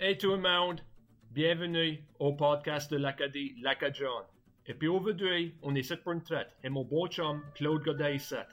Hey 0.00 0.16
tout 0.16 0.30
le 0.30 0.36
monde, 0.36 0.80
bienvenue 1.32 2.00
au 2.20 2.32
podcast 2.32 2.88
de 2.88 2.98
l'Acadie 2.98 3.56
l'Acadjon. 3.60 4.22
Et 4.64 4.72
puis 4.72 4.86
aujourd'hui, 4.86 5.56
on 5.60 5.74
est 5.74 5.82
7 5.82 6.04
pour 6.04 6.12
une 6.12 6.22
traite. 6.22 6.56
Et 6.62 6.68
mon 6.68 6.84
beau 6.84 7.08
chum, 7.08 7.42
Claude 7.56 7.82
Godet, 7.82 8.14
est 8.14 8.18
7. 8.20 8.46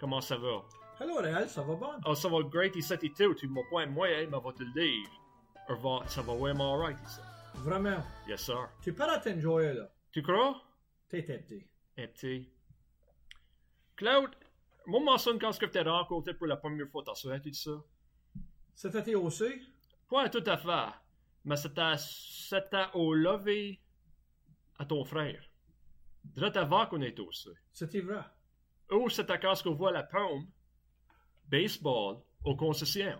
Comment 0.00 0.20
ça 0.20 0.36
va? 0.36 0.64
Hello 1.00 1.18
Réal, 1.18 1.48
ça 1.48 1.62
va 1.62 1.76
bon? 1.76 1.92
Oh, 2.04 2.16
ça 2.16 2.28
va 2.28 2.42
great 2.42 2.74
ici 2.74 2.94
et 2.94 3.12
tout. 3.12 3.32
Tu 3.34 3.46
m'as 3.46 3.62
point 3.70 3.86
moi, 3.86 4.08
mais 4.08 4.26
va 4.26 4.52
te 4.52 4.64
le 4.64 4.72
dire. 4.72 5.08
Ça 6.08 6.20
va 6.20 6.34
vraiment 6.34 6.74
alright 6.74 6.98
ici. 7.06 7.20
Vraiment? 7.58 8.02
Yes 8.26 8.40
sir. 8.40 8.68
Tu 8.82 8.92
peux 8.92 9.04
t'enjoyer 9.22 9.74
là. 9.74 9.88
Tu 10.10 10.20
crois? 10.20 10.60
T'es 11.08 11.22
petit. 11.22 11.64
Petit. 11.94 12.50
Claude, 13.94 14.30
moi, 14.86 15.00
m'en 15.00 15.16
sonne 15.16 15.38
quand 15.38 15.52
je 15.52 15.64
t'ai 15.64 15.82
rencontré 15.82 16.34
pour 16.34 16.48
la 16.48 16.56
première 16.56 16.88
fois. 16.88 17.04
T'as 17.06 17.14
souhaité 17.14 17.52
tout 17.52 17.56
ça? 17.56 17.84
C'était 18.74 19.14
aussi? 19.14 19.44
Pas 20.12 20.28
tout 20.28 20.44
à 20.44 20.58
fait. 20.58 20.94
Mais 21.46 21.56
c'était, 21.56 22.84
au 22.92 23.14
lever 23.14 23.80
à 24.78 24.84
ton 24.84 25.04
frère. 25.04 25.42
Direct 26.22 26.56
avant 26.58 26.86
qu'on 26.86 27.00
était 27.00 27.22
aussi. 27.22 27.48
C'était 27.72 28.00
vrai? 28.00 28.20
Ou 28.90 29.08
c'était 29.08 29.38
quand 29.38 29.54
on 29.64 29.72
voit 29.72 29.90
la 29.90 30.02
pomme, 30.02 30.46
baseball, 31.48 32.18
aux 32.44 32.56
concessions. 32.56 33.18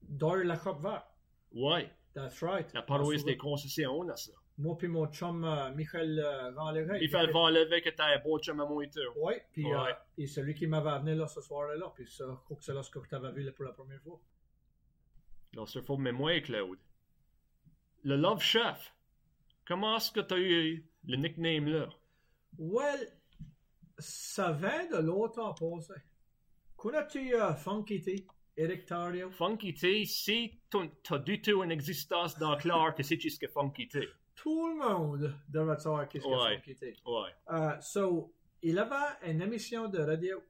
Dans 0.00 0.34
la 0.34 0.56
coupe 0.56 0.80
verte. 0.80 1.06
Ouais, 1.52 1.92
That's 2.14 2.42
right. 2.42 2.72
la 2.72 2.82
paroisse 2.82 3.24
des 3.24 3.36
concessions, 3.36 3.92
on 3.92 4.08
a 4.08 4.16
ça. 4.16 4.32
Moi 4.56 4.78
puis 4.78 4.88
mon 4.88 5.06
chum 5.08 5.44
euh, 5.44 5.72
Michael 5.74 6.18
euh, 6.20 6.52
Ranleray. 6.52 7.00
Il 7.02 7.10
fait 7.10 7.26
le 7.26 7.32
vent 7.32 7.50
lever 7.50 7.82
que 7.82 7.90
t'as 7.90 8.14
un 8.16 8.18
beau 8.20 8.38
chum 8.38 8.60
à 8.60 8.64
moi 8.66 8.82
et 8.84 8.88
tout. 8.88 9.00
Oui, 9.16 9.34
puis 9.52 9.70
euh, 9.70 9.82
Ouais. 9.82 9.94
et 10.16 10.26
celui 10.26 10.54
qui 10.54 10.66
m'avait 10.66 10.90
amené 10.90 11.14
là 11.16 11.26
ce 11.26 11.40
soir-là, 11.42 11.92
puis 11.94 12.06
je 12.06 12.24
crois 12.24 12.56
que 12.56 12.64
c'est 12.64 12.72
là 12.72 12.82
ce 12.82 12.90
que 12.90 13.00
tu 13.06 13.14
avais 13.14 13.32
vu 13.32 13.42
là 13.42 13.52
pour 13.52 13.64
la 13.66 13.72
première 13.72 14.00
fois. 14.00 14.18
Non, 15.56 15.66
c'est 15.66 15.82
faux, 15.82 15.96
mais 15.96 16.12
moi, 16.12 16.40
Claude. 16.40 16.78
Le 18.02 18.16
Love 18.16 18.42
Chef. 18.42 18.94
Comment 19.66 19.96
est-ce 19.96 20.12
que 20.12 20.20
t'as 20.20 20.38
eu 20.38 20.84
le 21.06 21.16
nickname 21.16 21.66
là? 21.66 21.88
Well, 22.58 23.08
ça 23.98 24.52
vient 24.52 24.86
de 24.90 24.98
longtemps 24.98 25.54
passé. 25.54 25.94
Connais-tu 26.76 27.34
euh, 27.34 27.54
Funky 27.54 28.00
T, 28.00 28.26
Eric 28.56 28.84
Tario? 28.84 29.30
Funky 29.30 29.72
T, 29.74 30.04
si 30.04 30.60
t'as 31.02 31.18
du 31.18 31.40
tout 31.40 31.62
une 31.62 31.70
existence 31.70 32.38
dans 32.38 32.56
Clark, 32.56 32.96
tu 32.96 33.04
sais 33.04 33.18
ce 33.18 33.38
que 33.38 33.48
Funky 33.48 33.88
T. 33.88 34.06
Tout 34.34 34.68
le 34.68 34.74
monde 34.76 35.34
devrait 35.48 35.78
savoir 35.78 36.08
qu'est-ce 36.08 36.24
que 36.24 36.28
Ouais. 36.30 36.56
Funky 36.56 36.74
T. 36.74 36.96
Ouais. 37.06 37.30
Euh, 37.50 37.80
so, 37.80 38.34
il 38.62 38.78
avait 38.78 39.30
une 39.30 39.40
émission 39.40 39.88
de 39.88 39.98
radio. 40.00 40.42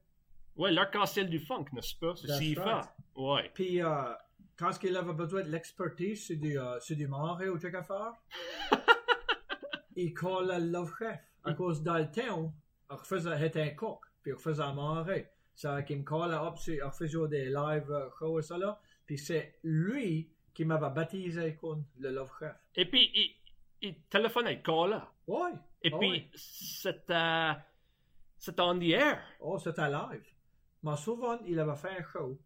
Ouais, 0.57 0.71
l'arc-en-ciel 0.71 1.29
du 1.29 1.39
funk, 1.39 1.65
n'est-ce 1.73 1.95
pas? 1.95 2.15
C'est 2.15 2.27
si 2.37 2.55
right. 2.55 2.85
fait. 2.85 2.91
Ouais. 3.21 3.51
Puis, 3.53 3.81
euh, 3.81 4.13
quand 4.57 4.71
il 4.83 4.95
avait 4.95 5.13
besoin 5.13 5.43
de 5.43 5.49
l'expertise 5.49 6.25
sur 6.25 6.37
du, 6.37 6.59
euh, 6.59 6.79
sur 6.79 6.95
du 6.95 7.07
marée 7.07 7.49
ou 7.49 7.57
truc 7.57 7.75
à 7.75 7.83
faire, 7.83 8.13
il 9.95 10.13
collait 10.13 10.59
le 10.59 10.85
Chef. 10.97 11.19
À 11.43 11.53
cause 11.53 11.83
dans 11.83 11.97
le 11.97 12.09
temps, 12.09 12.53
il 12.89 12.97
faisait, 13.03 13.45
était 13.45 13.61
un 13.61 13.69
coq, 13.69 13.99
puis 14.21 14.31
il 14.31 14.37
faisait 14.37 14.73
marée. 14.73 15.29
Ça, 15.53 15.83
qui 15.83 15.95
me 15.95 16.03
collait 16.03 16.35
up 16.35 16.55
il 16.67 16.81
faisait 16.91 17.27
des 17.27 17.45
live 17.45 17.91
euh, 17.91 18.41
ça 18.41 18.57
là. 18.57 18.79
Puis 19.05 19.17
c'est 19.17 19.59
lui 19.63 20.29
qui 20.53 20.65
m'avait 20.65 20.89
baptisé 20.89 21.55
comme 21.55 21.85
le 21.99 22.11
Love 22.11 22.31
Chef. 22.39 22.55
Et 22.75 22.89
puis, 22.89 23.11
il, 23.13 23.35
il 23.81 24.01
téléphonait 24.09 24.51
avec 24.51 24.63
Carla. 24.63 25.11
Ouais. 25.27 25.51
Et 25.83 25.91
puis, 25.91 26.29
c'était. 26.33 27.51
C'était 28.37 28.61
on 28.61 28.79
the 28.79 28.89
air. 28.89 29.21
Oh, 29.39 29.57
c'était 29.57 29.89
live. 29.89 30.25
Mais 30.83 30.95
souvent, 30.97 31.39
il 31.45 31.59
avait 31.59 31.75
fait 31.75 31.99
un 31.99 32.03
show. 32.03 32.39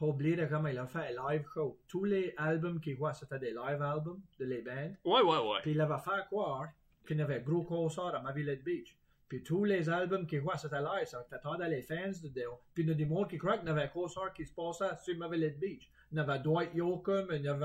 De 0.00 0.46
comment 0.46 0.68
il 0.68 0.78
a 0.78 0.86
fait 0.86 1.16
un 1.16 1.30
live 1.30 1.46
show. 1.54 1.78
Tous 1.88 2.04
les 2.04 2.34
albums 2.36 2.80
qu'il 2.80 2.96
voit, 2.96 3.14
c'était 3.14 3.38
des 3.38 3.52
live 3.52 3.80
albums 3.80 4.20
de 4.38 4.44
les 4.44 4.60
bands. 4.60 4.94
Ouais, 5.04 5.22
ouais, 5.22 5.38
ouais. 5.38 5.58
Puis 5.62 5.70
il 5.70 5.80
avait 5.80 6.02
fait 6.02 6.26
croire 6.26 6.68
qu'il 7.06 7.18
y 7.18 7.22
avait 7.22 7.36
un 7.36 7.40
gros 7.40 7.62
concert 7.62 8.14
à 8.14 8.20
Mavilet 8.20 8.56
Beach. 8.56 8.96
Puis 9.28 9.42
tous 9.42 9.64
les 9.64 9.88
albums 9.88 10.26
qu'il 10.26 10.40
voit, 10.40 10.58
c'était 10.58 10.80
live. 10.80 11.06
Ça 11.06 11.24
t'attendait 11.30 11.68
les 11.68 11.82
fans 11.82 12.10
dedans. 12.22 12.60
Puis 12.74 12.82
il 12.82 12.88
y 12.88 12.92
a 12.92 12.94
des 12.94 13.06
monde 13.06 13.28
qui 13.30 13.38
croient 13.38 13.56
qu'il 13.56 13.68
y 13.68 13.70
avait 13.70 13.84
un 13.84 13.88
concert 13.88 14.32
qui 14.34 14.44
se 14.44 14.52
passait 14.52 14.94
sur 15.02 15.16
Mavilet 15.16 15.50
Beach. 15.50 15.88
Il 16.12 16.18
y 16.18 16.20
avait 16.20 16.38
Dwight 16.40 16.74
Yoakam, 16.74 17.28
il 17.30 17.42
y 17.42 17.48
avait 17.48 17.64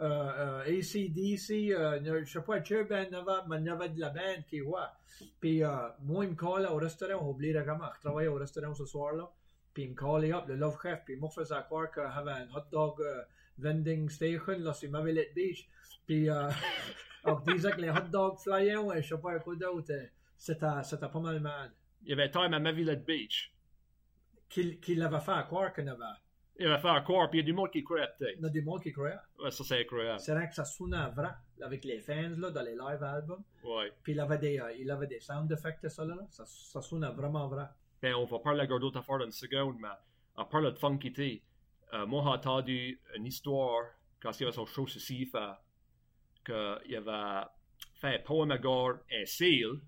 euh, 0.00 0.04
euh, 0.04 0.60
ACDC, 0.62 1.72
euh, 1.72 2.24
je 2.24 2.30
sais 2.30 2.42
pas, 2.42 2.60
quel 2.60 2.86
band 2.86 3.04
il 3.08 3.12
y 3.12 3.16
avait, 3.16 3.46
mais 3.48 3.58
il 3.60 3.66
y 3.66 3.70
avait 3.70 3.88
de 3.88 4.00
la 4.00 4.10
band 4.10 4.42
qui 4.48 4.60
voit. 4.60 4.92
Puis 5.40 5.62
euh, 5.62 5.70
moi, 6.02 6.24
il 6.24 6.32
me 6.32 6.36
collait 6.36 6.68
au 6.68 6.76
restaurant, 6.76 7.20
j'ai 7.20 7.30
oublié 7.30 7.52
de 7.52 7.62
comment. 7.62 7.88
Je 7.94 8.00
travaillais 8.00 8.28
au 8.28 8.34
restaurant 8.34 8.74
ce 8.74 8.84
soir-là. 8.84 9.30
Puis 9.74 9.82
il 9.84 9.90
me 9.90 9.94
collait 9.94 10.32
up, 10.32 10.44
le 10.46 10.54
Love 10.56 10.78
Chef. 10.80 11.04
Puis 11.04 11.14
il 11.14 11.20
me 11.20 11.28
faisait 11.28 11.54
croire 11.66 11.90
qu'il 11.90 12.02
avait 12.02 12.30
un 12.30 12.48
hot 12.54 12.64
dog 12.70 13.00
euh, 13.00 13.22
vending 13.58 14.08
station 14.08 14.58
là, 14.60 14.72
sur 14.72 14.90
Mavilet 14.90 15.32
Beach. 15.34 15.68
Puis 16.06 16.30
euh, 16.30 16.48
on 17.24 17.34
disait 17.40 17.72
que 17.72 17.80
les 17.80 17.90
hot 17.90 18.08
dogs 18.10 18.38
flyaient, 18.38 18.76
ouais, 18.76 19.02
je 19.02 19.08
sais 19.14 19.20
pas 19.20 19.38
quoi 19.40 19.56
d'autre. 19.56 19.90
euh, 19.92 20.06
C'était, 20.36 20.66
c'était 20.84 21.08
pas 21.08 21.20
mal 21.20 21.40
mal. 21.40 21.72
Il 22.04 22.10
y 22.10 22.12
avait 22.12 22.30
time 22.30 22.54
à 22.54 22.60
Mavilet 22.60 22.96
Beach. 22.96 23.52
Qu'il, 24.48 24.78
qu'il 24.78 25.02
avait 25.02 25.20
fait 25.20 25.42
croire 25.46 25.72
qu'il 25.72 25.88
avait. 25.88 26.04
Il 26.56 26.66
avait 26.68 26.80
fait 26.80 26.88
un 26.88 27.00
corps, 27.00 27.28
puis 27.28 27.40
il 27.40 27.42
y 27.42 27.44
a 27.44 27.46
du 27.46 27.52
monde 27.52 27.72
qui 27.72 27.82
croyait 27.82 28.06
peut-être. 28.16 28.36
Il 28.38 28.42
y 28.42 28.46
a 28.46 28.48
des 28.48 28.62
monde 28.62 28.80
qui 28.80 28.92
croyaient. 28.92 29.16
Ouais, 29.42 29.50
ça, 29.50 29.64
c'est 29.64 29.80
incroyable. 29.80 30.20
C'est 30.20 30.32
vrai 30.32 30.48
que 30.48 30.54
ça 30.54 30.64
sonnait 30.64 31.08
vrai 31.16 31.30
avec 31.60 31.84
les 31.84 31.98
fans 32.00 32.30
là, 32.38 32.50
dans 32.50 32.62
les 32.62 32.76
live 32.76 33.02
albums. 33.02 33.42
Ouais. 33.64 33.92
Puis 34.04 34.12
il 34.12 34.20
avait 34.20 34.38
des, 34.38 34.60
euh, 34.60 34.72
il 34.78 34.88
avait 34.88 35.08
des 35.08 35.18
sound 35.18 35.50
effects 35.50 35.88
ça 35.88 36.04
là. 36.04 36.14
Ça, 36.30 36.44
ça 36.46 36.80
sonnait 36.80 37.10
vraiment 37.10 37.48
vrai. 37.48 37.64
Ben, 38.04 38.14
on 38.16 38.26
va 38.26 38.38
parler 38.38 38.60
à 38.60 38.66
d'autres 38.66 38.98
affaires 38.98 39.16
dans 39.18 39.24
une 39.24 39.32
seconde, 39.32 39.76
mais 39.80 39.88
en 40.36 40.44
parlant 40.44 40.70
de 40.70 40.76
Funky 40.78 41.10
T, 41.10 41.42
euh, 41.94 42.04
moi, 42.04 42.22
j'ai 42.22 42.28
entendu 42.28 43.00
une 43.16 43.24
histoire 43.24 43.82
quand 44.20 44.30
il 44.38 44.42
y 44.42 44.44
avait 44.44 44.52
son 44.52 44.66
show 44.66 44.86
CIFA, 44.86 45.58
qu'il 46.44 46.54
avait 46.96 47.46
fait 47.94 48.16
un 48.16 48.18
poème 48.18 48.50
à 48.50 48.58
gare, 48.58 48.96
un 49.10 49.24
seal. 49.24 49.80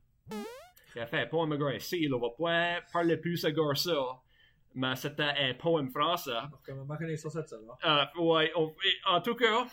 Il 0.95 1.01
a 1.03 1.07
fait 1.07 1.21
un 1.21 1.27
poème 1.27 1.53
à 1.53 1.57
gare, 1.59 1.69
un 1.69 1.79
seal. 1.79 2.15
On 2.15 2.19
va 2.19 2.31
pas 2.31 2.81
parler 2.91 3.19
plus 3.19 3.45
à 3.45 3.51
gare 3.53 3.77
ça, 3.77 3.93
mais 4.75 4.97
c'était 4.97 5.23
un 5.23 5.53
poème 5.53 5.91
français. 5.91 6.31
Donc, 6.51 6.61
comment 6.65 6.97
connaît 6.97 7.19
ça, 7.19 7.29
ça, 7.29 7.43
va? 7.83 8.09
Euh, 8.17 8.23
ouais, 8.23 8.51
on- 8.57 8.75
en 9.11 9.21
tout 9.21 9.35
cas, 9.35 9.67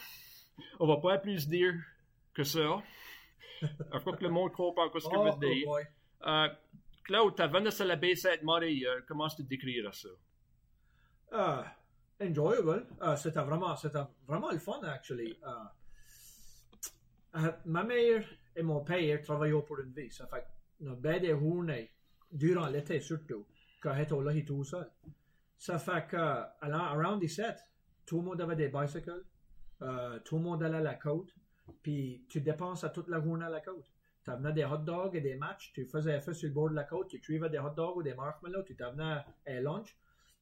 on 0.82 0.86
va 0.88 0.98
pas 0.98 1.18
plus 1.18 1.48
dire 1.48 1.76
que 2.34 2.44
ça. 2.44 2.84
Je 3.62 4.00
crois 4.00 4.18
que 4.18 4.24
le 4.26 4.32
monde 4.32 4.52
comprend 4.52 4.88
ce 4.90 4.94
que 4.96 5.00
je 5.00 5.08
Oh, 5.14 5.32
veux 5.32 5.48
dire. 5.48 5.66
Claude, 7.04 7.36
t'as 7.36 7.48
Vanessa 7.48 7.84
la 7.86 7.98
B7 7.98 8.44
Marie, 8.44 8.86
euh, 8.86 9.02
comment 9.08 9.28
tu 9.28 9.44
décrire 9.44 9.94
ça? 9.94 10.10
Uh, 11.32 11.64
enjoyable. 12.24 12.88
Uh, 13.02 13.18
c'était 13.18 13.42
vraiment, 13.42 13.76
c'était 13.76 14.00
vraiment 14.28 14.52
le 14.52 14.60
fun, 14.60 14.80
actually. 14.84 15.38
Uh, 15.44 15.70
ma 17.66 17.84
mère 17.84 18.26
et 18.56 18.64
mon 18.64 18.82
père 18.84 19.22
travaillaient 19.22 19.62
pour 19.62 19.80
une 19.80 19.92
vie. 19.92 20.12
Ça 20.12 20.28
fait 20.28 20.46
ben 20.80 21.22
des 21.22 21.30
journées, 21.38 21.92
durant 22.32 22.68
l'été 22.68 23.00
surtout, 23.00 23.46
quand 23.82 23.94
j'étais 23.96 24.16
là 24.16 24.42
tout 24.46 24.64
seul. 24.64 24.90
Ça 25.58 25.80
fait 25.80 26.08
que, 26.08 26.18
à 26.18 26.56
la- 26.68 26.92
around 26.92 27.20
17, 27.20 27.58
tout 28.06 28.18
le 28.18 28.24
monde 28.24 28.42
avait 28.42 28.56
des 28.56 28.68
bicycles, 28.70 29.24
euh, 29.82 30.20
tout 30.20 30.38
le 30.38 30.44
monde 30.44 30.64
allait 30.64 30.78
à 30.78 30.82
la 30.82 30.96
côte, 30.96 31.34
puis 31.82 32.26
tu 32.30 32.42
dépenses 32.42 32.84
à 32.84 32.90
toute 32.90 33.08
la 33.08 33.22
journée 33.22 33.46
à 33.46 33.50
la 33.50 33.62
côte. 33.62 33.93
Tu 34.24 34.32
amenais 34.32 34.54
des 34.54 34.64
hot 34.66 34.78
dogs 34.78 35.16
et 35.16 35.22
des 35.22 35.36
matchs, 35.36 35.72
tu 35.74 35.86
faisais 35.86 36.14
un 36.16 36.22
feu 36.22 36.34
sur 36.34 36.48
le 36.48 36.54
bord 36.54 36.70
de 36.70 36.76
la 36.76 36.84
côte, 36.86 37.10
tu 37.10 37.20
cuivais 37.20 37.50
des 37.50 37.60
hot 37.60 37.72
dogs 37.76 37.98
ou 37.98 38.04
des 38.04 38.14
marshmallows, 38.14 38.64
tu 38.64 38.76
t'amenais 38.76 39.22
un 39.48 39.60
lunch, 39.62 39.98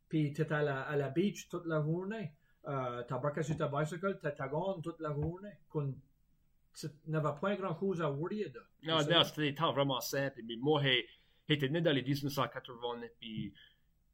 puis 0.07 0.33
tu 0.33 0.41
étais 0.41 0.53
à 0.53 0.61
la, 0.61 0.81
à 0.81 0.95
la 0.95 1.09
beach 1.09 1.49
toute 1.49 1.65
la 1.65 1.81
journée. 1.81 2.31
Euh, 2.67 3.03
tu 3.07 3.13
embarquais 3.13 3.41
sur 3.43 3.57
ta 3.57 3.67
bicycle, 3.67 4.19
tu 4.21 4.29
t'agonnes 4.35 4.81
toute 4.83 4.99
la 4.99 5.11
journée. 5.13 5.49
Qu'on- 5.69 5.95
Tu 6.79 6.87
n'avais 7.07 7.37
pas 7.41 7.55
grand 7.55 7.77
chose 7.79 8.01
à 8.01 8.09
worry 8.09 8.49
de. 8.49 8.61
Non, 8.83 8.99
non, 9.03 9.23
c'était 9.23 9.41
des 9.51 9.55
temps 9.55 9.73
vraiment 9.73 9.99
simples. 9.99 10.41
Mais 10.45 10.55
moi, 10.57 10.81
j'étais 11.49 11.67
né 11.69 11.81
dans 11.81 11.91
les 11.91 12.03
1980, 12.03 13.01
puis 13.19 13.53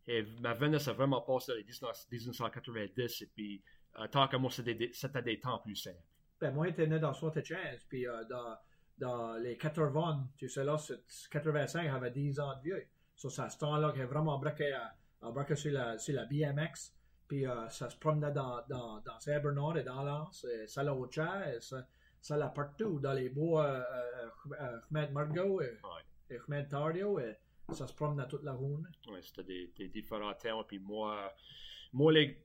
et 0.07 0.23
ma 0.41 0.53
jeunesse 0.57 0.87
a 0.87 0.93
vraiment 0.93 1.19
passé 1.21 1.51
dans 1.51 1.57
les 1.57 1.63
19 1.65 2.07
1990, 2.09 3.21
et 3.21 3.27
puis 3.27 3.61
euh, 3.99 4.07
tant 4.07 4.27
que 4.29 4.37
moi, 4.37 4.49
c'était 4.49 4.73
des, 4.75 4.91
des 5.25 5.39
temps 5.39 5.59
plus 5.59 5.75
simples. 5.75 6.01
Ben, 6.39 6.53
moi, 6.53 6.67
j'étais 6.67 6.87
né 6.87 6.99
dans 6.99 7.13
75, 7.13 7.83
puis 7.89 8.07
euh, 8.07 8.23
dans, 8.29 8.55
dans 8.97 9.33
les 9.35 9.57
80, 9.57 10.27
tu 10.37 10.49
sais, 10.49 10.63
là, 10.63 10.77
c'est 10.77 10.99
85, 11.31 11.83
j'avais 11.91 12.11
10 12.11 12.39
ans 12.39 12.55
de 12.57 12.61
vieux. 12.63 12.87
So, 13.15 13.27
à 13.41 13.49
ce 13.49 13.57
temps-là 13.59 13.91
que 13.91 13.97
j'ai 13.97 14.05
vraiment 14.05 14.33
embarqué, 14.35 14.71
à- 14.73 14.95
embarqué 15.21 15.55
sur, 15.55 15.71
la, 15.73 15.97
sur 15.97 16.15
la 16.15 16.25
BMX, 16.25 16.93
puis 17.27 17.45
euh, 17.47 17.67
ça 17.69 17.89
se 17.89 17.97
promenait 17.97 18.31
dans, 18.31 18.61
dans, 18.69 18.99
dans 19.01 19.19
Saint-Bernard 19.19 19.77
et 19.77 19.83
dans 19.83 20.03
l'Anse, 20.03 20.45
et 20.45 20.67
ça 20.67 20.83
l'a 20.83 20.93
au 20.93 21.09
chat, 21.11 21.53
et 21.53 21.61
ça, 21.61 21.85
ça 22.21 22.37
l'a 22.37 22.47
partout, 22.49 22.99
dans 22.99 23.13
les 23.13 23.29
bois, 23.29 23.65
euh, 23.65 23.81
euh, 23.81 24.29
euh, 24.61 24.79
Chemin 24.87 25.07
de 25.07 25.11
Margot 25.11 25.61
et, 25.61 25.65
Ouais. 25.83 26.35
et 26.35 26.63
de 26.63 26.69
Tario, 26.69 27.19
et 27.19 27.37
ça 27.73 27.85
se 27.87 27.93
promenait 27.93 28.27
toute 28.27 28.43
la 28.43 28.53
journée. 28.53 28.87
Ouais, 29.09 29.21
c'était 29.21 29.43
des, 29.43 29.73
des 29.77 29.89
différents 29.89 30.33
temps. 30.33 30.63
Puis 30.63 30.79
moi, 30.79 31.31
moi, 31.93 32.11
les, 32.13 32.43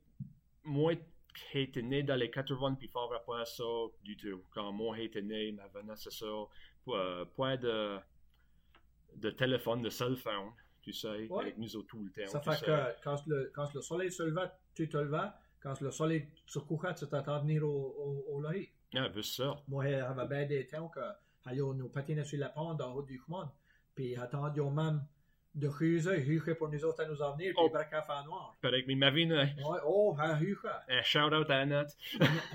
moi, 0.64 0.93
qui 1.34 1.61
était 1.61 1.82
né 1.82 2.02
dans 2.02 2.17
les 2.17 2.31
80, 2.31 2.75
puis 2.75 2.88
fort 2.88 3.11
pas 3.26 3.44
ça 3.44 3.64
du 4.02 4.17
tout. 4.17 4.43
Quand 4.50 4.73
moi, 4.73 4.96
j'étais 4.96 5.23
né, 5.23 5.52
ma 5.52 5.69
jeunesse, 5.69 6.00
c'est 6.05 6.12
ça. 6.12 6.26
Euh, 6.88 7.25
point 7.37 7.56
de, 7.56 7.99
de 9.17 9.31
téléphone, 9.31 9.82
de 9.82 9.90
cell 9.90 10.17
phone, 10.17 10.50
tu 10.82 10.93
sais, 10.93 11.26
Ouais. 11.29 11.43
avec 11.43 11.58
nous 11.58 11.76
autres 11.76 11.88
tout 11.88 12.02
le 12.02 12.11
temps. 12.11 12.31
Ça 12.31 12.40
tu 12.40 12.50
fait 12.50 12.56
sais. 12.56 12.67
que 12.67 13.02
quand 13.05 13.26
le, 13.26 13.50
quand 13.55 13.73
le 13.75 13.81
soleil 13.82 14.11
se 14.11 14.23
levait, 14.25 14.50
tu 14.75 14.88
te 14.88 14.96
levais, 14.96 15.29
quand 15.62 15.81
le 15.81 15.90
soleil 15.90 16.29
se 16.46 16.58
couchait, 16.58 16.94
c'était 16.96 17.17
à 17.17 17.38
venir 17.38 17.62
au, 17.64 18.25
au, 18.28 18.35
au 18.37 18.40
lahi. 18.43 18.69
Ja, 18.93 19.08
visst 19.08 19.35
så. 19.37 19.56
Moi, 19.69 19.88
j'avais 19.88 20.26
bien 20.26 20.46
des 20.46 20.67
temps 20.67 20.88
que 20.88 21.00
allons 21.44 21.73
nous 21.73 21.88
patiner 21.88 22.25
sur 22.25 22.38
la 22.38 22.50
pente 22.50 22.81
en 22.82 22.93
haut 22.93 23.02
du 23.02 23.19
chemin. 23.25 23.50
Puis 23.94 24.17
attendions 24.17 24.70
même 24.70 25.02
de 25.54 25.69
Huze, 25.81 26.06
Huge 26.08 26.54
pour 26.54 26.69
nous 26.70 26.84
autres 26.84 27.02
à 27.02 27.06
nous 27.06 27.20
en 27.20 27.32
venir, 27.37 27.52
puis 27.54 27.64
Oh. 27.70 27.76
à 27.76 28.02
faire 28.02 28.25
noir. 28.25 28.56
Perek 28.62 28.87
min 28.87 28.96
Mavine. 28.96 29.32
Ouais, 29.32 29.78
oh, 29.84 30.16
à 30.19 30.38
Huge. 30.40 30.58
Eh, 30.88 31.02
shout 31.02 31.19
out 31.32 31.50
à 31.50 31.58
Annette. 31.58 31.94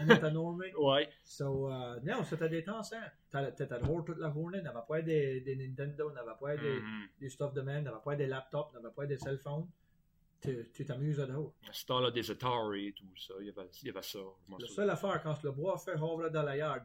Est 0.09 0.23
à 0.23 0.31
Normand. 0.31 0.63
Ouais. 0.79 1.07
So, 1.23 1.69
uh, 1.69 1.99
non, 2.03 2.23
c'était 2.23 2.49
des 2.49 2.63
temps, 2.63 2.81
ça. 2.81 2.97
T'étais 3.31 3.67
dehors 3.67 4.03
toute 4.03 4.17
la 4.17 4.31
journée, 4.31 4.61
n'avait 4.61 4.79
pas 4.88 5.01
des, 5.01 5.41
des 5.41 5.55
Nintendo, 5.55 6.11
n'avait 6.11 6.31
pas 6.39 6.55
des, 6.57 6.79
Mhm. 6.79 7.07
des 7.19 7.29
stuff 7.29 7.53
de 7.53 7.61
même, 7.61 7.83
n'avait 7.83 7.97
pas 8.03 8.15
des 8.15 8.25
laptops, 8.27 8.73
n'avait 8.73 8.94
pas 8.95 9.05
des 9.05 9.17
cell 9.17 9.38
phones. 9.38 9.67
Tu 10.41 10.85
t'amuses 10.85 11.17
dehors. 11.17 11.53
Ce 11.71 11.85
temps-là, 11.85 12.11
des 12.11 12.29
Atari 12.31 12.88
et 12.88 12.94
tout 12.94 13.05
ça. 13.17 13.33
Il 13.39 13.47
y 13.47 13.49
avait, 13.49 13.67
il 13.81 13.88
y 13.88 13.89
avait 13.89 14.01
ça. 14.03 14.19
La 14.59 14.67
seule 14.67 14.89
affaire, 14.89 15.21
quand 15.23 15.41
le 15.44 15.51
bois 15.51 15.77
fait 15.77 15.91
havre 15.94 16.29
dans 16.29 16.44
la 16.44 16.55
yard, 16.57 16.83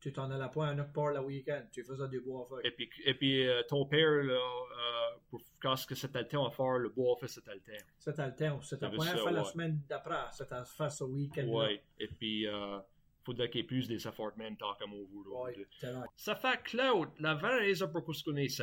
tu 0.00 0.12
t'en 0.12 0.30
allais 0.30 0.50
pas 0.52 0.68
à 0.68 0.84
part 0.84 1.12
le 1.12 1.20
week-end, 1.20 1.62
tu 1.70 1.84
faisais 1.84 2.08
du 2.08 2.20
bois 2.20 2.48
fait. 2.48 2.68
Et 2.68 2.70
puis, 2.70 2.90
et 3.04 3.14
puis 3.14 3.46
euh, 3.46 3.62
ton 3.68 3.84
père, 3.84 4.10
là, 4.22 4.32
euh, 4.34 5.18
pour, 5.28 5.42
quand 5.60 5.76
ce 5.76 5.86
que 5.86 5.94
c'était 5.94 6.20
le 6.20 6.28
temps 6.28 6.46
à 6.46 6.50
faire, 6.50 6.78
le 6.78 6.88
bois 6.88 7.16
fait 7.16 7.28
c'était 7.28 7.54
le 7.54 7.60
temps. 7.60 7.84
C'était 7.98 8.26
le 8.26 8.34
temps. 8.34 8.62
C'était 8.62 8.90
pas 8.90 9.04
ça, 9.04 9.16
fait 9.18 9.30
la 9.30 9.44
semaine 9.44 9.80
d'après, 9.88 10.16
c'était 10.32 10.64
fait 10.64 10.90
ce 10.90 11.04
week-end. 11.04 11.46
Ouais. 11.48 11.82
Et 11.98 12.08
puis, 12.08 12.46
euh, 12.46 12.78
faudrait 13.22 13.50
qu'il 13.50 13.60
y 13.60 13.64
ait 13.64 13.66
plus 13.66 13.86
des 13.86 14.08
efforts 14.08 14.32
même 14.36 14.56
tant 14.56 14.74
comme. 14.76 14.94
Ouais, 14.94 15.66
c'est 15.78 15.92
vrai. 15.92 16.06
Ça 16.16 16.34
fait 16.34 16.62
Claude, 16.64 17.10
la 17.18 17.34
vraie 17.34 17.58
raison 17.58 17.88
pour 17.88 18.02
qu'on 18.02 18.12
ici. 18.36 18.62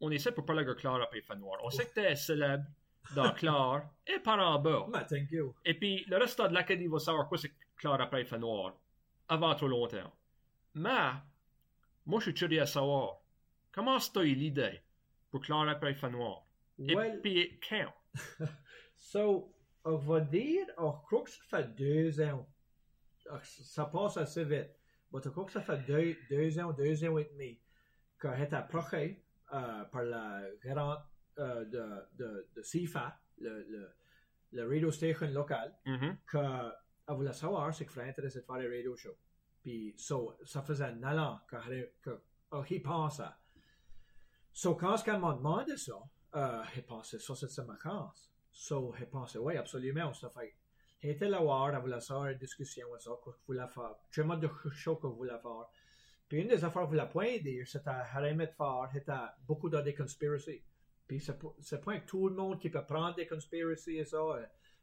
On 0.00 0.10
est 0.10 0.16
ici 0.16 0.30
pour 0.30 0.46
parler 0.46 0.64
de 0.64 0.72
Claire 0.72 0.94
après 0.94 1.20
fait 1.20 1.36
noir. 1.36 1.58
On 1.62 1.70
sait 1.70 1.86
que 1.86 1.94
t'es 1.94 2.14
célèbre 2.16 2.64
dans 3.14 3.30
Claire 3.32 3.88
et 4.06 4.18
par 4.20 4.38
en 4.38 4.58
bas. 4.58 4.86
Mais 4.92 5.04
thank 5.06 5.30
you. 5.30 5.54
Et 5.64 5.74
puis, 5.74 6.04
le 6.08 6.16
reste 6.16 6.40
de 6.40 6.54
l'Académie 6.54 6.88
va 6.88 6.98
savoir 6.98 7.28
quoi 7.28 7.36
c'est 7.36 7.52
Claire 7.76 8.00
après 8.00 8.24
fait 8.24 8.38
noir. 8.38 8.74
Avant 9.28 9.54
trop 9.54 9.68
longtemps. 9.68 10.12
Mais, 10.74 11.10
moi, 12.04 12.20
je 12.20 12.24
suis 12.26 12.34
curieux 12.34 12.62
à 12.62 12.66
savoir, 12.66 13.18
comment 13.72 13.98
c'est 13.98 14.22
l'idée 14.24 14.80
pour 15.30 15.40
Claire 15.40 15.68
après 15.68 15.94
fait 15.94 16.10
noir? 16.10 16.46
Et 16.78 16.94
Well, 16.94 17.20
puis, 17.22 17.58
quand? 17.68 17.92
so, 18.94 19.52
on 19.84 19.96
va 19.96 20.20
dire, 20.20 20.66
on 20.78 20.92
croit 20.92 21.22
que 21.22 21.30
ça 21.30 21.42
fait 21.48 21.74
deux 21.74 22.20
ans. 22.20 22.46
Ah, 23.30 23.40
Ça 23.42 23.86
passe 23.86 24.16
assez 24.18 24.44
vite. 24.44 24.70
Mais 25.12 25.20
je 25.24 25.28
crois 25.30 25.44
que 25.44 25.52
ça 25.52 25.62
fait 25.62 25.78
deux, 25.86 26.16
deux 26.30 26.58
ans, 26.58 26.72
deux 26.72 27.04
ans 27.04 27.18
et 27.18 27.24
demi 27.24 27.58
qu'on 28.20 28.32
est 28.32 28.52
approché 28.52 29.24
euh, 29.52 29.84
par 29.84 30.02
la 30.02 30.42
gérante 30.62 31.00
euh, 31.38 31.64
de, 31.64 31.84
de, 32.24 32.48
de 32.54 32.62
CIFA, 32.62 33.18
le, 33.38 33.62
le, 33.68 33.90
le 34.52 34.68
radio 34.68 34.90
station 34.90 35.28
local. 35.30 35.74
Mhm. 35.86 36.16
que 36.26 36.72
elle 37.08 37.14
voulait 37.14 37.32
savoir 37.32 37.74
c'est 37.74 37.84
que 37.86 37.92
Frank 37.92 38.08
intéressé 38.08 38.40
de 38.40 38.44
faire 38.44 38.58
des 38.58 38.68
radio 38.68 38.96
shows. 38.96 39.16
Puis, 39.62 39.94
so, 39.96 40.36
ça 40.44 40.62
faisait 40.62 40.84
un 40.84 41.18
an 41.18 41.40
que, 41.48 41.56
que, 42.02 42.22
oh, 42.52 42.62
il 42.70 42.82
pensait. 42.82 43.24
So, 44.52 44.74
quand 44.74 44.96
elle 45.06 45.18
m'a 45.18 45.34
demandé 45.34 45.76
ça, 45.76 45.94
euh, 46.34 46.62
il 46.76 46.84
pensait 46.84 47.18
ça, 47.18 47.34
c'est 47.34 47.64
ma 47.66 47.76
chance. 47.78 48.30
So, 48.50 48.94
il 48.98 49.06
pensait, 49.06 49.38
oui, 49.38 49.56
absolument. 49.56 50.12
Ça 50.14 50.30
fait, 50.30 50.54
il 51.02 51.10
était 51.10 51.28
là 51.28 51.40
voir, 51.40 51.74
elle 51.74 51.80
voulait 51.80 52.00
savoir 52.00 52.28
une 52.28 52.38
discussion 52.38 52.86
ça, 52.98 53.10
qu'on 53.22 53.34
voulait 53.46 53.68
faire. 53.68 53.96
Mode 54.24 54.40
de 54.40 54.50
show 54.70 54.96
qu'on 54.96 55.10
voulait 55.10 55.38
faire. 55.40 55.66
Puis, 56.28 56.40
une 56.40 56.48
des 56.48 56.64
affaires 56.64 56.82
qu'on 56.82 56.88
voulait 56.88 57.08
point 57.08 57.38
dire, 57.38 57.66
c'était, 57.66 57.90
elle 58.16 58.24
aimait 58.26 58.46
faire, 58.56 58.88
c'était 58.92 59.12
beaucoup 59.46 59.68
de 59.68 59.80
des 59.80 59.94
conspiracies. 59.94 60.62
Puis, 61.06 61.20
c'est 61.20 61.38
pas- 61.38 61.54
c'est 61.60 62.06
tout 62.06 62.28
le 62.28 62.34
monde 62.34 62.58
qui 62.60 62.70
peut 62.70 62.84
prendre 62.84 63.14
des 63.14 63.26
conspiracies 63.26 63.98
et 63.98 64.04
ça. 64.04 64.18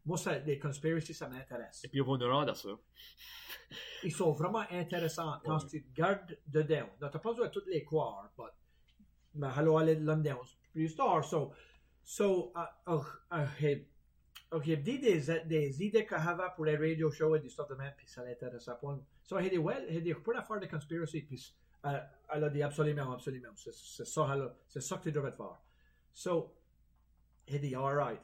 Moi, 0.06 0.18
ça, 0.18 0.38
les 0.40 0.60
conspiracies, 0.60 1.14
ça 1.14 1.30
m'intéresse. 1.30 1.84
Et 1.86 1.88
puis, 1.88 2.02
on 2.02 2.12
va 2.12 2.18
nous 2.18 2.32
rendre 2.32 2.52
à 2.52 2.56
ça. 2.56 2.70
Ils 4.04 4.12
sont 4.12 4.32
vraiment 4.32 4.64
intéressants 4.70 5.40
quand 5.46 5.62
Ouais. 5.64 5.70
tu 5.70 5.84
te 5.84 5.94
gardes 5.94 6.38
dedans. 6.48 6.88
Tu 6.98 7.04
n'as 7.04 7.10
pas 7.10 7.30
besoin 7.32 7.48
de 7.48 7.52
toutes 7.52 7.68
les 7.68 7.84
croire, 7.84 8.32
but, 8.38 8.46
mais 9.36 9.48
allons 9.56 9.78
aller 9.78 9.96
là-dedans 9.96 10.42
plus 10.72 10.96
tard. 10.96 11.24
So, 11.24 11.54
so, 12.04 12.52
uh, 12.56 12.92
uh, 12.92 13.00
uh, 13.32 13.86
ok, 14.52 14.68
il 14.68 14.84
dit 14.84 15.00
des, 15.00 15.22
des 15.46 15.84
idées 15.84 16.06
qu'il 16.06 16.18
avait 16.18 16.44
pour 16.56 16.66
les 16.66 16.76
radio 16.76 17.10
shows 17.10 17.36
et 17.36 17.40
des 17.40 17.50
stuff 17.50 17.70
de 17.70 17.76
même, 17.76 17.94
puis 17.96 18.08
ça 18.08 18.24
l'intéressait 18.24 18.72
pas. 18.82 19.00
So, 19.24 19.40
il 19.40 19.50
dit, 19.50 19.58
well, 19.58 19.86
il 19.90 20.04
dit, 20.04 20.14
pour 20.14 20.34
la 20.34 20.44
faire 20.44 20.60
de 20.60 20.66
conspiracy, 20.68 21.22
puis 21.22 21.56
euh, 21.86 22.00
elle 22.30 22.44
a 22.44 22.50
dit 22.50 22.62
absolument, 22.62 23.12
absolument. 23.14 23.50
C'est 23.56 23.74
c'est 23.74 24.06
ça, 24.06 24.30
elle 24.34 24.52
c'est 24.68 24.82
ça 24.82 24.98
que 24.98 25.04
tu 25.04 25.12
devrais 25.12 25.32
faire. 25.32 25.60
So, 26.14 26.54
il 27.48 27.60
dit, 27.62 27.74
all 27.76 27.96
right. 27.96 28.22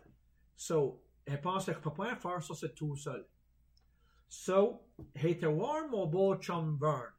So, 0.55 1.01
il 1.29 1.39
pense 1.41 1.65
que 1.65 1.73
je 1.73 1.79
peux 1.79 1.93
pas 1.93 2.15
faire 2.15 2.41
ça, 2.41 2.53
c'est 2.55 2.73
tout 2.75 2.95
seul. 2.95 3.25
So, 4.27 4.81
était 5.15 5.45
voir 5.45 5.87
mon 5.89 6.05
beau 6.07 6.35
chum 6.37 6.77
Vern, 6.79 7.11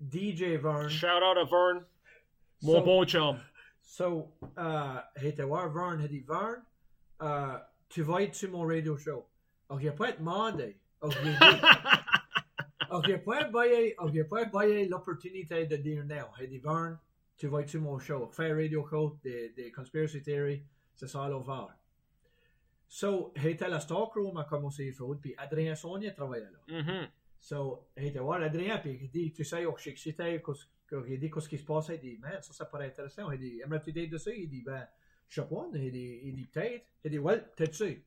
DJ 0.00 0.56
Vern. 0.60 0.88
Shout 0.88 1.06
out 1.06 1.36
à 1.38 1.44
Vern, 1.44 1.84
mon 2.62 2.72
So- 2.78 2.84
bon 2.84 3.04
chum. 3.06 3.38
So, 3.82 4.32
uh, 4.56 5.00
était 5.24 5.44
voir 5.44 5.70
Vern, 5.70 6.00
il 6.02 6.08
dit, 6.08 6.20
Vern, 6.20 6.62
uh, 7.20 7.58
tu 7.88 8.02
vas 8.02 8.22
être 8.22 8.34
sur 8.34 8.50
mon 8.50 8.66
radio 8.66 8.96
show. 8.96 9.26
Ok, 9.68 9.90
pas 9.96 10.12
demandé. 10.12 10.78
Ok, 11.00 11.14
ok, 12.90 13.24
pas 13.24 13.44
baillé, 13.44 13.94
ok, 13.98 14.28
pas 14.28 14.66
l'opportunité 14.88 15.66
de 15.66 15.76
dire 15.76 16.04
non. 16.04 16.26
Il 16.40 16.48
dit, 16.48 16.58
Vern, 16.58 16.98
tu 17.36 17.46
vas 17.46 17.60
être 17.60 17.68
sur 17.68 17.80
mon 17.80 17.98
show. 17.98 18.28
Fais 18.32 18.50
un 18.50 18.56
radio 18.56 18.86
show 18.88 19.16
des, 19.22 19.50
des 19.50 19.70
conspiracy 19.70 20.22
theory, 20.22 20.62
c'est 20.96 21.06
ça 21.08 21.28
l'ouvert. 21.28 21.74
So, 22.88 23.32
à 23.66 23.68
la 23.68 23.80
stockroom 23.80 24.36
à 24.38 24.44
commencer 24.44 24.90
faire, 24.92 25.18
puis 25.20 25.34
Adrien 25.36 25.74
Sonia 25.74 26.10
travaillait 26.12 26.50
là. 26.50 26.82
Mhm. 26.82 27.08
So, 27.40 27.88
il 27.96 28.06
était 28.06 28.18
voir 28.18 28.40
Adrien, 28.42 28.78
puis 28.78 28.98
il 29.02 29.10
dit, 29.10 29.32
tu 29.32 29.44
sais, 29.44 29.62
je 29.76 29.82
suis 29.82 29.90
excité, 29.90 30.42
qu'est-ce- 30.44 30.64
que- 30.86 31.06
il 31.08 31.20
dit, 31.20 31.30
qu'est-ce 31.30 31.48
qui 31.48 31.58
se 31.58 31.64
passe? 31.64 31.88
Il 31.90 32.00
dit, 32.00 32.16
man, 32.18 32.40
ça, 32.42 32.52
ça 32.54 32.64
paraît 32.64 32.86
intéressant. 32.86 33.30
Il 33.30 33.38
dit, 33.38 33.60
aimerais-tu 33.60 33.92
dire 33.92 34.08
dessus? 34.08 34.34
Il 34.36 34.48
dit, 34.48 34.62
ben, 34.62 34.88
je 35.28 35.42
sais 35.42 35.46
pas. 35.46 35.68
Il 35.74 35.92
dit, 35.92 36.20
il 36.24 36.34
dit 36.34 36.46
peut-être. 36.46 36.86
Il 37.04 37.10
dit, 37.10 37.18
well, 37.18 37.46
peut-être 37.54 37.72
tu. 37.76 38.04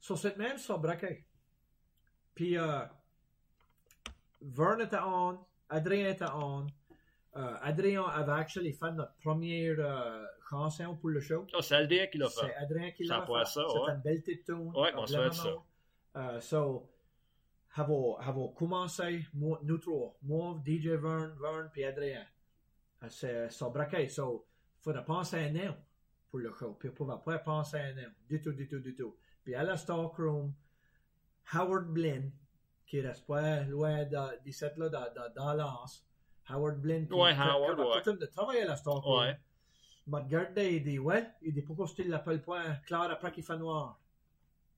So, 0.00 0.16
cette 0.16 0.36
même, 0.36 0.58
ça 0.58 0.76
braqué. 0.76 1.24
Puis, 2.34 2.58
euh, 2.58 2.84
Vern 4.40 4.80
était 4.80 4.96
on, 5.04 5.38
Adrien 5.68 6.10
était 6.10 6.24
on. 6.34 6.66
Euh, 7.36 7.54
Adrien 7.62 8.04
avait 8.04 8.32
actually 8.32 8.72
fait 8.72 8.90
notre 8.92 9.14
première 9.16 9.76
euh, 9.78 10.24
chanson 10.48 10.96
pour 10.96 11.10
le 11.10 11.20
show. 11.20 11.46
Ah, 11.54 11.60
c'est 11.60 11.74
Aldea 11.74 12.06
qui 12.06 12.18
l'a 12.18 12.28
C'est 12.28 12.46
fait. 12.46 12.54
Adrien 12.56 12.90
qui 12.92 13.04
l'a 13.04 13.20
fait. 13.20 13.32
C'est 13.44 13.60
ouais. 13.60 13.92
une 13.94 14.00
belle 14.00 14.22
petite 14.22 14.44
tune. 14.44 14.72
Ouais, 14.74 14.92
on 14.96 15.06
souhaite 15.06 15.34
ça. 15.34 15.54
Uh, 16.16 16.40
so, 16.40 16.90
avons, 17.76 18.16
avons 18.16 18.48
commencé, 18.48 19.24
moi, 19.34 19.60
nous 19.62 19.78
trois, 19.78 20.16
moi, 20.22 20.60
DJ 20.66 20.88
Vern, 20.88 21.36
Vern, 21.38 21.68
puis 21.70 21.84
Adrien. 21.84 22.24
Uh, 23.02 23.06
C'est 23.08 23.50
ça 23.50 23.68
braqué. 23.68 24.08
So, 24.08 24.46
il 24.80 24.82
faudrait 24.82 25.04
penser 25.04 25.36
à 25.36 25.40
un 25.40 25.50
nom 25.50 25.76
pour 26.30 26.40
le 26.40 26.52
show. 26.54 26.76
Puis 26.80 26.88
on 26.88 26.92
ne 26.92 26.96
pouvait 26.96 27.22
pas 27.24 27.38
penser 27.38 27.76
à 27.76 27.84
un 27.84 27.92
nom. 27.92 28.10
Du 28.28 28.40
tout, 28.40 28.52
du 28.52 28.66
tout, 28.66 28.80
du 28.80 28.94
tout. 28.94 29.16
Puis 29.44 29.54
à 29.54 29.62
la 29.62 29.76
Stockroom, 29.76 30.52
Howard 31.52 31.86
Blinn, 31.88 32.32
qui 32.86 33.00
reste 33.00 33.26
pas 33.26 33.60
loin 33.64 34.04
de, 34.04 34.42
d'ici 34.44 34.64
là, 34.76 34.88
dans, 34.88 35.12
dans, 35.14 35.32
dans 35.34 35.54
l'Anse. 35.54 36.07
Howard 36.50 36.80
Blinn, 36.80 37.06
Ouais, 37.12 37.32
Howard, 37.34 37.78
ouais. 37.78 38.02
tout 38.02 38.12
de 38.14 38.26
travailler 38.26 38.62
à 38.62 38.66
la 38.68 38.76
Stockroom. 38.76 39.20
Ouais. 39.20 39.36
m'a 40.06 40.20
regardé 40.20 40.76
il 40.76 40.82
dit 40.84 40.98
ouais 40.98 41.26
il 41.42 41.52
dit 41.52 41.62
pourquoi 41.62 41.86
tu 41.94 42.02
l'appelles 42.04 42.42
pas 42.42 42.62
Claire 42.86 43.10
après 43.10 43.30
qu'il 43.32 43.44
fait 43.44 43.56
noir 43.58 43.98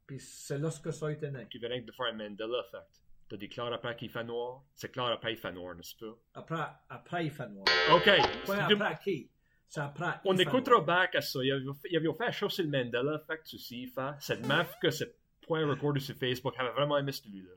puis 0.06 0.18
c'est 0.18 0.58
là 0.58 0.70
ce 0.70 0.80
que 0.80 0.90
ça 0.90 1.06
a 1.06 1.12
été 1.12 1.30
né 1.30 1.46
Qui 1.50 1.58
vient 1.58 1.68
de 1.80 1.92
faire 1.92 2.06
un 2.06 2.12
Mandela 2.14 2.58
effect. 2.66 3.00
T'as 3.28 3.36
dit 3.36 3.48
Claire 3.48 3.72
après 3.72 3.94
qu'il 3.94 4.10
fait 4.10 4.24
noir. 4.24 4.62
C'est 4.74 4.90
Claire 4.90 5.06
après 5.06 5.32
il 5.34 5.36
fait 5.38 5.52
noir, 5.52 5.74
n'est-ce 5.76 5.94
pas? 5.96 6.16
après 6.34 6.64
après 6.88 7.24
il 7.26 7.30
fait 7.30 7.48
noir 7.48 7.64
OK. 7.94 8.10
pas 8.46 8.64
après 8.64 8.98
qui? 9.04 9.30
Après 9.76 10.06
On 10.24 10.34
fait 10.36 10.42
écoutera 10.42 10.80
back 10.80 11.14
à 11.14 11.20
ça. 11.20 11.38
Il 11.44 11.52
avait, 11.52 11.64
il 11.88 11.96
avait 11.96 12.12
fait 12.18 12.24
un 12.26 12.30
show 12.32 12.48
sur 12.48 12.64
le 12.64 12.70
Mandela 12.70 13.22
Effect 13.22 13.46
sur 13.46 13.60
CIFA. 13.60 14.16
Cette 14.18 14.44
meuf 14.44 14.74
que 14.82 14.90
c'est 14.90 15.14
point 15.46 15.64
recordé 15.64 16.00
sur 16.00 16.16
Facebook 16.16 16.54
avait 16.58 16.72
vraiment 16.72 16.98
aimé 16.98 17.12
celui-là. 17.12 17.52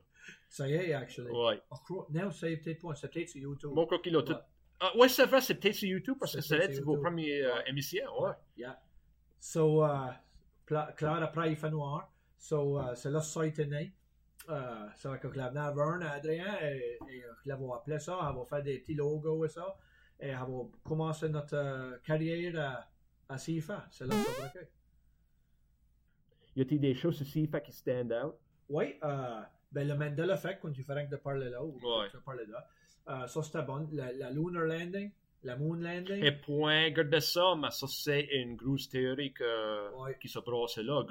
Ça 0.54 0.68
y 0.68 0.74
est 0.74 0.92
actually 0.94 1.32
Ouais. 1.32 1.60
Oh, 1.90 2.06
non 2.10 2.30
c'est 2.30 2.56
peut-être 2.58 2.80
pas 2.82 2.94
c'est 2.94 3.10
peut-être 3.12 3.28
sur 3.30 3.40
YouTube 3.40 3.72
Mon 3.74 3.86
coquille 3.86 4.12
l'a 4.12 4.22
tout. 4.22 4.32
Ouais. 4.32 4.38
Ah, 4.80 4.96
ouais, 4.96 5.08
c'est 5.08 5.26
vrai, 5.26 5.40
c'est 5.40 5.54
peut-être 5.54 5.74
sur 5.74 5.88
YouTube 5.88 6.16
parce 6.20 6.34
que 6.34 6.40
C'est 6.40 6.48
c'est 6.58 6.68
là 6.68 6.72
sur 6.72 6.84
vos 6.84 6.92
YouTube. 6.92 7.02
premières 7.04 7.56
euh, 7.56 7.62
émissions. 7.70 8.22
Ouais. 8.22 8.32
yeah 8.56 8.78
so 9.40 9.84
uh, 9.84 10.12
il 11.46 11.56
fait 11.56 11.70
noir 11.70 12.10
so 12.38 12.80
uh, 12.80 12.94
c'est 12.94 13.10
là 13.10 13.20
ça 13.20 13.40
a 13.40 13.46
été 13.46 13.66
né 13.66 13.94
euh, 14.48 14.86
c'est 14.96 15.08
vrai 15.08 15.18
que 15.18 15.26
à 15.38 15.70
Vern 15.72 16.02
Adrien 16.02 16.54
et, 16.62 16.98
et 17.10 17.24
euh, 17.24 17.32
je 17.42 17.48
l'avais 17.48 17.72
appelé 17.74 17.98
ça 17.98 18.18
on 18.30 18.38
va 18.40 18.44
faire 18.46 18.62
des 18.62 18.78
petits 18.78 18.94
logos 18.94 19.44
et 19.44 19.48
ça 19.48 19.76
et 20.20 20.34
on 20.36 20.62
va 20.64 20.70
commencer 20.84 21.28
notre 21.28 21.56
euh, 21.56 21.98
carrière 22.04 22.54
à, 23.28 23.34
à 23.34 23.38
CIFA 23.38 23.86
c'est 23.90 24.06
là 24.06 24.14
que 24.14 24.22
ça 24.22 24.30
a 24.30 24.38
braqué. 24.40 24.68
Y 26.56 26.60
a-t-il 26.62 26.80
des 26.80 26.94
choses 26.94 27.16
sur 27.16 27.26
CIFA 27.26 27.60
qui 27.60 27.72
stand 27.72 28.12
out? 28.12 28.34
Oui, 28.68 28.94
euh, 29.02 29.40
ben 29.74 29.86
le 29.88 29.94
Mandela 29.96 30.34
Effect, 30.34 30.60
quand 30.62 30.72
tu 30.72 30.84
rien 30.88 31.06
que 31.06 31.10
de 31.10 31.16
parler 31.16 31.50
là, 31.50 31.62
ou 31.62 31.72
Ouais. 31.82 32.08
tu 32.10 32.16
parler 32.24 32.46
là, 32.46 32.66
euh, 33.08 33.26
ça 33.26 33.42
c'était 33.42 33.62
bon. 33.62 33.88
La, 33.92 34.12
la 34.12 34.30
Lunar 34.30 34.64
Landing, 34.64 35.10
La 35.46 35.56
moon 35.56 35.74
landing. 35.74 36.24
Et 36.24 36.32
point, 36.32 36.88
garde 36.90 37.20
ça, 37.20 37.54
mais 37.60 37.70
ça, 37.70 37.86
c'est 37.86 38.22
une 38.32 38.56
grosse 38.56 38.88
théorie 38.88 39.32
que, 39.34 39.92
Ouais. 40.00 40.16
qui 40.18 40.26
se 40.28 40.38
brasse 40.38 40.78
là, 40.78 41.02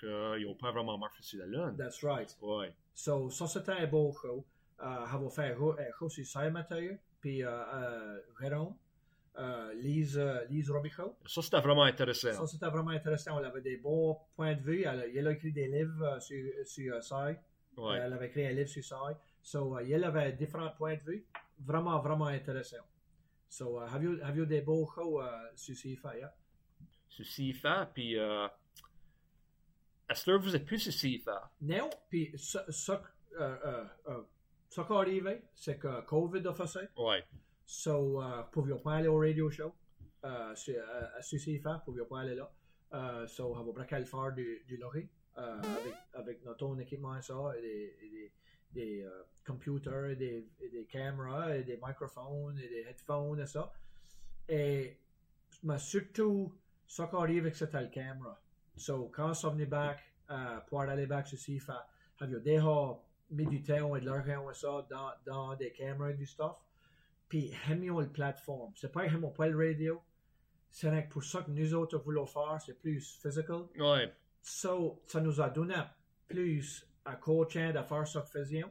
qu'ils 0.00 0.46
n'ont 0.46 0.54
pas 0.54 0.70
vraiment 0.72 0.96
marché 0.96 1.22
sur 1.22 1.40
la 1.40 1.46
Lune. 1.46 1.76
That's 1.76 2.02
right. 2.02 2.34
Ouais. 2.40 2.72
So, 2.94 3.28
ça 3.28 3.46
c'était 3.46 3.72
un 3.72 3.86
beau 3.86 4.10
show. 4.20 4.46
Uh, 4.80 5.04
have 5.12 5.28
fait 5.30 5.52
un 5.52 6.08
sur 6.08 6.24
Saint-Mathieu, 6.26 6.98
puis 7.20 7.40
uh, 7.40 7.44
uh, 7.44 8.20
Jérôme, 8.40 8.74
uh, 9.38 9.74
Lise, 9.76 10.16
uh, 10.16 10.50
Lise 10.50 10.70
Robichaud. 10.70 11.14
Ça, 11.26 11.42
c'était 11.42 11.60
vraiment 11.60 11.84
intéressant. 11.84 12.32
Ça 12.32 12.46
c'était 12.46 12.70
vraiment 12.70 12.90
intéressant. 12.92 13.38
On 13.38 13.44
avait 13.44 13.60
des 13.60 13.76
beaux 13.76 14.18
points 14.34 14.54
de 14.54 14.62
vue. 14.62 14.84
Elle, 14.84 15.10
elle 15.14 15.28
a 15.28 15.32
écrit 15.32 15.52
des 15.52 15.68
livres 15.68 16.18
sur, 16.20 16.42
sur 16.64 17.02
Sai. 17.04 17.38
Ouais. 17.76 17.98
Elle 17.98 18.12
avait 18.12 18.26
écrit 18.26 18.46
un 18.46 18.52
livre 18.52 18.68
sur 18.68 18.84
Sai. 18.84 19.16
So, 19.42 19.78
uh, 19.78 19.90
elle 19.90 20.04
avait 20.04 20.32
différents 20.32 20.72
points 20.76 20.96
de 20.96 21.02
vue. 21.02 21.26
Vraiment, 21.58 21.98
vraiment 22.00 22.26
intéressant. 22.26 22.84
So, 23.48 23.80
uh, 23.80 23.86
have, 23.86 24.02
you, 24.02 24.18
have 24.22 24.36
you 24.36 24.46
des 24.46 24.60
beaux 24.60 24.88
shows 24.94 25.20
uh, 25.20 25.50
sur 25.56 25.76
CIFA? 25.76 26.16
Yeah? 26.16 26.34
Sur 27.08 27.26
CIFA, 27.26 27.90
puis 27.92 28.18
euh, 28.18 28.48
à 30.08 30.14
ce 30.14 30.30
heure, 30.30 30.40
vous 30.40 30.54
êtes 30.54 30.64
plus 30.64 30.78
sur 30.78 30.92
CIFA. 30.92 31.50
Non, 31.60 31.90
puis 32.08 32.32
ça, 32.36 32.64
ça, 32.70 33.02
euh, 33.38 33.56
euh, 33.64 33.84
euh, 34.08 34.22
ça 34.68 34.84
qui 34.84 34.92
est 34.92 34.96
arrivé, 34.96 35.42
c'est 35.54 35.78
que 35.78 36.02
COVID 36.02 36.46
a 36.46 36.54
fait 36.54 36.66
ça. 36.66 36.80
Ouais. 36.96 37.24
So, 37.64 38.22
uh, 38.22 38.44
pouvions 38.50 38.78
pas 38.78 38.96
aller 38.96 39.08
au 39.08 39.18
radio 39.18 39.50
show 39.50 39.74
uh, 40.24 40.54
sur, 40.54 40.82
CFA, 41.20 41.82
pouvions 41.84 42.06
pas 42.06 42.20
aller 42.20 42.34
là. 42.34 42.50
So, 43.26 43.54
on 43.54 43.62
va 43.62 43.72
braquer 43.72 43.98
le 43.98 44.04
faire 44.04 44.32
du, 44.32 44.62
du 44.66 44.76
lorry 44.76 45.08
uh, 45.36 45.40
avec, 46.14 46.44
notre 46.44 46.80
équipement 46.80 47.16
et 47.16 47.22
ça, 47.22 47.52
et 47.56 47.62
des, 47.62 47.96
des, 48.00 48.32
des 48.72 48.98
uh, 49.00 49.06
computers, 49.46 50.16
des, 50.16 50.46
des 50.60 50.84
caméras, 50.84 51.58
des 51.58 51.78
microphones, 51.82 52.56
des 52.56 52.84
headphones 52.88 53.40
et 53.40 53.46
ça. 53.46 53.72
Et 54.48 54.98
mais 55.62 55.78
surtout, 55.78 56.52
ça 56.86 57.06
qui 57.06 57.16
arrive 57.16 57.44
avec 57.44 57.56
cette 57.56 57.90
caméra. 57.90 58.40
So, 58.76 59.10
quand 59.14 59.32
on 59.44 59.58
est 59.58 59.66
back, 59.66 60.00
uh, 60.30 60.60
pour 60.66 60.80
aller 60.80 61.06
back 61.06 61.26
sur 61.28 61.38
CFA, 61.38 61.86
avions 62.20 62.40
déjà 62.40 62.98
mis 63.30 63.46
du 63.46 63.62
temps 63.62 63.96
et 63.96 64.00
de 64.00 64.06
l'argent 64.06 64.50
et 64.50 64.54
ça 64.54 64.86
dans, 64.90 65.10
dans 65.24 65.56
des 65.56 65.72
caméras 65.72 66.10
et 66.10 66.14
du 66.14 66.26
stuff. 66.26 66.56
Puis, 67.28 67.52
aimions 67.70 68.00
le 68.00 68.08
plateforme. 68.08 68.72
C'est 68.76 68.92
pas 68.92 69.04
aimions 69.06 69.30
pas 69.30 69.46
le 69.48 69.56
radio. 69.56 70.02
C'est 70.70 71.08
pour 71.08 71.24
ça 71.24 71.42
que 71.42 71.50
nous 71.50 71.74
autres 71.74 71.98
voulons 71.98 72.26
faire, 72.26 72.58
c'est 72.64 72.78
plus 72.78 73.18
physical. 73.20 73.64
Ouais. 73.78 74.12
So, 74.42 75.02
ça 75.06 75.20
nous 75.20 75.40
a 75.40 75.48
donné 75.50 75.76
plus 76.28 76.86
à 77.04 77.14
coaching 77.16 77.72
de 77.72 77.82
faire 77.82 78.06
ça 78.06 78.20
que 78.22 78.28
faisions. 78.28 78.70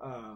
Euh, 0.00 0.34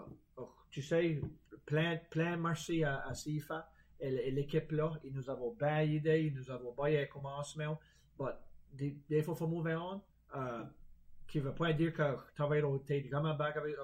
tu 0.71 0.83
sais, 0.83 1.21
plein, 1.65 1.99
plein 2.11 2.37
merci 2.37 2.83
à, 2.83 3.07
à 3.07 3.15
SIFA 3.15 3.71
et, 4.01 4.31
l'équipe 4.31 4.73
là. 4.73 4.93
Ils 5.05 5.13
nous 5.13 5.31
avons 5.31 5.55
bien 5.55 5.81
aidé, 5.81 6.23
ils 6.23 6.35
nous 6.35 6.51
avons 6.51 6.75
bien 6.75 7.07
commencement. 7.07 7.79
Mais 8.19 8.97
des, 9.09 9.23
fois, 9.23 9.35
il 9.35 9.39
faut 9.39 9.47
move 9.47 9.69
on. 9.69 10.03
Euh, 10.35 10.65
qui 11.29 11.39
ne 11.39 11.45
veut 11.45 11.55
pas 11.55 11.73
dire 11.73 11.95
que 11.95 12.03
travailler 12.35 12.63
au 12.63 12.79
tête 12.79 13.09
vraiment 13.09 13.35
back 13.35 13.57
avec 13.57 13.77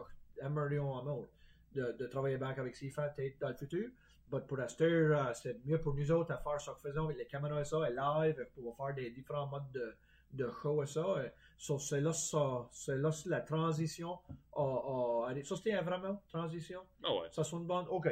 en 0.43 0.51
mode 0.51 1.29
de, 1.75 1.93
de 1.99 2.07
travailler 2.07 2.37
back 2.37 2.59
avec 2.59 2.79
peut-être 2.79 3.39
dans 3.39 3.49
le 3.49 3.55
futur. 3.55 3.89
Mais 4.31 4.41
pour 4.41 4.59
l'instant, 4.59 4.85
uh, 4.85 5.35
c'est 5.35 5.65
mieux 5.65 5.81
pour 5.81 5.95
nous 5.95 6.13
autres 6.13 6.33
à 6.33 6.39
faire 6.39 6.61
ce 6.61 6.71
que 6.71 6.89
faisons 6.89 7.07
avec 7.07 7.17
les 7.17 7.27
caméras 7.27 7.61
et 7.61 7.65
ça, 7.65 7.79
et 7.89 7.95
live, 7.95 8.47
pour 8.55 8.77
faire 8.77 8.95
des 8.95 9.11
différents 9.11 9.47
modes 9.47 9.71
de, 9.73 9.95
de. 10.33 11.19
Et, 11.25 11.31
so, 11.57 11.79
c'est 11.79 12.01
là, 12.01 12.13
ça, 12.13 12.69
c'est 12.73 12.97
là 12.99 13.11
la 13.27 13.41
transition. 13.41 14.19
a- 14.57 14.61
a- 14.63 15.31
ça, 15.45 15.57
c'était 15.57 15.81
vraiment 15.81 16.21
transition? 16.29 16.81
Ah 17.03 17.15
ouais. 17.15 17.29
Ça 17.31 17.45
sonne 17.45 17.67
bon? 17.67 17.87
OK. 17.91 18.09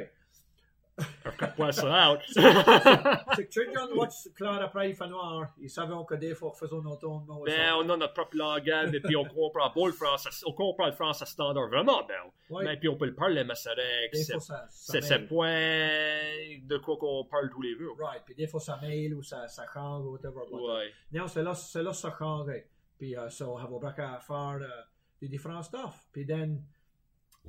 Ça. 1.71 2.15
C'est 3.35 3.47
que 3.47 3.95
Watch, 3.95 4.13
après, 4.61 4.89
il 4.89 4.95
fait 4.95 5.07
noir. 5.07 5.47
Ils 5.59 5.69
savaient 5.69 5.93
que 6.07 6.15
des 6.15 6.33
fois, 6.33 6.51
faisons 6.53 6.81
nos 6.81 6.95
tours. 6.95 7.23
non, 7.27 7.45
et 7.45 7.51
Ben, 7.51 7.67
ça. 7.67 7.77
on 7.77 7.89
a 7.89 7.97
notre 7.97 8.13
propre 8.13 8.35
langage, 8.37 8.93
et 8.93 8.99
puis 8.99 9.15
on 9.15 9.25
comprend 9.25 9.69
pas 9.69 9.87
le 9.87 9.93
français. 9.93 10.29
On 10.45 10.53
comprend 10.53 10.87
le 10.87 10.93
français 10.93 11.25
standard 11.25 11.67
vraiment 11.67 12.03
bien. 12.03 12.61
Mais 12.63 12.77
puis 12.77 12.89
on 12.89 12.95
peut 12.95 13.05
le 13.05 13.15
parler, 13.15 13.43
mais 13.43 13.55
c'est 13.55 13.73
vrai 13.73 14.09
que 14.11 14.17
c'est 14.17 14.39
ça, 14.39 14.67
ça 15.01 15.19
point 15.19 16.59
de 16.63 16.77
quoi 16.77 16.97
qu'on 16.97 17.25
parle 17.25 17.49
tous 17.49 17.61
les 17.61 17.77
jours. 17.77 17.97
Right. 17.99 18.23
Puis 18.25 18.35
des 18.35 18.47
fois, 18.47 18.59
ça 18.59 18.79
mail 18.81 19.13
ou 19.13 19.23
ça, 19.23 19.47
ça 19.47 19.65
change 19.73 20.05
ou 20.05 20.11
whatever. 20.13 20.41
Ouais. 20.51 20.91
Non, 21.11 21.27
c'est 21.27 21.43
là, 21.43 21.53
c'est 21.53 21.83
là 21.83 21.93
ça 21.93 22.13
change. 22.17 22.49
Puis, 22.97 23.11
uh, 23.13 23.29
so, 23.29 23.55
on 23.57 23.77
va 23.79 23.89
à 23.89 24.19
faire 24.19 24.59
uh, 24.59 24.87
des 25.21 25.27
différents 25.27 25.61
stuff. 25.61 26.07
Puis, 26.11 26.25
then, 26.25 26.63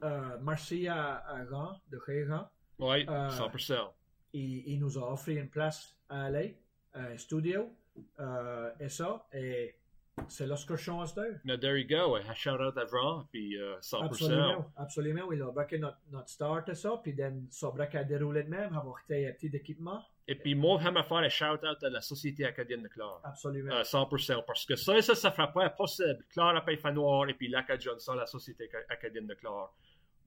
uh, 0.03 0.39
merci 0.43 0.87
à, 0.89 1.25
à 1.27 1.47
Jean, 1.47 1.81
de 1.91 1.99
Jean. 2.27 2.49
Euh, 2.81 3.05
100%. 3.05 3.91
Il, 4.35 4.63
il 4.67 4.79
nous 4.79 4.99
a 4.99 5.13
offert 5.13 5.37
une 5.37 5.49
place 5.49 5.97
à 6.09 6.25
aller, 6.25 6.59
un 6.95 7.17
studio, 7.17 7.71
euh, 8.21 8.71
et 8.81 8.89
ça. 8.89 9.27
Et 9.33 9.75
c'est 10.29 10.47
là 10.47 10.57
ce 10.57 10.67
que 10.67 10.77
je 10.77 10.91
d'heure. 10.91 11.39
Now, 11.45 11.57
there 11.57 11.79
you 11.79 11.87
go. 11.87 12.17
A 12.17 12.35
shout 12.35 12.61
out 12.61 12.77
à 12.77 12.87
Jean, 12.87 13.27
puis 13.31 13.57
euh, 13.57 13.79
100%. 13.81 14.05
Absolument, 14.05 14.73
absolument. 14.77 15.33
Il 15.33 15.43
a 15.43 15.51
braqué 15.51 15.79
notre, 15.79 15.99
notre 16.11 16.29
start 16.29 16.69
et 16.69 16.75
ça. 16.75 17.01
Puis, 17.03 17.15
then, 17.15 17.47
ça 17.51 17.69
a 17.69 17.71
braqué 17.71 17.99
à 17.99 18.05
dérouler 18.05 18.43
de 18.43 18.49
même, 18.49 18.75
avoir 18.75 18.97
été 19.05 19.29
un 19.29 19.33
petit 19.33 19.55
équipement. 19.55 20.03
Et 20.27 20.35
puis 20.35 20.55
moi, 20.55 20.79
j'aimerais 20.83 21.05
faire 21.05 21.19
un 21.19 21.29
shout 21.29 21.67
out 21.67 21.83
à 21.83 21.89
la 21.89 22.03
Société 22.03 22.45
acadienne 22.45 22.83
de 22.83 22.89
Clare. 22.89 23.21
Absolument. 23.25 23.73
Euh, 23.73 23.83
100%. 23.83 24.45
Parce 24.47 24.67
que 24.67 24.77
ça, 24.77 25.01
ça, 25.01 25.15
ça 25.15 25.31
ferait 25.31 25.53
pas 25.53 25.71
possible. 25.71 26.25
Clare 26.31 26.55
à 26.55 26.65
Pays 26.65 26.79
Noir 26.93 27.29
et 27.29 27.35
puis 27.35 27.49
l'Acadien 27.49 27.93
sans 27.99 28.15
la 28.15 28.27
Société 28.27 28.69
acadienne 28.89 29.27
de 29.27 29.35
Clare. 29.35 29.73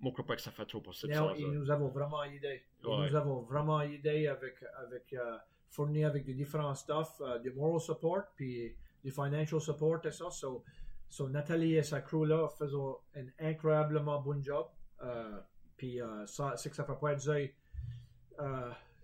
Je 0.03 0.09
crois 0.09 0.25
pas 0.25 0.35
que 0.35 0.41
ça 0.41 0.51
fait 0.51 0.65
trop 0.65 0.81
possible. 0.81 1.13
Non, 1.13 1.29
sans 1.29 1.35
ils 1.35 1.45
ça. 1.45 1.51
nous 1.51 1.71
avons 1.71 1.87
vraiment 1.89 2.23
aidé. 2.23 2.63
Ils 2.83 2.87
Ouais. 2.87 3.09
nous 3.09 3.15
avons 3.15 3.41
vraiment 3.41 3.81
aidé 3.81 4.27
avec, 4.27 4.55
avec 4.77 5.13
euh, 5.13 5.37
fourni 5.69 6.03
avec 6.03 6.25
des 6.25 6.33
différents 6.33 6.73
stuff, 6.75 7.21
euh, 7.21 7.37
du 7.39 7.51
moral 7.51 7.79
support, 7.79 8.23
puis 8.35 8.75
du 9.03 9.11
financial 9.11 9.61
support 9.61 9.99
et 10.05 10.11
ça. 10.11 10.29
So, 10.31 10.63
so 11.07 11.29
Nathalie 11.29 11.75
et 11.75 11.83
sa 11.83 12.01
crew 12.01 12.25
là 12.25 12.47
faisaient 12.49 12.75
un 13.15 13.27
incroyablement 13.39 14.19
bon 14.21 14.43
job. 14.43 14.67
Euh, 15.03 15.39
puis 15.77 15.99
ça, 16.27 16.55
c'est 16.57 16.69
que 16.69 16.75
ça 16.75 16.83
fait 16.83 16.99
pas 16.99 17.15
dire, 17.15 17.49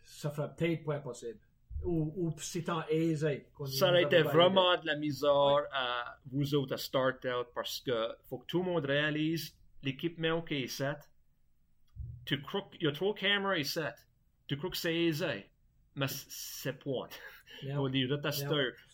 ça 0.04 0.30
ferait 0.30 0.50
peut-être 0.56 0.84
pas 0.86 1.00
possible. 1.00 1.40
Ou, 1.84 2.12
ou 2.16 2.34
c'est 2.40 2.64
tant 2.64 2.84
aisé. 2.88 3.48
Ça 3.66 3.90
aurait 3.90 4.04
été 4.04 4.22
vraiment 4.24 4.78
de 4.78 4.86
la 4.88 4.96
misère 4.96 5.64
à 5.72 6.18
vous 6.32 6.56
autres 6.56 6.74
à 6.74 6.78
start 6.78 7.24
out 7.26 7.48
parce 7.54 7.80
que 7.82 8.16
faut 8.30 8.40
que 8.40 8.46
tout 8.46 8.60
le 8.60 8.66
monde 8.66 8.86
réalise 8.86 9.56
l'équipement 9.84 10.42
qui 10.42 10.64
est 10.64 10.68
set. 10.68 10.98
Tu 12.26 12.42
crois 12.42 12.68
qu'il 12.72 12.84
y 12.84 12.88
a 12.88 12.92
trop 12.92 13.14
de 13.14 13.20
caméras 13.20 13.64
set. 13.64 13.96
Tu 14.48 14.58
crois 14.58 14.70
que 14.70 14.78
c'est 14.78 14.96
aisé. 14.96 15.50
Mais 15.96 16.08
c'est 16.08 16.78
point. 16.78 17.10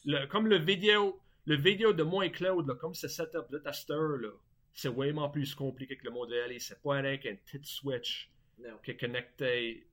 Le- 0.06 0.26
Comme 0.28 0.48
le 0.48 0.58
vidéo, 0.58 1.20
le 1.46 1.56
vidéo 1.58 1.92
de 1.94 2.04
moi 2.04 2.26
et 2.26 2.32
Claude, 2.32 2.66
là, 2.68 2.76
comme 2.76 2.94
c'est 2.94 3.10
setup 3.10 3.50
de 3.52 3.58
testeur, 3.58 4.18
là, 4.18 4.30
c'est 4.74 4.88
vraiment 4.90 5.30
plus 5.30 5.54
compliqué 5.54 5.98
que 5.98 6.06
le 6.06 6.12
monde 6.12 6.30
réalise. 6.30 6.68
C'est 6.68 6.82
pas 6.82 6.94
rien 7.02 7.18
qu'un 7.18 7.36
petit 7.36 7.60
switch 7.64 8.32
qui 8.84 8.92
est 8.92 8.98
connecté 8.98 9.86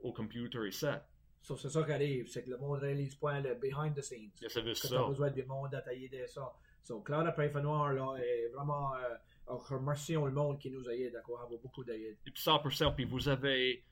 au 0.00 0.12
computer 0.12 0.66
et 0.66 0.70
set. 0.70 1.02
So, 1.42 1.56
c'est 1.56 1.68
ça 1.68 1.82
qui 1.84 1.92
arrive, 1.92 2.26
c'est 2.28 2.42
que 2.42 2.50
le 2.50 2.56
monde 2.58 2.78
réalise 2.80 3.14
pas 3.16 3.38
le 3.40 3.54
behind 3.54 3.94
the 3.94 4.00
scenes. 4.02 4.30
Et 4.42 4.48
c'est 4.48 4.74
ça. 4.74 4.88
tu 4.88 4.94
as 4.96 5.06
besoin 5.08 5.30
du 5.30 5.44
monde 5.44 5.74
à 5.74 5.82
t'aider 5.82 6.26
ça. 6.26 6.52
So, 6.82 7.00
Claude 7.00 7.26
après 7.26 7.50
Noir, 7.60 7.92
là, 7.92 8.16
est 8.16 8.48
vraiment, 8.48 8.94
euh, 8.96 9.14
remercions 9.46 10.24
le 10.26 10.32
monde 10.32 10.58
qui 10.58 10.70
nous 10.70 10.88
aide, 10.90 11.12
d'accord, 11.12 11.40
avoir 11.42 11.60
beaucoup 11.60 11.84
d'aide. 11.84 12.16
Et 12.26 12.30
puis 12.30 12.42
100%, 12.42 12.94
puis 12.94 13.04
vous 13.04 13.28
avez 13.28 13.84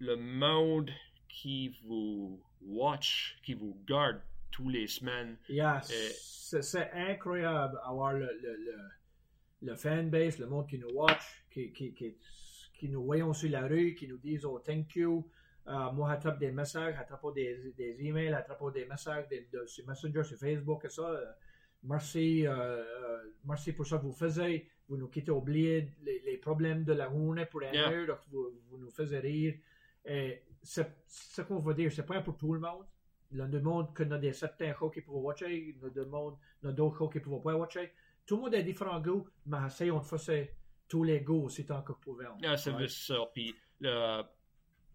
le 0.00 0.16
monde 0.16 0.90
qui 1.28 1.76
vous 1.84 2.40
watch, 2.62 3.38
qui 3.44 3.54
vous 3.54 3.76
garde 3.86 4.20
tous 4.50 4.68
les 4.68 4.86
semaines. 4.86 5.36
Yeah, 5.48 5.80
Et- 5.90 6.12
c'est 6.62 6.90
incroyable 6.92 7.78
avoir 7.84 8.14
le, 8.14 8.26
le, 8.40 8.56
le, 8.56 8.78
le 9.62 9.74
fanbase, 9.76 10.38
le 10.38 10.46
monde 10.46 10.66
qui 10.68 10.78
nous 10.78 10.90
watch, 10.94 11.44
qui, 11.50 11.72
qui, 11.72 11.92
qui, 11.92 12.16
qui 12.74 12.88
nous 12.88 13.04
voyons 13.04 13.32
sur 13.34 13.50
la 13.50 13.66
rue, 13.66 13.94
qui 13.94 14.08
nous 14.08 14.18
disent 14.18 14.44
oh 14.44 14.58
thank 14.60 14.94
you. 14.96 15.28
Euh, 15.66 15.92
moi, 15.92 16.08
j'attrape 16.10 16.38
des 16.38 16.50
messages, 16.50 16.94
j'attrape 16.94 17.34
des, 17.34 17.74
des 17.76 17.96
emails, 18.00 18.30
j'attrape 18.30 18.72
des 18.72 18.86
messages 18.86 19.28
de, 19.28 19.44
de- 19.52 19.66
sur 19.66 19.86
Messenger, 19.86 20.24
sur 20.24 20.38
Facebook 20.38 20.82
et 20.86 20.88
ça. 20.88 21.20
Merci, 21.82 22.46
euh, 22.46 22.52
euh, 22.56 23.22
merci 23.44 23.72
pour 23.72 23.86
ça 23.86 23.98
que 23.98 24.02
vous 24.02 24.12
faites. 24.12 24.66
Vous 24.88 24.96
nous 24.96 25.08
quittez 25.08 25.30
oublier 25.30 25.92
les, 26.02 26.20
les 26.20 26.38
problèmes 26.38 26.84
de 26.84 26.92
la 26.94 27.08
journée 27.10 27.46
pour 27.46 27.62
un 27.62 27.72
Yeah. 27.72 27.88
heure, 27.90 28.18
vous, 28.30 28.50
vous 28.70 28.78
nous 28.78 28.90
faites 28.90 29.10
rire. 29.22 29.54
Et 30.04 30.42
c'est 30.62 31.02
ce 31.06 31.42
qu'on 31.42 31.58
veut 31.60 31.74
dire, 31.74 31.92
c'est 31.92 32.06
pas 32.06 32.20
pour 32.22 32.36
tout 32.36 32.54
le 32.54 32.60
monde. 32.60 32.84
Il 33.30 33.38
y 33.38 33.40
a 33.42 33.46
des 33.46 33.60
monde 33.60 33.92
que 33.94 34.02
a 34.02 34.18
des 34.18 34.32
certains 34.32 34.74
shows 34.74 34.88
qui 34.90 35.02
peuvent 35.02 35.14
watcher, 35.16 35.54
il 35.54 35.74
il 35.82 36.66
y 36.66 36.66
a 36.68 36.72
d'autres 36.72 36.96
shows 36.96 37.08
qui 37.10 37.20
peuvent 37.20 37.42
pas 37.42 37.54
watcher. 37.54 37.92
Tout 38.26 38.36
le 38.36 38.42
monde 38.42 38.54
a 38.54 38.62
différents 38.62 39.00
goûts, 39.00 39.28
mais 39.46 39.58
essayons 39.66 39.98
de 40.00 40.04
faire 40.04 40.48
tous 40.88 41.04
les 41.04 41.20
goûts 41.20 41.44
aussi 41.44 41.66
tant 41.66 41.82
que 41.82 41.92
nous 41.92 41.98
pouvons. 41.98 42.36
Ah, 42.44 42.56
c'est 42.56 42.76
juste 42.78 43.06
ça. 43.06 43.16
Puis 43.34 43.54
le- 43.80 44.22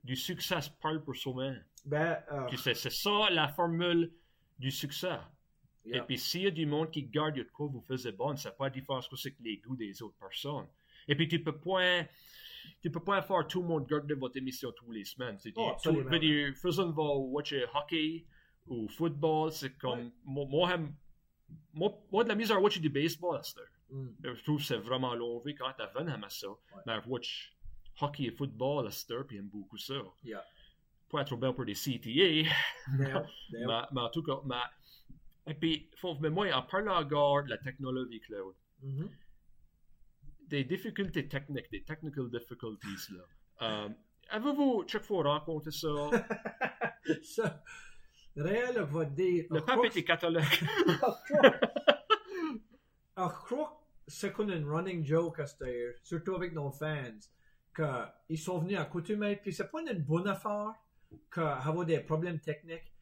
du 0.04 0.16
succès 0.16 0.56
parle 0.82 1.04
pour 1.04 1.16
soi-même. 1.16 1.64
Ben, 1.86 2.18
euh, 2.32 2.48
c'est 2.58 2.74
c'est 2.74 2.90
ça 2.92 3.30
la 3.30 3.48
formule 3.50 4.12
du 4.60 4.72
succès. 4.72 5.18
Yeah. 5.86 5.98
Et 5.98 6.02
puis 6.06 6.18
s'il 6.18 6.42
y 6.44 6.48
a 6.48 6.52
du 6.52 6.66
monde 6.66 6.92
qui 6.92 7.04
garde 7.04 7.36
de 7.36 7.44
quoi 7.44 7.68
vous 7.68 7.82
faisiez 7.82 8.12
bon, 8.12 8.36
c'est 8.36 8.56
pas 8.58 8.66
la 8.66 8.70
différence 8.70 9.08
que 9.08 9.16
c'est 9.16 9.32
que 9.32 9.42
les 9.44 9.58
goûts 9.58 9.76
des 9.76 10.02
autres 10.02 10.18
personnes. 10.18 10.68
Et 11.08 11.16
puis 11.16 11.28
tu 11.28 11.44
peux 11.44 11.58
point, 11.58 12.06
tu 12.82 12.90
peux 12.90 13.00
pas 13.04 13.22
faire 13.22 13.46
tout 13.48 13.62
le 13.62 13.68
monde 13.68 13.84
regarder 13.84 14.14
votre 14.14 14.38
émission 14.38 14.72
tous 14.72 14.92
les 14.92 15.04
semaines. 15.06 15.38
C'est 15.40 15.54
Oh, 15.56 15.64
dit, 15.66 15.70
absolument. 15.72 16.04
tout, 16.04 16.10
vidéo, 16.10 16.54
faisons 16.56 16.92
va 16.92 17.04
watcher 17.16 17.66
hockey 17.74 18.26
ou 18.68 18.88
football, 18.88 19.52
c'est 19.52 19.78
comme, 19.78 20.00
Ouais. 20.00 20.12
moi, 20.24 20.46
moi, 20.50 20.70
j'aime- 20.70 20.96
moi, 21.74 21.92
moi, 22.12 22.24
de 22.24 22.30
la 22.30 22.36
misère 22.36 22.58
à 22.58 22.60
watcher 22.62 22.80
du 22.80 22.90
baseball, 22.90 23.38
à 23.38 23.44
cette 23.44 23.58
heure. 23.60 23.68
Mm. 23.90 24.08
Je 24.24 24.44
trouve 24.44 24.58
que 24.60 24.64
c'est 24.66 24.78
vraiment 24.78 25.14
long 25.14 25.40
vu 25.40 25.54
quand 25.54 25.70
t'as 25.78 25.88
20 25.88 26.08
à 26.24 26.30
ça. 26.30 26.48
Mais 26.86 26.96
je 27.04 27.10
watch 27.10 27.54
hockey 28.00 28.24
et 28.24 28.32
football 28.32 28.88
à 28.88 28.92
cette 28.92 29.12
heure, 29.12 29.28
puis 29.28 29.36
j'aime 29.36 29.50
beaucoup 29.50 29.78
ça. 29.78 29.96
Yeah. 30.24 30.44
Pas 31.12 31.24
trop 31.26 31.38
bien 31.38 31.52
pour 31.54 31.66
des 31.66 31.76
CTA, 31.76 32.50
mais, 32.98 33.14
mais 33.92 34.02
en 34.02 34.10
tout 34.10 34.24
cas, 34.24 34.40
mais, 34.46 34.56
et 35.48 35.54
puis, 35.54 35.90
faut, 35.98 36.16
mais 36.20 36.30
moi, 36.30 36.52
en 36.54 36.62
parlant 36.64 36.98
encore 37.02 37.44
de 37.44 37.50
la 37.50 37.58
technologie, 37.58 38.20
Claude, 38.22 38.56
Mhm. 38.82 39.10
des 40.48 40.64
difficultés 40.66 41.28
techniques, 41.28 41.70
des 41.72 41.84
technical 41.84 42.30
difficulties, 42.30 43.12
là. 43.14 43.24
Euh, 43.62 43.90
Avez-vous 44.30 44.86
chaque 44.88 45.04
fois 45.04 45.24
rencontré 45.24 45.72
ça? 45.72 45.88
Ça, 47.24 47.62
Réal 48.36 48.80
va 48.84 49.06
dire. 49.06 49.46
Le 49.52 49.60
pape 49.62 49.84
était 49.86 50.04
catholique. 50.04 50.64
Je 53.16 53.28
crois 53.28 53.70
que 53.70 54.12
c'est 54.12 54.32
comme 54.34 54.50
un 54.50 54.66
running 54.66 55.06
joke 55.06 55.40
à 55.40 55.46
cette 55.46 56.00
surtout 56.04 56.36
avec 56.36 56.54
nos 56.54 56.72
fans, 56.72 57.20
qu'ils 57.76 58.40
sont 58.40 58.60
venus 58.60 58.78
à 58.80 58.86
coutumer, 58.86 59.36
puis 59.36 59.54
c'est 59.54 59.70
pas 59.70 59.82
une 59.82 60.00
bonne 60.00 60.28
affaire 60.28 60.74
qu'avoir 61.32 61.86
des 61.86 62.00
problèmes 62.00 62.40
techniques. 62.40 62.93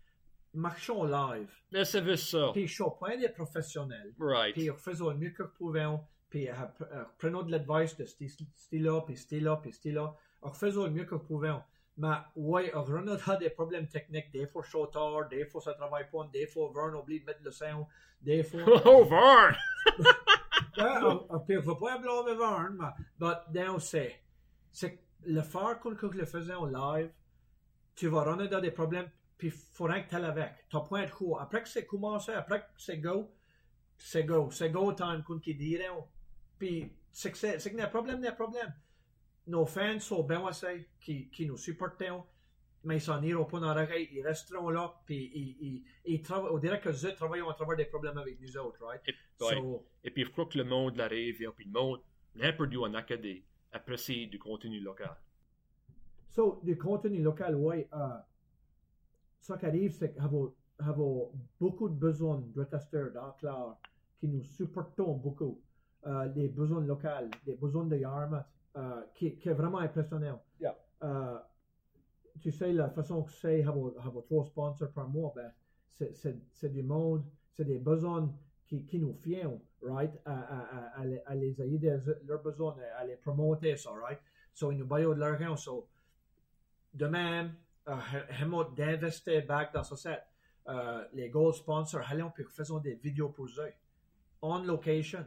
Marchons 0.53 1.03
live, 1.05 1.49
Mais 1.71 1.85
c'est 1.85 2.03
juste 2.03 2.29
ça. 2.29 2.49
puis 2.53 2.67
je 2.67 2.73
suis 2.73 2.83
pas 2.99 3.15
des 3.15 3.29
professionnels, 3.29 4.13
Right. 4.19 4.53
puis 4.53 4.69
faisons 4.77 5.09
le 5.11 5.15
mieux 5.17 5.29
que 5.31 5.43
pouvons, 5.43 6.01
puis 6.29 6.49
euh, 6.49 6.53
euh, 6.81 7.03
prenons 7.17 7.43
de 7.43 7.51
l'advice 7.51 7.95
de 7.97 8.05
ce 8.05 8.27
style-là, 8.55 9.01
puis 9.05 9.15
ce 9.15 9.23
style-là, 9.23 9.57
puis 9.61 9.71
style-là, 9.71 10.13
Alors, 10.41 10.55
faisons 10.57 10.85
le 10.85 10.91
mieux 10.91 11.05
que 11.05 11.15
pouvons. 11.15 11.61
Mais 11.97 12.15
oui, 12.35 12.69
on 12.73 13.07
a 13.07 13.17
des 13.37 13.49
problèmes 13.49 13.87
techniques, 13.87 14.31
des 14.31 14.47
fois 14.47 14.63
chaud 14.63 14.87
tard, 14.87 15.27
des 15.29 15.45
fois 15.45 15.61
ça 15.61 15.73
travaille 15.73 16.09
pas, 16.09 16.27
des 16.33 16.47
fois 16.47 16.71
Vern 16.73 16.95
oublie 16.95 17.19
de 17.21 17.25
mettre 17.25 17.41
le 17.43 17.51
son, 17.51 17.85
des 18.21 18.43
fois... 18.43 18.61
Oh, 18.85 19.03
Vern! 19.05 19.55
Ouais, 20.77 20.83
on- 21.03 21.25
on 21.29 21.61
faut 21.61 21.75
pas 21.75 21.97
blâmer 21.97 22.33
Vern, 22.35 22.77
mais 22.79 22.87
but 23.19 23.37
now 23.53 23.77
c'est 23.79 24.21
c'est 24.71 24.99
le 25.25 25.41
faire 25.41 25.79
qu'on 25.79 25.93
que 25.95 26.05
le 26.07 26.25
faisait 26.25 26.53
en 26.53 26.65
live, 26.65 27.11
tu 27.93 28.07
vas 28.07 28.23
rentrer 28.23 28.47
dans 28.47 28.61
des 28.61 28.71
problèmes, 28.71 29.09
puis 29.41 29.47
il 29.47 29.53
faudrait 29.73 30.05
que 30.05 30.09
tu 30.09 30.15
avec. 30.15 30.51
Tu 30.69 30.75
n'as 30.75 30.83
pas 30.83 31.03
de 31.03 31.09
coup. 31.09 31.35
Après 31.35 31.63
que 31.63 31.67
c'est 31.67 31.87
commencé, 31.87 32.31
après 32.31 32.59
que 32.59 32.67
c'est 32.77 32.99
go, 32.99 33.27
c'est 33.97 34.23
go. 34.23 34.51
C'est 34.51 34.69
go 34.69 34.93
time 34.93 35.23
qu'on 35.25 35.39
qui 35.39 35.55
dirait. 35.55 35.89
Puis 36.59 36.93
c'est 37.11 37.31
que 37.31 37.37
c'est 37.39 37.57
que 37.57 37.81
a 37.81 37.87
problème, 37.87 38.23
a 38.23 38.33
problème. 38.33 38.71
Nos 39.47 39.65
fans 39.65 39.99
sont 39.99 40.21
bien 40.21 40.45
assez, 40.45 40.87
qui, 40.99 41.27
qui 41.31 41.47
nous 41.47 41.57
supportent, 41.57 42.03
mais 42.83 42.97
ils 42.97 43.01
s'en 43.01 43.19
iront 43.23 43.45
pas 43.45 43.59
dans 43.59 43.73
l'oreille, 43.73 44.09
ils 44.11 44.21
resteront 44.21 44.69
là, 44.69 44.93
puis 45.07 45.31
ils, 45.33 45.83
ils, 46.05 46.13
ils 46.13 46.23
on 46.31 46.59
dirait 46.59 46.79
que 46.79 46.89
eux 46.89 47.15
travaillent 47.15 47.41
à 47.41 47.53
travers 47.53 47.75
des 47.75 47.85
problèmes 47.85 48.19
avec 48.19 48.39
nous 48.39 48.57
autres, 48.57 48.85
right? 48.85 49.01
Et, 49.07 49.15
ouais. 49.43 49.55
So, 49.55 49.87
Et 50.03 50.11
puis, 50.11 50.23
je 50.23 50.29
crois 50.29 50.45
que 50.45 50.59
le 50.59 50.65
monde 50.65 50.97
l'arrive, 50.97 51.51
puis 51.55 51.65
le 51.65 51.71
monde, 51.71 52.01
n'importe 52.35 52.75
où 52.75 52.85
en 52.85 52.93
Acadie, 52.93 53.43
apprécie 53.71 54.27
du 54.27 54.37
contenu 54.37 54.79
local. 54.79 55.17
So, 56.29 56.59
du 56.61 56.77
contenu 56.77 57.23
local, 57.23 57.55
oui. 57.55 57.87
Euh, 57.91 57.97
ce 59.41 59.53
qui 59.53 59.65
arrive, 59.65 59.91
c'est 59.91 60.13
qu'on 60.13 60.53
a 60.79 60.95
beaucoup 61.59 61.89
de 61.89 61.95
besoins 61.95 62.41
de 62.55 62.63
testeurs 62.63 63.11
dans 63.11 63.31
clair 63.33 63.75
qui 64.19 64.27
nous 64.27 64.43
supportons 64.43 65.13
beaucoup. 65.15 65.59
Euh, 66.07 66.27
des 66.29 66.47
besoins 66.47 66.81
locaux, 66.81 67.07
des 67.45 67.55
besoins 67.55 67.85
de 67.85 67.95
Yarmouth, 67.95 68.43
euh, 68.75 69.01
qui, 69.13 69.35
qui 69.37 69.49
est 69.49 69.53
vraiment 69.53 69.77
impressionnant. 69.79 70.41
Yeah. 70.59 70.75
Euh, 71.03 71.37
tu 72.39 72.51
sais, 72.51 72.73
la 72.73 72.89
façon 72.89 73.21
que 73.23 73.31
c'est 73.31 73.63
avoir, 73.63 73.91
trois 74.25 74.45
sponsors 74.45 74.91
par 74.91 75.07
mois, 75.09 75.31
ben, 75.35 75.51
c'est- 75.91 76.69
du 76.73 76.81
monde, 76.81 77.23
c'est 77.51 77.65
des 77.65 77.77
besoins 77.77 78.33
qui, 78.65 78.83
qui 78.85 78.97
nous 78.97 79.13
fient, 79.13 79.59
right? 79.83 80.11
À, 80.25 80.33
à, 80.33 80.59
à, 80.59 81.01
à 81.01 81.05
les- 81.05 81.21
à 81.25 81.35
les 81.35 81.61
aider, 81.61 81.99
leurs 82.25 82.41
besoins, 82.41 82.75
à 82.97 83.05
les 83.05 83.17
promouvoir, 83.17 83.59
ça, 83.77 83.91
right? 83.91 84.19
So, 84.53 84.71
ils 84.71 84.77
nous 84.77 84.87
baillent 84.87 85.05
de 85.05 85.19
l'argent, 85.19 85.55
so, 85.55 85.87
de 86.93 87.05
même, 87.05 87.53
euh, 87.91 88.21
hemos 88.41 88.65
d'investir 88.75 89.45
back 89.45 89.73
dans 89.73 89.83
ce 89.83 89.95
set. 89.95 90.21
Euh, 90.67 91.03
les 91.13 91.29
gold 91.29 91.55
sponsors, 91.55 92.03
allons 92.09 92.29
puis 92.29 92.45
faisons 92.49 92.79
des 92.79 92.95
vidéos 92.95 93.29
pour 93.29 93.47
eux. 93.47 93.73
On 94.41 94.63
location. 94.63 95.25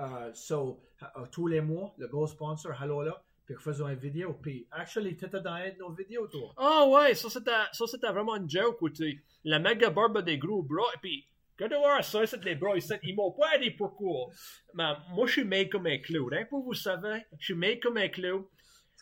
Euh, 0.00 0.30
so, 0.34 0.82
euh, 1.02 1.26
tous 1.30 1.46
les 1.46 1.60
mois, 1.60 1.94
le 1.98 2.08
gold 2.08 2.28
sponsor, 2.28 2.72
allons 2.80 3.00
là, 3.00 3.22
puis 3.46 3.54
faisons 3.58 3.88
une 3.88 3.98
vidéo. 3.98 4.34
Puis, 4.34 4.66
actually, 4.70 5.16
tu 5.16 5.28
dans 5.28 5.52
un 5.52 5.70
de 5.70 5.78
nos 5.78 5.92
vidéos, 5.92 6.26
toi. 6.26 6.52
Ah 6.56 6.86
ouais, 6.88 7.14
ça 7.14 7.30
c'était, 7.30 7.52
ça 7.72 8.12
vraiment 8.12 8.36
une 8.36 8.50
joke 8.50 8.92
tu 8.92 9.24
la 9.44 9.58
méga 9.58 9.90
barbe 9.90 10.22
des 10.22 10.38
gros 10.38 10.62
bras, 10.62 10.90
et 10.94 10.98
puis, 11.00 11.26
regardez 11.56 11.76
voir 11.76 12.04
ça, 12.04 12.26
c'est 12.26 12.44
les 12.44 12.56
bras, 12.56 12.74
ils 12.76 13.14
m'ont 13.14 13.32
pas 13.32 13.56
dit 13.58 13.70
pourquoi. 13.70 14.30
Mais 14.74 14.92
moi, 15.10 15.26
je 15.26 15.32
suis 15.32 15.44
made 15.44 15.68
comme 15.68 15.86
un 15.86 15.98
clou, 15.98 16.28
hein, 16.32 16.44
pour 16.50 16.64
vous 16.64 16.74
savez, 16.74 17.24
je 17.38 17.44
suis 17.44 17.54
made 17.54 17.80
comme 17.80 17.96
un 17.96 18.08
clou. 18.08 18.50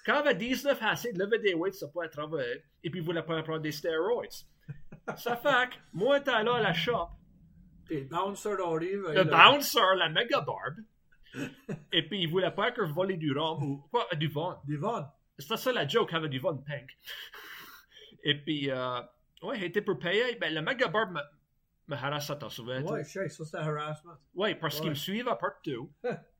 Quand 0.05 0.15
j'avais 0.15 0.35
19 0.35 0.79
assez 0.83 1.13
de 1.13 1.19
lever 1.19 1.39
des 1.39 1.55
weights, 1.55 1.75
ça 1.75 1.87
peut 1.89 2.09
travailler, 2.09 2.63
et 2.83 2.91
puis 2.91 3.01
vous 3.01 3.07
voulez 3.07 3.23
pas 3.23 3.43
prendre 3.43 3.61
des 3.61 3.73
stéroïdes. 3.73 4.31
ça 5.17 5.37
fait 5.37 5.71
que, 5.71 5.77
moi, 5.93 6.19
j'étais 6.19 6.43
là 6.43 6.55
à 6.57 6.61
la 6.61 6.73
shop, 6.73 7.09
le 7.91 8.05
bouncer 8.05 8.51
arrive. 8.65 9.05
le 9.09 9.25
bouncer, 9.25 9.81
la 9.97 10.09
méga 10.09 10.41
barbe, 10.41 10.79
et 11.93 12.03
puis 12.09 12.23
il 12.23 12.29
voulait 12.29 12.51
pas 12.51 12.73
que 12.73 12.85
je 12.85 12.93
volais 12.93 13.17
du 13.17 13.33
rhum 13.33 13.63
ou 13.63 13.77
quoi, 13.91 14.07
du 14.15 14.29
vin. 14.29 14.61
Du 14.65 14.77
vent. 14.77 15.07
C'était 15.39 15.57
ça 15.57 15.73
la 15.73 15.89
joke, 15.89 16.13
avait 16.13 16.29
du 16.29 16.39
Von 16.39 16.59
Pink. 16.59 16.91
Et 18.25 18.35
puis, 18.41 18.71
euh, 18.71 19.01
ouais, 19.43 19.57
il 19.59 19.65
était 19.65 19.83
pour 19.83 19.99
payer. 19.99 20.37
Ben, 20.37 20.55
le 20.55 20.63
méga 20.63 20.89
barbe 20.89 21.19
me, 21.89 21.97
harassait, 21.97 22.39
t'en 22.39 22.49
souviens? 22.49 22.83
Ouais, 22.83 23.03
ça 23.03 23.27
c'est 23.29 23.57
harassment. 23.57 24.13
Ouais, 24.35 24.55
parce 24.55 24.77
qu'il 24.77 24.85
Ouais. 24.85 24.91
me 24.91 24.95
suivait 24.95 25.31
partout. 25.41 25.91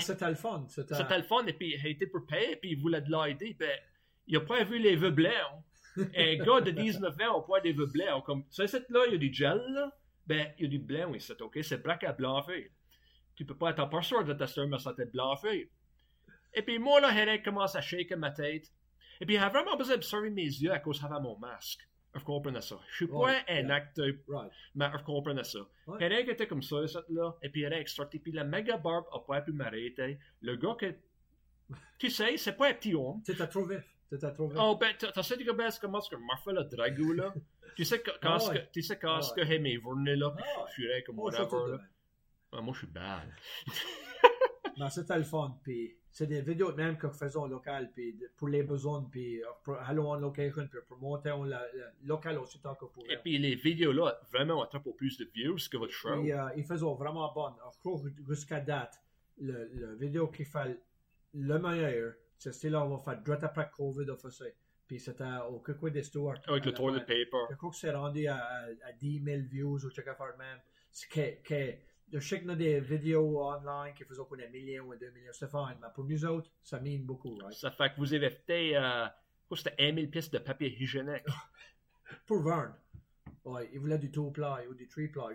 C'était 0.00 0.28
le 0.28 0.34
fun. 0.34 0.66
C'était 0.68 1.18
le 1.18 1.24
fun, 1.24 1.44
et 1.46 1.52
puis 1.52 1.74
il 1.74 1.86
était 1.86 2.06
pour 2.06 2.26
payer, 2.26 2.56
puis 2.56 2.72
il 2.72 2.80
voulait 2.80 3.00
de 3.00 3.10
l'aider. 3.10 3.56
Ben, 3.58 3.78
il 4.26 4.36
a 4.36 4.40
pas 4.40 4.62
vu 4.64 4.78
les 4.78 4.96
vœux 4.96 5.10
blancs. 5.10 5.64
Un 5.96 6.36
gars 6.36 6.60
de 6.60 6.70
19 6.70 7.14
ans, 7.22 7.38
on 7.38 7.40
voit 7.40 7.60
des 7.60 7.72
vœux 7.72 7.86
blancs. 7.86 8.24
Comme, 8.24 8.44
ça, 8.50 8.66
c'est 8.66 8.88
là, 8.90 9.04
il 9.06 9.12
y 9.12 9.14
a 9.16 9.18
du 9.18 9.32
gel, 9.32 9.60
là. 9.70 9.92
Ben, 10.26 10.52
il 10.58 10.64
y 10.64 10.66
a 10.66 10.68
du 10.68 10.78
blanc, 10.78 11.10
oui, 11.10 11.20
c'est 11.20 11.40
OK. 11.40 11.58
C'est 11.62 11.82
black 11.82 12.04
à 12.04 12.12
blanc 12.12 12.42
fait. 12.42 12.70
Tu 13.34 13.46
peux 13.46 13.56
pas 13.56 13.70
être 13.70 13.88
pas 13.88 14.02
sûr 14.02 14.24
de 14.24 14.34
tester, 14.34 14.66
mais 14.66 14.78
ça 14.78 14.92
t'est 14.92 15.06
blanc 15.06 15.36
fait. 15.36 15.70
Et 16.52 16.62
puis 16.62 16.78
moi, 16.78 17.00
là, 17.00 17.08
Henrik 17.10 17.44
commence 17.44 17.74
à 17.76 17.80
shaker 17.80 18.18
ma 18.18 18.30
tête. 18.30 18.70
Et 19.20 19.26
puis 19.26 19.36
il 19.36 19.38
a 19.38 19.48
vraiment 19.48 19.76
besoin 19.76 19.94
d'observer 19.94 20.30
mes 20.30 20.42
yeux 20.42 20.72
à 20.72 20.78
cause 20.78 21.00
j'avais 21.00 21.20
mon 21.20 21.38
masque. 21.38 21.88
Je 22.18 22.24
comprenais 22.24 22.60
ça. 22.60 22.78
Je 22.90 22.94
suis 22.96 23.06
pas 23.06 23.30
un 23.48 23.62
yeah. 23.62 23.74
acteur, 23.74 24.06
Right. 24.28 24.52
mais 24.74 24.90
je 24.98 25.04
comprenais 25.04 25.44
ça. 25.44 25.60
Henrik 25.86 26.28
était 26.28 26.46
comme 26.46 26.62
ça, 26.62 26.86
cette 26.86 27.08
là. 27.10 27.34
Et 27.42 27.48
puis 27.48 27.66
Henrik 27.66 27.88
sortait. 27.88 28.18
Puis 28.18 28.32
la 28.32 28.44
méga 28.44 28.76
barbe 28.76 29.06
a 29.12 29.18
pas 29.20 29.40
pu 29.40 29.52
m'arrêter. 29.52 30.18
Le 30.42 30.56
gars 30.56 30.74
que. 30.78 30.94
Tu 31.98 32.10
sais, 32.10 32.36
c'est 32.36 32.52
pas 32.56 32.68
un 32.70 32.74
petit 32.74 32.94
homme. 32.94 33.20
C'était 33.24 33.46
trop 33.46 33.64
vif. 33.64 33.82
C'était 34.10 34.32
trop 34.32 34.48
vif. 34.48 34.58
Oh, 34.60 34.76
ben, 34.80 34.94
t'as 34.98 35.22
sais 35.22 35.36
comment 35.44 35.66
est-ce 35.66 35.80
que 35.80 36.16
Marfa 36.16 36.52
le 36.52 36.64
dragou, 36.64 37.12
là? 37.12 37.34
Tu 37.76 37.84
sais 37.84 38.00
que- 38.00 38.10
quand 38.20 38.48
ouais. 38.48 38.54
que, 38.66 38.72
tu 38.72 38.82
sais 38.82 38.98
quand 38.98 39.20
Ah 39.20 39.34
que 39.36 39.40
hey, 39.42 39.60
mes 39.60 39.78
journées, 39.80 40.16
là, 40.16 40.30
puis 40.30 40.44
Ah 40.56 40.64
je 40.68 40.72
fuirais 40.74 41.02
comme 41.04 41.18
Oh, 41.20 41.24
whatever, 41.24 41.72
là. 42.52 42.60
moi, 42.60 42.72
je 42.72 42.78
suis 42.78 42.86
bad. 42.88 43.28
Mais 44.78 44.88
c'était 44.90 45.16
le 45.18 45.24
fun. 45.24 45.56
Puis 45.62 45.96
c'est 46.18 46.26
des 46.26 46.40
vidéos 46.42 46.74
même 46.74 46.96
que 46.98 47.08
faisons 47.10 47.46
local, 47.46 47.92
puis 47.94 48.18
pour 48.36 48.48
les 48.48 48.64
besoins, 48.64 49.04
puis 49.08 49.40
euh, 49.40 49.46
pour- 49.62 49.76
allons 49.76 50.08
en 50.10 50.16
location, 50.16 50.66
puis 50.66 50.80
promoter 50.84 51.30
on 51.30 51.44
la, 51.44 51.60
la- 51.60 51.92
local 52.04 52.38
aussi 52.38 52.60
tant 52.60 52.74
que 52.74 52.86
pour 52.86 53.04
Et 53.08 53.16
puis 53.18 53.38
les 53.38 53.54
vidéos, 53.54 53.92
là, 53.92 54.18
vraiment, 54.32 54.62
attrapent 54.64 54.96
plus 54.96 55.16
de 55.16 55.24
views 55.32 55.56
que 55.70 55.76
votre 55.76 55.92
show. 55.92 56.20
Puis, 56.20 56.32
euh, 56.32 56.48
ils 56.56 56.64
faisaient 56.64 56.84
vraiment 57.02 57.32
bon. 57.32 57.44
Alors, 57.46 57.72
je 57.72 57.78
crois 57.78 58.00
jusqu'à 58.26 58.58
date, 58.60 58.94
le, 59.38 59.68
le 59.72 59.94
vidéo 59.94 60.26
qui 60.26 60.44
fait 60.44 60.76
le 61.34 61.58
meilleur, 61.60 62.14
c'est 62.36 62.52
celui-là 62.52 62.84
on 62.84 62.96
va 62.96 62.98
faire 63.04 63.22
droit 63.22 63.36
après 63.44 63.70
Covid, 63.76 64.10
on 64.10 64.16
fait 64.16 64.30
ça. 64.30 64.44
Puis 64.88 64.98
c'était 64.98 65.24
au 65.48 65.60
Cookwood 65.60 65.92
des 65.92 66.02
Stewarts. 66.02 66.40
Avec 66.48 66.64
le 66.64 66.72
toilet 66.72 67.00
paper. 67.00 67.42
Je 67.50 67.54
crois 67.56 67.70
que 67.70 67.76
c'est 67.76 67.90
rendu 67.92 68.26
à, 68.26 68.36
à, 68.38 68.62
à 68.88 68.92
10 68.98 69.22
000 69.22 69.42
views 69.48 69.84
ou 69.84 69.90
quelque 69.90 70.10
de 70.32 70.38
même. 70.38 70.58
C'est 70.90 71.08
que, 71.08 71.46
que, 71.48 71.74
qu'on 72.10 72.48
a 72.50 72.54
des 72.54 72.80
vidéos 72.80 73.40
online 73.42 73.94
qui 73.94 74.04
faisaient 74.04 74.22
qu'on 74.28 74.38
a 74.38 74.46
millions 74.48 74.84
ou 74.86 74.94
2 74.96 75.10
millions, 75.10 75.32
c'est 75.32 75.50
fine. 75.50 75.76
Mais 75.80 75.88
pour 75.94 76.04
nous 76.04 76.24
autres, 76.24 76.50
ça 76.62 76.80
mine 76.80 77.04
beaucoup, 77.04 77.36
right? 77.36 77.52
Ça 77.52 77.70
fait 77.70 77.90
que 77.90 77.96
vous 77.98 78.12
avez 78.14 78.30
fait, 78.30 78.76
euh, 78.76 79.06
quoi, 79.46 79.56
c'était 79.56 79.74
1 79.78 79.94
000 79.94 80.06
pièces 80.08 80.30
de 80.30 80.38
papier 80.38 80.74
hygiénique. 80.80 81.24
Pour 82.26 82.42
Vern. 82.42 82.74
Ouais, 83.44 83.68
il 83.72 83.80
voulait 83.80 83.98
du 83.98 84.10
two 84.10 84.30
ply 84.30 84.66
ou 84.68 84.74
du 84.74 84.88
three 84.88 85.08
ply. 85.08 85.34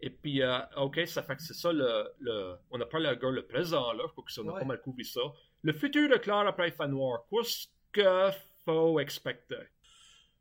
Et 0.00 0.10
puis, 0.10 0.42
euh, 0.42 0.58
OK, 0.76 1.00
ça 1.06 1.22
fait 1.22 1.36
que 1.36 1.42
c'est 1.42 1.54
ça 1.54 1.72
le, 1.72 2.08
le. 2.20 2.56
On 2.70 2.80
a 2.80 2.86
parlé 2.86 3.06
à 3.08 3.16
gars 3.16 3.30
le 3.30 3.46
présent, 3.46 3.92
là. 3.92 4.04
Je 4.06 4.12
crois 4.12 4.24
que 4.24 4.32
ça, 4.32 4.42
on 4.42 4.48
a 4.48 4.52
Ouais. 4.54 4.60
pas 4.60 4.64
mal 4.66 4.80
couvert 4.80 5.06
ça. 5.06 5.20
Le 5.62 5.72
futur 5.72 6.08
de 6.08 6.16
Claire 6.16 6.46
après 6.46 6.70
Fan 6.70 6.90
Noir, 6.90 7.24
qu'est-ce 7.30 7.66
que 7.92 8.30
faut 8.64 8.98
expecter? 9.00 9.56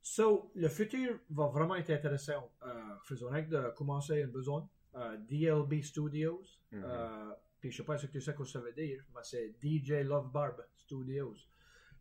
So, 0.01 0.51
le 0.55 0.69
futur 0.69 1.19
va 1.29 1.47
vraiment 1.47 1.75
être 1.75 1.89
intéressant. 1.89 2.51
Euh, 2.65 2.73
faisons 3.03 3.29
de 3.31 3.69
commencer 3.75 4.23
un 4.23 4.27
besoin. 4.27 4.67
Euh, 4.97 5.17
DLB 5.29 5.83
Studios. 5.83 6.41
Mhm. 6.71 6.83
Euh, 6.83 7.33
puis 7.59 7.71
je 7.71 7.77
sais 7.77 7.83
pas 7.83 7.97
ce 7.97 8.07
que 8.07 8.11
tu 8.13 8.21
sais 8.21 8.33
que 8.33 8.43
ça 8.45 8.59
veut 8.59 8.73
dire, 8.73 9.03
mais 9.13 9.21
c'est 9.23 9.55
DJ 9.61 10.03
Love 10.03 10.31
Barb 10.31 10.59
Studios. 10.75 11.35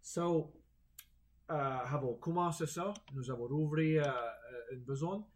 So, 0.01 0.53
euh, 1.51 1.55
avons 1.55 2.15
commencé 2.15 2.67
ça? 2.67 2.95
Nous 3.13 3.31
avons 3.31 3.51
ouvert 3.51 4.07
euh, 4.17 4.75
une 4.75 4.83
besoin. 4.85 5.27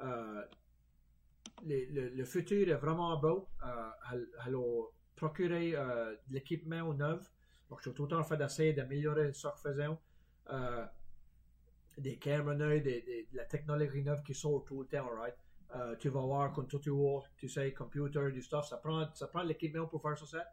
Euh, 0.00 0.42
le, 1.64 1.84
le, 1.86 2.08
le 2.10 2.24
futur 2.24 2.68
est 2.68 2.74
vraiment 2.76 3.16
beau. 3.16 3.48
Euh, 3.64 4.24
allons 4.40 4.86
procurer 5.16 5.74
euh, 5.74 6.14
de 6.28 6.34
l'équipement 6.34 6.92
neuf. 6.94 7.32
Donc, 7.68 7.80
je 7.80 7.88
suis 7.88 7.94
tout 7.94 8.04
le 8.04 8.08
temps 8.08 8.20
en 8.20 8.24
train 8.24 8.36
d'essayer 8.36 8.72
d'améliorer 8.72 9.32
ce 9.32 9.48
que 9.48 9.58
faisons. 9.72 9.98
Euh, 10.50 10.86
des 11.98 12.16
caméras 12.16 12.54
neuves, 12.54 12.82
des, 12.82 13.02
des, 13.02 13.28
de 13.30 13.36
la 13.36 13.44
technologie 13.44 14.02
neuve 14.02 14.22
qui 14.22 14.34
sort 14.34 14.64
tout 14.64 14.82
le 14.82 14.86
temps, 14.86 15.08
right? 15.16 15.34
Euh, 15.76 15.96
tu 15.96 16.08
vas 16.08 16.20
voir 16.20 16.52
quand 16.52 16.64
tu 16.80 16.90
vois, 16.90 17.24
tu 17.36 17.48
sais, 17.48 17.72
computer, 17.72 18.32
du 18.32 18.40
stuff, 18.42 18.66
ça 18.66 18.78
prend, 18.78 19.06
ça 19.14 19.26
prend 19.26 19.42
l'équipement 19.42 19.86
pour 19.86 20.00
faire 20.00 20.18
ça. 20.18 20.44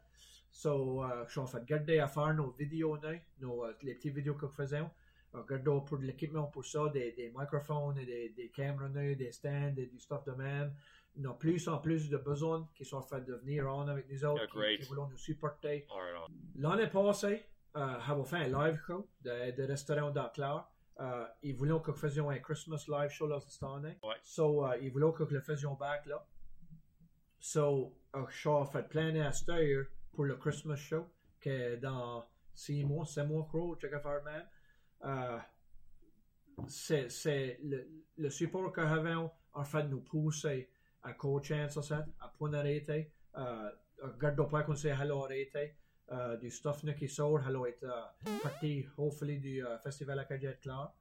So, 0.51 1.03
euh, 1.03 1.25
je 1.27 1.31
suis 1.31 1.39
en 1.39 1.45
de 1.59 1.65
garder 1.65 1.99
à 1.99 2.07
faire 2.07 2.33
nos 2.33 2.51
vidéos 2.51 2.97
nos, 3.39 3.65
euh, 3.65 3.73
les 3.81 3.95
petites 3.95 4.13
vidéos 4.13 4.35
que 4.35 4.45
nous 4.45 4.51
faisons. 4.51 4.89
Regardons 5.33 5.81
pour 5.81 5.97
l'équipement 5.97 6.47
pour 6.47 6.65
ça, 6.65 6.87
des, 6.89 7.11
des 7.11 7.31
microphones, 7.35 7.97
et 7.97 8.05
des, 8.05 8.29
des 8.29 8.49
caméras 8.49 8.87
des 8.89 9.31
stands, 9.31 9.75
et 9.77 9.85
du 9.85 9.99
stuff 9.99 10.23
de 10.25 10.31
même. 10.31 10.73
Nous 11.17 11.29
avons 11.29 11.37
plus 11.37 11.67
en 11.67 11.77
plus 11.77 12.09
de 12.09 12.17
besoins 12.17 12.69
qui 12.75 12.85
sont 12.85 12.97
en 12.97 13.01
train 13.01 13.19
de 13.19 13.33
venir 13.35 13.69
en 13.73 13.87
avec 13.87 14.09
nous 14.09 14.25
autres, 14.25 14.47
Yeah, 14.55 14.77
qui, 14.77 14.83
qui 14.83 14.89
voulons 14.89 15.07
nous 15.07 15.17
supporter. 15.17 15.85
L'année 16.55 16.87
passée, 16.87 17.45
euh, 17.75 17.97
avons 18.07 18.23
fait 18.25 18.37
un 18.37 18.47
live 18.47 18.79
show 18.85 19.09
de, 19.21 19.51
de 19.51 19.63
restaurant 19.63 20.11
d'Aclar. 20.11 20.69
Euh, 20.99 21.27
ils 21.43 21.55
voulaient 21.55 21.79
que 21.83 21.91
nous 21.91 21.97
faisions 21.97 22.29
un 22.29 22.39
Christmas 22.39 22.85
live 22.87 23.09
show 23.09 23.27
là 23.27 23.39
cette 23.39 23.61
année. 23.63 23.97
Ouais. 24.03 24.15
So, 24.23 24.65
euh, 24.65 24.77
ils 24.81 24.91
voulaient 24.91 25.11
que 25.13 25.23
nous 25.23 25.29
le 25.29 25.41
faisions 25.41 25.73
back 25.73 26.05
là. 26.05 26.25
So, 27.39 27.97
je 28.13 28.35
suis 28.35 28.49
en 28.49 28.65
fait 28.65 28.87
plein 28.87 29.13
à 29.21 29.31
heure 29.51 29.85
pour 30.13 30.23
le 30.23 30.35
Christmas 30.37 30.77
show, 30.77 31.05
que 31.39 31.75
dans 31.75 32.25
6 32.53 32.85
mois, 32.85 33.05
7 33.05 33.27
mois, 33.27 33.43
je 33.43 33.57
crois, 33.57 33.75
check 33.77 33.91
faire 34.01 34.23
même. 34.23 34.47
Euh, 35.03 35.37
c'est 36.67 37.59
le, 37.63 37.87
le 38.17 38.29
support 38.29 38.71
que 38.71 38.81
nous 38.81 38.87
avons 38.87 39.31
en 39.53 39.63
fait 39.63 39.83
nous 39.83 40.01
pousser 40.01 40.69
à 41.03 41.13
coacher 41.13 41.67
ça, 41.69 42.05
à 42.19 42.27
point 42.29 42.53
arrêter. 42.53 43.11
Euh, 43.37 43.69
regarde 44.01 44.49
pas 44.49 44.63
qu'on 44.63 44.75
sait 44.75 44.89
hello 44.89 45.23
arrêter. 45.23 45.75
Uh, 46.11 46.37
du 46.39 46.51
stuff 46.51 46.83
nu 46.83 46.93
qui 46.93 47.07
sort, 47.07 47.39
hello 47.47 47.65
est 47.65 47.81
uh, 47.81 47.87
parti, 48.43 48.85
hopefully, 48.97 49.39
du 49.39 49.61
uh, 49.63 49.77
festival 49.83 50.23
clair. 50.61 50.91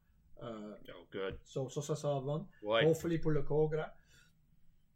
Uh, 0.40 0.74
Oh, 0.88 1.06
good. 1.12 1.36
so, 1.44 1.68
ça, 1.68 1.82
ça, 1.82 1.94
ça 1.94 2.08
va. 2.20 2.44
Ouais. 2.62 2.86
Hopefully 2.86 3.18
pour 3.18 3.30
le 3.32 3.42
Cogra. 3.42 3.92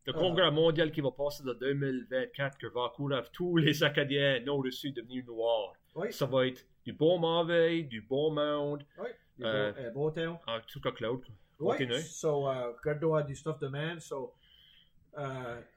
Le 0.07 0.13
congrès 0.15 0.51
mondial 0.51 0.91
qui 0.91 1.03
va 1.03 1.11
passer 1.11 1.43
de 1.45 1.53
2024, 1.53 2.57
que 2.57 2.67
va 2.69 2.81
encourager 2.85 3.29
tous 3.33 3.57
les 3.59 3.83
Acadiens 3.83 4.41
nord-sud 4.41 4.95
devenir 4.97 5.25
noirs. 5.27 5.75
Oui, 5.95 6.11
Ça 6.13 6.25
va 6.25 6.47
être 6.47 6.65
du 6.85 6.95
bon 6.95 7.19
mauvais, 7.19 7.83
du 7.83 8.01
bon 8.01 8.31
monde, 8.33 8.85
oui. 8.99 9.09
Du 9.37 9.45
Euh, 9.45 9.73
beau, 9.73 9.79
euh, 9.79 9.91
beau 9.91 10.11
temps. 10.11 10.41
en 10.47 10.61
tout 10.67 10.81
cas, 10.81 10.93
Claude. 10.93 11.23
Oui, 11.61 11.77
Continue. 11.77 12.01
so, 12.01 12.47
uh, 12.51 12.73
regarde 12.83 13.27
du 13.27 13.35
stuff 13.35 13.59
de 13.59 13.69
man. 13.69 14.01
So, 14.01 14.33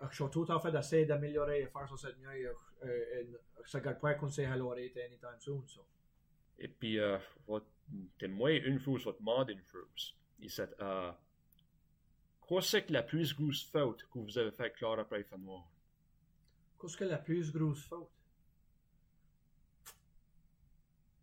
je 0.10 0.16
suis 0.16 0.30
tout 0.32 0.50
en 0.52 0.60
fait 0.60 0.72
d'essayer 0.72 1.06
d'améliorer 1.06 1.62
et 1.62 1.68
faire 1.68 1.88
ça 1.90 1.98
cette 1.98 2.20
nuit. 2.20 2.46
Uh, 2.84 2.88
et 2.88 3.28
ça 3.66 3.80
garde 3.80 4.00
pas 4.00 4.14
sait 4.30 4.44
hello 4.44 4.72
arrêter 4.72 5.04
anytime 5.04 5.40
soon. 5.40 5.64
So. 5.68 5.86
Et 6.60 6.68
puis, 6.68 7.00
euh, 7.00 7.18
votre- 7.48 7.66
une 8.58 8.80
fois, 8.80 8.98
votre 9.00 9.22
s'est, 10.50 10.70
euh, 10.80 11.12
quoi 12.40 12.62
c'est 12.62 12.84
que 12.86 12.94
la 12.94 13.04
plus 13.04 13.34
grosse 13.36 13.64
faute 13.70 14.04
que 14.12 14.20
vous 14.20 14.38
avez 14.38 14.52
fait 14.52 14.72
Claude 14.72 15.00
après 15.00 15.24
fait 15.24 15.38
noir? 15.38 15.68
Qu'est-ce 16.80 16.98
que 16.98 17.04
la 17.06 17.18
plus 17.18 17.52
grosse 17.52 17.84
faute? 17.86 18.10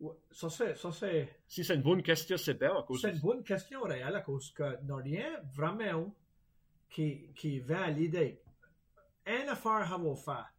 Ouais, 0.00 0.14
ça 0.30 0.48
c'est, 0.48 0.76
ça 0.76 0.92
c'est, 0.92 1.28
Si 1.48 1.64
c'est 1.64 1.74
une 1.74 1.82
bonne 1.82 2.02
question, 2.02 2.36
c'est 2.36 2.54
bien 2.54 2.76
à 2.76 2.82
C'est 3.00 3.10
une 3.10 3.20
bonne 3.20 3.42
question, 3.42 3.82
réelle, 3.82 4.14
à 4.14 4.20
cause 4.20 4.52
que 4.52 4.80
n'a 4.84 4.96
rien 4.96 5.40
vraiment 5.52 6.14
à 7.74 7.90
l'idée. 7.90 8.42
Une 9.26 9.48
affaire 9.48 9.88
qu'on 9.90 10.14
va 10.14 10.16
faire, 10.16 10.52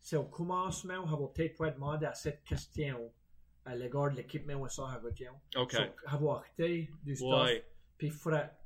c'est 0.00 0.16
au 0.16 0.24
commencement, 0.24 1.04
pas 1.56 1.70
demander 1.70 2.06
à 2.06 2.14
cette 2.14 2.44
question 2.44 3.10
à 3.64 3.74
l'égard 3.74 4.10
de 4.10 4.16
l'équipement 4.16 4.54
où 4.54 4.68
ça 4.68 4.88
a 4.88 4.98
besoin. 4.98 5.28
OK. 5.56 5.74
Acheter 6.06 6.90
du 7.02 7.16
stuff, 7.16 7.48
puis 7.96 8.12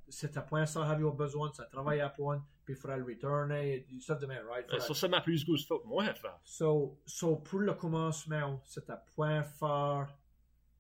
c'est 0.09 0.37
à 0.37 0.43
point 0.43 0.67
ça, 0.67 0.89
a 0.89 0.97
besoin, 0.97 1.53
ça 1.53 1.65
travaille 1.67 2.01
à 2.01 2.09
point, 2.09 2.45
puis 2.65 2.75
il 2.75 2.77
faudra 2.77 2.97
le 2.97 3.05
retourner, 3.05 3.81
du 3.81 4.01
stuff 4.01 4.19
de 4.19 4.27
même, 4.27 4.47
right? 4.49 4.67
Euh, 4.73 4.81
Ça, 4.81 4.95
c'est 4.95 5.09
ma 5.09 5.21
plus 5.21 5.45
grosse 5.45 5.67
faute. 5.67 5.85
Moi, 5.85 6.05
à 6.05 6.15
faire. 6.15 6.41
So, 6.43 6.99
so 7.07 7.37
pour 7.37 7.61
le 7.61 7.75
commencement, 7.75 8.61
c'est 8.65 8.89
à 8.91 8.97
point 8.97 9.43
faire, 9.43 10.13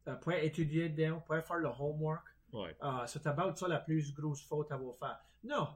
à 0.06 0.16
point 0.16 0.36
étudier 0.36 0.88
dedans, 0.88 1.20
point 1.20 1.42
faire 1.42 1.58
le 1.58 1.68
homework. 1.68 2.26
Ouais. 2.52 2.74
Uh, 2.82 3.06
c'est 3.06 3.26
about 3.26 3.56
ça 3.56 3.68
la 3.68 3.78
plus 3.78 4.12
grosse 4.14 4.42
faute 4.42 4.72
à 4.72 4.76
avoir 4.76 4.96
fait. 4.96 5.46
Non, 5.48 5.68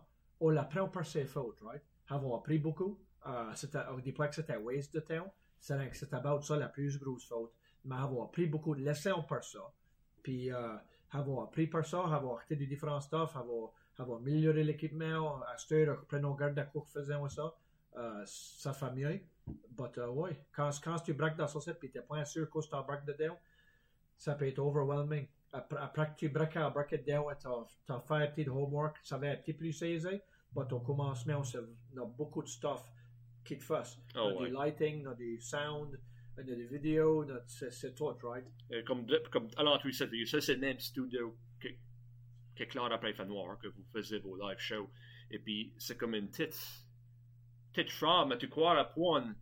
on 0.43 0.51
l'apprend 0.51 0.89
par 0.89 1.07
ses 1.07 1.25
fautes, 1.25 1.61
right? 1.63 1.83
Avoir 2.09 2.41
appris 2.41 2.59
beaucoup. 2.59 2.99
Uh, 3.25 3.55
à- 3.75 3.95
on 3.95 3.99
dit 3.99 4.13
pas 4.13 4.29
que 4.29 4.53
un 4.53 4.59
waste 4.59 4.93
de 4.95 5.01
temps. 5.01 5.33
C'est 5.61 5.75
un- 5.75 5.93
c'est 5.93 6.13
about 6.13 6.43
ça 6.43 6.57
la 6.57 6.69
plus 6.69 6.99
grosse 6.99 7.29
faute. 7.29 7.53
Mais 7.85 7.95
avoir 7.95 8.27
appris 8.27 8.47
beaucoup 8.47 8.75
de 8.75 8.83
leçons 8.85 9.23
par 9.23 9.45
ça. 9.45 9.61
Puis, 10.23 10.47
uh, 10.49 10.79
avoir 11.13 11.45
appris 11.45 11.69
par 11.69 11.85
ça, 11.87 12.05
avoir 12.05 12.39
acheté 12.39 12.57
du 12.57 12.67
différents 12.67 13.01
stuff, 13.01 13.37
avoir, 13.37 13.71
avoir 13.99 14.19
amélioré 14.19 14.65
l'équipement, 14.65 15.41
heure, 15.73 16.05
prenons 16.09 16.35
garde 16.35 16.59
à 16.59 16.65
quoi 16.65 16.85
faisons 16.93 17.29
ça, 17.29 17.55
uh, 17.97 18.23
ça 18.27 18.73
fait 18.73 18.93
mieux. 18.93 19.21
But, 19.71 19.97
uh, 19.99 20.11
ouais, 20.11 20.45
quand, 20.53 20.71
quand 20.83 20.99
tu 21.01 21.15
braques 21.15 21.37
dans 21.37 21.47
ça, 21.47 21.75
puis 21.75 21.91
t'es 21.91 22.01
pas 22.01 22.25
sûr 22.25 22.51
que 22.51 22.59
tu 22.61 22.69
braques 22.71 23.05
dedans, 23.05 23.37
ça 24.19 24.35
peut 24.35 24.49
être 24.49 24.59
overwhelming. 24.59 25.29
Après, 25.53 26.07
que 26.13 26.17
tu 26.17 26.29
braques 26.29 26.57
à 26.57 26.71
braquer 26.71 26.99
dedans, 26.99 27.29
tu 27.39 27.93
as 27.93 28.01
fait 28.01 28.15
un 28.15 28.27
petit 28.29 28.49
homework, 28.49 28.99
ça 29.03 29.19
va 29.19 29.29
être 29.29 29.53
plus 29.53 29.83
aisé, 29.83 30.23
mais 30.55 30.73
au 30.73 30.81
commencement, 30.81 31.43
y 31.43 31.99
a 31.99 32.05
beaucoup 32.05 32.43
de 32.43 32.49
stuff 32.49 32.83
qui 33.45 33.59
te 33.59 33.65
fasse. 33.65 33.99
Il 34.11 34.17
y 34.17 34.19
a 34.19 34.25
Oh, 34.25 34.41
ouais. 34.41 34.49
du 34.49 34.55
lighting, 34.55 35.03
y 35.03 35.07
a 35.07 35.15
du 35.15 35.41
sound, 35.41 35.99
il 36.39 36.49
y 36.49 36.53
a 36.53 36.57
des 36.57 36.67
vidéos, 36.67 37.27
c'est 37.47 37.95
tout, 37.95 38.07
right? 38.23 38.47
Euh, 38.73 38.83
comme, 38.85 39.07
comme 39.31 39.49
alors, 39.57 39.79
tu 39.81 39.93
sais, 39.93 40.09
ça, 40.27 40.41
c'est 40.41 40.55
le 40.55 40.61
même 40.61 40.79
studio 40.81 41.37
que, 41.61 41.69
que 42.55 42.65
Claude 42.65 42.93
après 42.93 43.13
fait 43.13 43.27
noir, 43.27 43.59
que 43.59 43.69
vous 43.69 43.85
faisiez 43.93 44.19
vos 44.19 44.37
live 44.37 44.59
shows. 44.59 44.89
Et 45.31 45.39
puis, 45.39 45.73
c'est 45.79 45.97
comme 45.97 46.15
une 46.15 46.29
petite, 46.29 46.59
petite 47.73 47.91
chambre, 47.91 48.29
mais 48.29 48.39
tu 48.39 48.49
crois 48.49 48.79
à 48.79 48.85
point, 48.85 49.35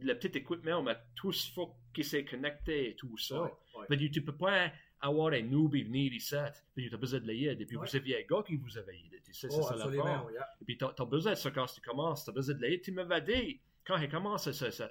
le 0.00 0.14
petit 0.18 0.38
équipement, 0.38 0.82
mais 0.82 0.96
tout 1.14 1.32
ce 1.32 1.52
faut 1.52 1.74
qui 1.92 2.04
s'est 2.04 2.24
connecté 2.24 2.90
et 2.90 2.96
tout 2.96 3.16
ça. 3.16 3.42
Ouais, 3.42 3.50
ouais. 3.78 3.86
Mais 3.88 3.96
tu 3.96 4.22
peux 4.22 4.36
pas 4.36 4.70
avoir 5.06 5.32
un 5.32 5.42
newbie 5.42 5.82
venir 5.84 6.12
ici, 6.12 6.34
puis 6.74 6.88
tu 6.88 6.94
as 6.94 6.98
besoin 6.98 7.20
de 7.20 7.26
l'aide. 7.26 7.60
Et 7.60 7.66
puis, 7.66 7.76
Ouais. 7.76 7.86
vous 7.86 7.96
aviez 7.96 8.22
un 8.22 8.26
gars 8.26 8.42
qui 8.42 8.56
vous 8.56 8.78
avait 8.78 8.98
aidé. 8.98 9.20
Tu 9.24 9.32
sais, 9.34 9.48
c'est 9.50 9.58
Oh, 9.58 9.62
ça 9.62 9.74
absolument, 9.74 10.04
l'affaire. 10.04 10.30
yeah. 10.32 10.48
Et 10.60 10.64
puis, 10.64 10.78
tu 10.78 10.84
as, 10.84 11.04
besoin 11.04 11.32
de 11.32 11.36
ça 11.36 11.50
quand 11.50 11.66
tu 11.66 11.80
commences. 11.80 12.24
Tu 12.24 12.30
as 12.30 12.32
besoin 12.32 12.54
de 12.54 12.60
l'aide. 12.60 12.80
Tu 12.82 12.92
m'avais 12.92 13.20
dit, 13.20 13.60
quand 13.84 13.96
il 13.98 14.08
commence, 14.08 14.50
ça, 14.50 14.70
ça, 14.70 14.90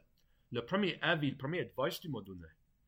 le 0.52 0.64
premier 0.64 1.00
avis, 1.02 1.32
le 1.32 1.38
premier 1.38 1.62
advice 1.62 1.98
que 1.98 2.02
tu 2.04 2.10
m'as 2.10 2.22
donné, 2.22 2.48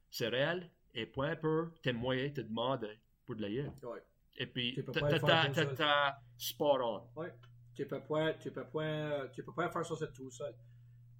c'est 0.10 0.28
réel 0.28 0.70
et 0.94 1.06
point 1.06 1.36
peu, 1.36 1.72
tes 1.82 1.94
moyens 1.94 2.34
te 2.34 2.42
demandent 2.42 2.88
pour 3.26 3.36
de 3.36 3.42
l'aide. 3.42 3.72
Ouais. 3.84 4.04
Et 4.38 4.46
puis, 4.46 4.74
Tu 4.74 4.84
peux 4.84 4.92
t'as 4.92 6.18
spot 6.38 6.82
on. 6.82 7.20
Ouais. 7.20 7.34
Tu 7.74 7.86
peux 7.86 8.02
pas, 8.02 8.34
tu 8.34 8.52
peux 8.52 8.66
pas, 8.66 9.28
tu 9.34 9.44
peux 9.44 9.54
pas 9.54 9.70
faire 9.70 9.86
ça 9.86 10.08
tout 10.08 10.30
seul. 10.32 10.54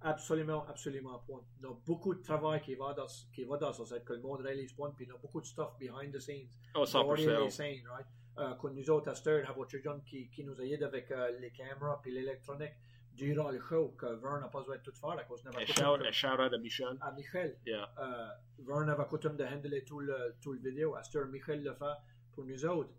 Absolument, 0.02 0.64
absolument 0.68 1.18
point. 1.26 1.42
Il 1.58 1.64
y 1.64 1.66
a 1.66 1.74
beaucoup 1.86 2.14
de 2.14 2.22
travail 2.22 2.60
qui 2.60 2.74
va 2.74 2.92
dans, 2.94 3.06
qui 3.34 3.44
va 3.44 3.56
dans 3.56 3.72
ça, 3.72 3.98
que 4.00 4.12
le 4.12 4.20
monde 4.20 4.40
réalise 4.40 4.72
point, 4.72 4.90
puis 4.90 5.04
il 5.06 5.08
y 5.08 5.12
a 5.12 5.16
beaucoup 5.18 5.40
de 5.40 5.46
stuff 5.46 5.76
behind 5.78 6.12
the 6.14 6.20
scenes. 6.20 6.48
Oh, 6.74 6.84
Derrière 6.84 7.40
les 7.40 7.46
100%. 7.46 7.50
scènes, 7.50 7.88
right? 7.88 8.06
Euh, 8.38 8.54
quand 8.60 8.70
nous 8.70 8.90
autres 8.90 9.08
à 9.08 9.14
Stern, 9.14 9.46
gens 9.82 10.00
qui, 10.00 10.28
qui 10.28 10.44
nous 10.44 10.60
aident 10.60 10.82
avec 10.82 11.10
euh, 11.10 11.38
les 11.40 11.50
caméras 11.50 11.98
puis 12.02 12.12
l'électronique 12.12 12.74
durant 13.14 13.50
le 13.50 13.58
show, 13.60 13.94
que 13.96 14.04
Vern 14.06 14.40
n'a 14.40 14.48
pas 14.48 14.60
besoin 14.60 14.76
de 14.76 14.82
tout 14.82 14.92
faire 14.92 15.18
à 15.18 15.24
cause 15.24 15.42
de 15.42 15.48
Un 15.48 15.64
shout, 16.12 16.26
out 16.26 16.52
à 16.52 16.58
Michel. 16.58 16.98
à 17.00 17.12
Michel. 17.12 17.56
Yeah. 17.64 17.90
Euh, 17.98 18.28
Vern 18.58 18.90
avait 18.90 19.06
coutume 19.06 19.36
de 19.38 19.44
handler 19.44 19.84
tout 19.84 20.00
le, 20.00 20.34
tout 20.42 20.52
le 20.52 20.58
vidéo. 20.60 20.94
À 20.96 21.02
Stern, 21.02 21.30
Michel 21.30 21.62
le 21.64 21.72
fait 21.74 21.96
pour 22.34 22.44
nous 22.44 22.66
autres. 22.66 22.90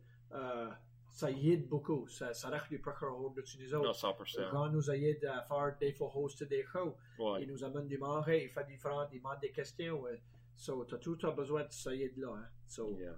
Ça 1.17 1.31
y 1.31 1.51
aide 1.51 1.67
beaucoup. 1.67 2.07
Ça, 2.09 2.31
ça 2.35 2.47
reste 2.49 2.69
du 2.69 2.77
procureur 2.77 3.31
de 3.31 3.41
nous 3.41 3.69
Non, 3.71 3.79
autres. 3.89 3.95
100%. 3.99 4.51
Quand 4.51 4.69
nous 4.69 4.91
aide 4.91 5.25
à 5.25 5.41
faire 5.41 5.75
des 5.79 5.91
fois 5.91 6.09
des 6.43 6.63
shows, 6.63 6.95
Ouais. 7.17 7.41
il 7.41 7.49
nous 7.49 7.63
amène 7.63 7.87
du 7.87 7.97
manger, 7.97 8.43
il 8.43 8.49
fait 8.51 8.67
différentes, 8.67 9.09
il 9.11 9.17
demande 9.17 9.39
des 9.41 9.51
questions. 9.51 10.05
euh. 10.05 10.15
So, 10.55 10.85
t'as 10.85 10.97
tout 10.97 11.17
as 11.23 11.31
besoin 11.31 11.63
de 11.63 11.71
ça 11.71 11.91
y 11.95 12.03
aide 12.03 12.17
là. 12.17 12.33
Hein. 12.37 12.47
So, 12.67 12.95
Yeah. 12.95 13.17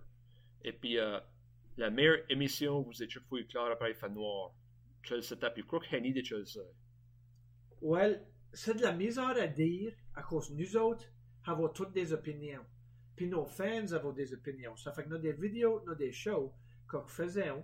Et 0.63 0.71
puis, 0.71 0.97
euh, 0.97 1.19
la 1.75 1.89
meilleure 1.89 2.19
émission, 2.29 2.81
vous 2.83 3.03
êtes 3.03 3.09
fois 3.09 3.45
clair 3.47 3.65
après 3.71 3.93
fait 3.93 4.09
noir. 4.09 4.53
Quel 5.03 5.21
setup, 5.21 5.51
il 5.57 5.65
croit 5.65 5.81
que 5.81 5.93
Henny 5.93 6.13
de 6.13 6.21
quel. 6.21 6.63
Well, 7.81 8.25
c'est 8.53 8.77
de 8.77 8.81
la 8.81 8.93
misère 8.93 9.35
à 9.37 9.47
dire 9.47 9.93
à 10.15 10.23
cause 10.23 10.51
nous 10.51 10.77
autres 10.77 11.05
avons 11.45 11.67
toutes 11.67 11.91
des 11.91 12.13
opinions. 12.13 12.63
Puis 13.17 13.27
nos 13.27 13.45
fans 13.45 13.91
avons 13.91 14.13
des 14.13 14.33
opinions. 14.33 14.77
Ça 14.77 14.93
fait 14.93 15.03
que 15.03 15.09
nous 15.09 15.15
avons 15.15 15.23
des 15.23 15.33
vidéos, 15.33 15.81
nous 15.83 15.89
avons 15.91 15.97
des 15.99 16.13
shows 16.13 16.53
que 16.87 16.97
nous 16.97 17.61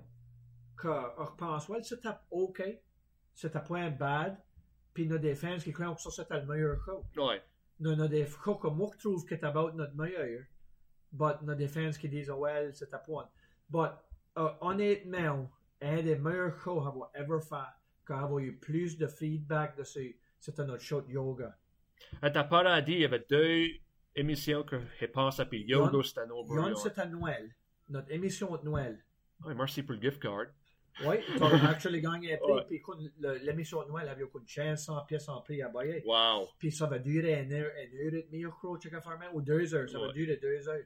faisons, 0.75 1.13
qu'on 1.17 1.35
pense, 1.37 1.69
well, 1.69 1.83
c'est 1.83 2.05
OK, 2.31 2.63
c'est 3.33 3.55
un 3.55 3.59
point 3.59 3.89
bad, 3.89 4.37
puis 4.93 5.07
des 5.07 5.35
fans 5.35 5.57
qui 5.57 5.71
croient 5.71 5.93
que 5.95 6.01
ça 6.01 6.09
c'est 6.11 6.33
le 6.33 6.45
meilleur 6.45 6.79
show. 6.83 7.03
Ouais. 7.17 7.41
Nous 7.79 8.07
des 8.07 8.25
shows 8.25 8.55
que 8.55 8.67
moi 8.67 8.89
trouve 8.99 9.25
que 9.25 9.35
c'est 9.35 9.43
about 9.43 9.73
notre 9.73 9.95
meilleur. 9.95 10.43
but 11.11 11.41
des 11.55 11.67
fans 11.67 11.91
qui 11.91 12.09
disent, 12.09 12.29
oh, 12.29 12.39
well, 12.39 12.73
c'est 12.73 12.93
à 12.93 12.99
point. 12.99 13.29
But, 13.69 13.91
uh, 14.37 14.57
honnêtement, 14.61 15.49
un 15.81 16.01
des 16.01 16.15
meilleurs 16.15 16.57
shows 16.59 16.81
qu'on 16.81 17.07
ever 17.13 17.39
fait, 17.41 17.71
qu'on 18.05 18.37
a 18.37 18.41
eu 18.41 18.57
plus 18.57 18.97
de 18.97 19.07
feedback 19.07 19.77
dessus, 19.77 20.19
c'était 20.39 20.65
notre 20.65 20.83
show 20.83 21.01
de 21.01 21.11
yoga. 21.11 21.57
À 22.21 22.29
ta 22.29 22.43
dit, 22.81 22.93
il 22.93 22.99
y 22.99 23.05
avait 23.05 23.25
deux 23.29 23.67
émissions 24.15 24.63
que 24.63 24.79
je 24.99 25.05
pense 25.05 25.39
à 25.39 25.45
puis 25.45 25.63
Yoga, 25.63 25.99
c'était 26.03 27.01
un 27.01 27.05
Noël. 27.07 27.55
Notre 27.89 28.11
émission 28.11 28.55
de 28.57 28.63
Noël. 28.63 29.03
Ouais, 29.43 29.53
merci 29.53 29.83
pour 29.83 29.95
le 29.95 30.01
gift 30.01 30.21
card. 30.21 30.47
Oui, 31.03 31.17
tu 31.35 31.43
as 31.43 31.69
actually 31.69 32.01
gagné 32.01 32.35
un 32.35 32.37
prix. 32.37 32.79
Puis 32.79 32.81
l'émission 33.43 33.83
de 33.83 33.89
Noël 33.89 34.07
avait 34.07 34.23
eu 34.23 34.27
500 34.47 35.05
pièces 35.05 35.27
en 35.27 35.41
prix 35.41 35.61
à 35.61 35.69
bailler. 35.69 36.03
Wow. 36.05 36.47
Puis 36.57 36.71
ça 36.71 36.85
va 36.85 36.99
durer 36.99 37.43
une 37.43 37.51
heure, 37.51 37.71
une 37.83 37.99
heure 37.99 38.13
et 38.13 38.23
demie, 38.23 38.43
je 38.43 38.47
crois, 38.47 38.79
ou 39.33 39.41
deux 39.41 39.75
heures. 39.75 39.89
Ça 39.89 39.99
va 39.99 40.07
Ouais. 40.07 40.13
durer 40.13 40.37
deux 40.37 40.67
heures. 40.69 40.83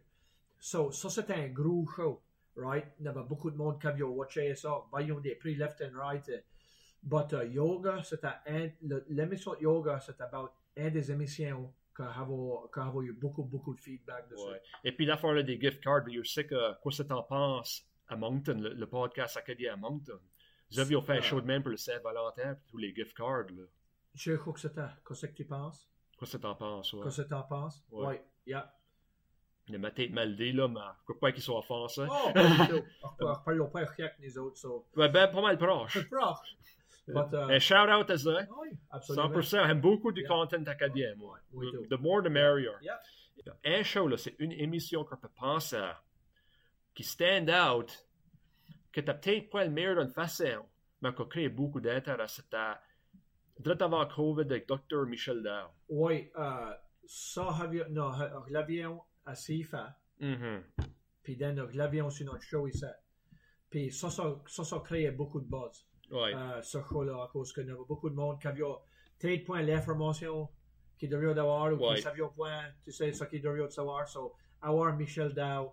So, 0.59 0.91
ça, 0.91 1.09
c'était 1.09 1.35
un 1.35 1.47
gros 1.49 1.85
show, 1.95 2.21
right? 2.55 2.85
Il 2.99 3.05
y 3.05 3.07
avait 3.07 3.23
beaucoup 3.23 3.51
de 3.51 3.55
monde 3.55 3.79
qui 3.79 3.87
avait 3.87 4.01
watché 4.01 4.55
ça. 4.55 4.81
Ils 4.99 5.13
ont 5.13 5.19
des 5.19 5.35
prix 5.35 5.55
left 5.55 5.81
and 5.81 5.97
right. 5.97 6.29
But 7.01 7.31
uh, 7.31 7.45
yoga, 7.47 8.03
c'était 8.03 8.27
un, 8.47 8.69
l'émission 9.09 9.53
de 9.53 9.61
yoga, 9.61 9.99
c'était 10.01 10.23
about 10.23 10.49
une 10.75 10.89
des 10.89 11.11
émissions 11.11 11.71
qui 11.95 12.01
avait, 12.01 13.05
eu 13.05 13.13
beaucoup, 13.13 13.43
beaucoup 13.43 13.73
de 13.73 13.79
feedback 13.79 14.29
dessus. 14.29 14.49
Ouais. 14.49 14.61
Et 14.83 14.91
puis 14.91 15.05
l'affaire 15.05 15.41
des 15.43 15.59
gift 15.59 15.81
cards, 15.81 16.03
je 16.11 16.23
sais 16.23 16.45
que 16.45 16.73
quoi 16.81 16.91
ça 16.91 17.05
t'en 17.05 17.23
pense 17.23 17.85
à 18.09 18.15
Moncton, 18.15 18.59
le, 18.59 18.73
le 18.73 18.87
podcast 18.87 19.37
acadien 19.37 19.73
à 19.73 19.77
Moncton. 19.77 20.19
Vous 20.71 21.01
fait 21.01 21.17
un 21.17 21.21
show 21.21 21.41
de 21.41 21.47
même 21.47 21.61
pour 21.63 21.71
le 21.71 21.77
Saint-Valentin, 21.77 22.55
puis 22.55 22.65
tous 22.69 22.77
les 22.77 22.93
gift 22.93 23.15
cards. 23.15 23.47
Là. 23.49 23.63
Je 24.13 24.33
crois 24.33 24.53
que 24.53 24.59
c'était. 24.59 24.81
Qu'est-ce 25.07 25.25
que 25.25 25.33
tu 25.33 25.45
penses? 25.45 25.89
Quoi 26.17 26.27
ça 26.27 26.37
t'en 26.37 26.53
pense? 26.55 26.93
Ouais. 26.93 27.03
Qu'est-ce 27.03 27.21
que 27.21 27.27
tu 27.27 27.33
en 27.33 27.43
penses? 27.43 27.83
Ouais. 27.91 28.07
Oui, 28.07 28.15
yeah. 28.45 28.73
Il 29.67 29.75
a 29.75 29.77
ma 29.79 29.91
tête 29.91 30.11
mal 30.11 30.35
dit, 30.35 30.51
là, 30.51 30.67
mais 30.67 30.79
je 30.99 31.03
crois 31.13 31.19
pas 31.19 31.31
qu'ils 31.31 31.43
soient 31.43 31.59
offensés. 31.59 32.05
Oh, 32.09 32.31
pas 32.33 32.43
du 32.43 32.67
tout. 32.79 32.83
On 33.03 33.09
reparle 33.33 33.69
pas 33.71 33.79
rien 33.85 34.09
que 34.09 34.21
les 34.21 34.37
autres, 34.37 34.57
so. 34.57 34.85
Ouais, 34.95 35.09
ben, 35.09 35.27
pas 35.27 35.41
mal 35.41 35.57
proche. 35.57 36.07
Proche. 36.09 36.57
But, 37.07 37.33
uh, 37.33 37.51
Un 37.53 37.59
shout-out 37.59 38.09
à 38.09 38.17
ça. 38.17 38.47
oui, 38.61 38.69
absolument. 38.91 39.29
100%. 39.29 39.65
J'aime 39.67 39.81
beaucoup 39.81 40.11
du 40.11 40.21
Yeah. 40.21 40.29
content 40.29 40.63
acadien, 40.65 41.15
moi. 41.15 41.37
Oui, 41.53 41.67
tout. 41.71 41.85
The 41.95 41.99
more 41.99 42.21
the 42.21 42.27
merrier. 42.29 42.69
Yeah. 42.81 42.99
Un 43.65 43.83
show, 43.83 44.07
là, 44.07 44.17
c'est 44.17 44.35
une 44.39 44.51
émission 44.51 45.03
qu'on 45.05 45.17
peut 45.17 45.29
penser 45.39 45.77
à, 45.77 46.01
qui 46.99 47.05
stand 47.05 47.49
out, 47.49 48.05
que 48.91 48.99
t'as 48.99 49.13
peut-être 49.13 49.49
pas 49.49 49.63
le 49.63 49.71
meilleur 49.71 49.95
d'une 49.95 50.11
façon, 50.11 50.65
mais 51.01 51.13
qui 51.13 51.21
a 51.21 51.25
créé 51.25 51.47
beaucoup 51.47 51.79
d'intérêt. 51.79 52.27
C'était 52.27 52.73
direct 53.57 53.81
avant 53.81 54.05
COVID 54.05 54.41
avec 54.41 54.67
Dr. 54.67 55.05
Michel 55.07 55.41
Dow. 55.41 55.69
Oui, 55.87 56.29
euh, 56.37 56.73
ça, 57.05 57.57
non, 57.89 58.11
euh, 58.19 58.27
l'avion 58.49 59.01
à 59.25 59.33
Mhm. 60.19 60.61
puis 61.23 61.37
l'avion 61.37 62.09
sur 62.09 62.25
notre 62.25 62.41
show 62.43 62.67
ici. 62.67 62.83
Puis 63.69 63.93
ça, 63.93 64.09
ça, 64.09 64.35
ça, 64.45 64.65
ça 64.65 64.79
beaucoup 65.11 65.39
de 65.39 65.45
buzz, 65.47 65.87
Ouais. 66.11 66.33
euh, 66.35 66.61
ce 66.61 66.81
show-là, 66.83 67.23
à 67.23 67.27
cause 67.31 67.53
qu'il 67.53 67.65
y 67.65 67.69
avait 67.71 67.79
beaucoup 67.87 68.09
de 68.09 68.15
monde 68.15 68.41
qui 68.41 68.47
avait 68.47 68.59
peut-être 69.17 69.45
point 69.45 69.61
l'information 69.61 70.49
qu'il 70.97 71.09
devait 71.09 71.39
avoir, 71.39 71.71
ou 71.71 71.77
qui 71.95 72.01
savait 72.01 72.23
point, 72.35 72.63
tu 72.83 72.91
sais, 72.91 73.13
ce 73.13 73.23
qu'il 73.23 73.41
devait 73.41 73.69
savoir. 73.69 74.05
So, 74.09 74.35
avoir 74.61 74.93
Michel 74.97 75.33
Dow 75.33 75.71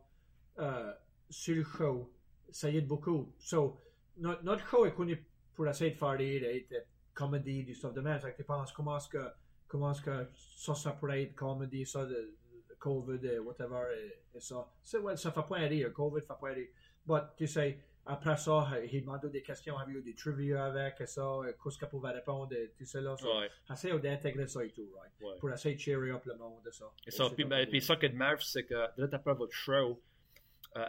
euh, 0.60 0.92
sur 1.30 1.54
le 1.56 1.64
show, 1.64 2.12
ça 2.50 2.70
y 2.70 2.78
aide 2.78 2.86
beaucoup. 2.86 3.32
So, 3.38 3.78
notre, 4.18 4.42
notre 4.44 4.66
show 4.66 4.86
est 4.86 4.94
connu 4.94 5.24
pour 5.54 5.66
essayer 5.68 5.90
de 5.92 5.96
faire 5.96 6.16
des, 6.16 6.40
des, 6.40 6.66
des 6.70 6.80
comédies, 7.14 7.64
du 7.64 7.74
stuff 7.74 7.92
de 7.94 8.00
même. 8.00 8.18
Fait 8.20 8.32
que 8.32 8.36
tu 8.36 8.44
penses 8.44 8.72
comment 8.72 8.96
est-ce 8.96 9.08
que, 9.08 9.26
comment 9.66 9.92
est-ce 9.92 10.02
que 10.02 10.26
ça, 10.34 10.74
ça 10.74 10.92
pourrait 10.92 11.22
être 11.22 11.34
comédie, 11.34 11.86
ça, 11.86 12.04
de, 12.04 12.34
de 12.68 12.74
COVID, 12.78 13.26
et 13.26 13.38
whatever, 13.38 13.84
et, 13.96 14.36
et 14.36 14.40
ça. 14.40 14.68
Ouais, 15.00 15.16
ça 15.16 15.32
fait 15.32 15.46
pas 15.48 15.56
rire, 15.56 15.92
COVID 15.92 16.20
fait 16.20 16.26
pas 16.40 16.48
rire. 16.48 16.68
But, 17.06 17.22
tu 17.36 17.46
sais, 17.46 17.78
après 18.04 18.36
ça, 18.36 18.68
il 18.92 19.00
demandait 19.00 19.28
des 19.30 19.42
questions, 19.42 19.76
avait 19.78 19.92
eu 19.92 20.02
des 20.02 20.14
trivia 20.14 20.66
avec, 20.66 21.00
et 21.00 21.06
ça, 21.06 21.40
et 21.48 21.54
qu'est-ce 21.62 21.78
qu'il 21.78 21.88
pouvait 21.88 22.10
répondre, 22.10 22.52
et 22.52 22.72
tout 22.78 22.84
ça, 22.84 23.00
là. 23.00 23.16
So, 23.16 23.26
Ouais. 23.38 23.50
Essayer 23.70 23.98
d'intégrer 23.98 24.46
ça 24.46 24.64
et 24.64 24.70
tout, 24.70 24.88
right? 24.96 25.12
Ouais. 25.20 25.38
Pour 25.40 25.50
essayer 25.50 25.74
de 25.74 25.80
cheer 25.80 25.96
up 26.14 26.24
le 26.24 26.36
monde, 26.36 26.66
et 26.66 26.72
ça. 26.72 26.92
Et 27.06 27.10
ça, 27.10 27.24
puis, 27.34 27.44
un 27.44 27.48
ben, 27.48 27.64
peu- 27.64 27.70
puis 27.70 27.80
ça 27.82 27.96
qui 27.96 28.06
est 28.06 28.10
de 28.10 28.18
c'est 28.40 28.64
que 28.64 28.94
direct 28.94 29.14
après 29.14 29.34
votre 29.34 29.52
show, 29.52 29.72
euh, 29.72 29.94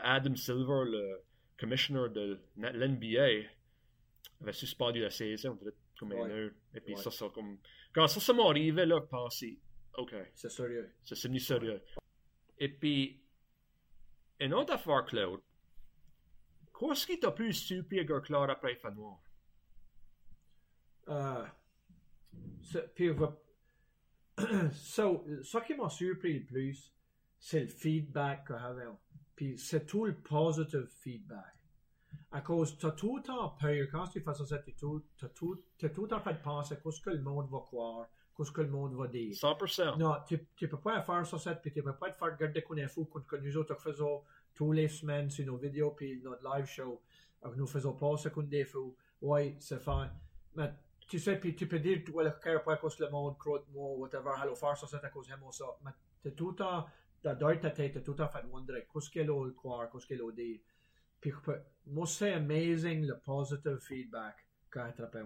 Adam 0.04 0.36
Silver, 0.36 0.84
le 0.86 1.22
commissioner 1.58 2.10
de 2.10 2.40
l'NBA, 2.58 3.48
avait 4.42 4.54
suspendu 4.54 5.00
la 5.02 5.10
saison 5.10 5.56
direct 5.56 5.78
comme 5.98 6.12
Ouais. 6.14 6.32
heure. 6.32 6.52
Et 6.74 6.80
puis 6.82 6.94
Ouais. 6.96 7.02
ça, 7.02 7.10
ça 7.12 7.28
comme... 7.34 7.58
Quand 7.94 8.08
ça, 8.08 8.20
ça 8.20 8.34
m'est 8.34 8.44
arrivé, 8.44 8.86
là, 8.86 9.02
pensais, 9.02 9.58
OK, 9.98 10.14
C'est 10.36 10.50
sérieux. 10.52 10.92
c'est 11.04 11.16
sérieux. 11.40 11.82
Et 12.60 12.70
puis, 12.70 13.20
une 14.40 14.54
autre 14.54 14.74
affaire, 14.74 15.04
Claude, 15.06 15.42
qu'est-ce 16.78 17.08
qui 17.08 17.20
t'a 17.20 17.32
plus 17.32 17.54
surpris 17.54 18.06
que 18.06 18.20
Claude 18.20 18.50
après 18.50 18.76
fait 18.76 18.92
noir? 18.92 19.20
Euh, 21.10 21.46
puis, 22.94 23.10
so, 24.74 25.26
ce 25.44 25.58
qui 25.66 25.74
m'a 25.76 25.90
surpris 25.90 26.40
le 26.40 26.46
plus, 26.46 26.94
c'est 27.40 27.62
le 27.62 27.68
feedback 27.70 28.46
que 28.46 28.54
j'avais. 28.58 28.86
Puis 29.38 29.58
c'est 29.60 29.86
tout 29.86 30.06
le 30.06 30.16
positive 30.16 30.88
feedback. 30.90 31.54
À 32.32 32.42
cause, 32.42 32.76
tu 32.78 32.86
as 32.88 32.92
tout 32.92 33.18
le 33.18 33.24
temps 33.24 33.50
peur, 33.52 33.88
quand 33.92 34.08
tu 34.08 34.20
fais 34.20 34.34
ça, 34.34 34.44
tu 34.46 34.54
as 34.56 34.74
tout, 34.74 35.04
t'as 35.18 35.28
tout, 35.30 35.64
t'as 35.78 35.90
tout 35.90 36.02
le 36.02 36.08
temps 36.08 36.20
fait 36.20 36.42
penser 36.42 36.74
à 36.74 36.92
ce 36.92 37.02
que 37.02 37.12
le 37.12 37.22
monde 37.22 37.48
va 37.50 37.60
croire, 37.60 38.08
ce 38.44 38.52
que 38.52 38.62
le 38.62 38.70
monde 38.70 38.96
va 38.96 39.08
dire. 39.08 39.34
100%. 39.34 40.00
Non, 40.00 40.16
tu 40.28 40.40
ne 40.62 40.68
peux 40.68 40.80
pas 40.80 41.02
faire 41.04 41.26
ça, 41.26 41.38
ça, 41.38 41.54
puis 41.54 41.72
tu 41.72 41.80
ne 41.80 41.84
peux 41.84 41.94
pas 41.94 42.10
te 42.10 42.18
faire 42.18 42.36
garder 42.36 42.64
qu'on 42.64 42.78
est 42.78 42.88
fou, 42.88 43.06
que, 43.06 43.36
nous 43.36 43.58
autres 43.58 43.80
faisons 43.80 44.24
tous 44.56 44.72
les 44.72 44.88
semaines 44.88 45.30
sur 45.30 45.46
nos 45.46 45.58
vidéos, 45.58 45.92
puis 45.92 46.20
notre 46.24 46.44
live 46.56 46.66
show, 46.66 47.00
que 47.44 47.56
nous 47.56 47.68
faisons 47.68 47.94
pas 47.94 48.18
ce 48.18 48.30
qu'on 48.30 48.50
est 48.50 48.66
fou. 48.66 48.96
Oui, 49.22 49.56
c'est 49.60 49.80
fin. 49.80 50.10
Mais 50.56 50.74
tu 51.08 51.20
sais, 51.20 51.40
puis 51.40 51.56
tu 51.56 51.68
peux 51.68 51.80
dire, 51.80 52.02
ouais, 52.12 52.24
le 52.24 52.32
cœur 52.32 52.64
pas 52.64 52.74
à 52.74 52.78
cause 52.78 52.98
le 53.00 53.10
monde 53.12 53.38
croit 53.38 53.64
moi, 53.72 53.92
whatever, 53.98 54.32
allô, 54.42 54.56
faire 54.56 54.76
ça, 54.76 54.88
c'est 54.88 55.06
à 55.06 55.10
cause 55.10 55.28
de 55.28 55.36
moi, 55.36 55.52
ça. 55.52 55.66
Mais 55.86 55.92
tu 56.24 56.36
tout 56.36 56.50
le 56.50 56.56
temps, 56.56 56.88
ta 57.22 57.36
tête, 57.36 57.94
tu 57.94 58.04
tout 58.04 58.14
temps 58.14 58.30
fait 58.30 58.44
wonder, 58.50 58.86
qu'est-ce 58.94 59.10
qu'elle 59.10 59.30
a 59.30 59.52
croire, 59.52 59.90
qu'est-ce 59.90 60.08
qu'elle 60.08 60.22
a 60.22 60.32
dire. 60.32 60.60
Puis 61.20 61.34
moi, 61.88 62.06
c'est 62.06 62.34
amazing 62.34 63.06
le 63.06 63.18
positive 63.20 63.80
feedback 63.80 64.46
qu'on 64.72 64.82
attrape. 64.82 65.18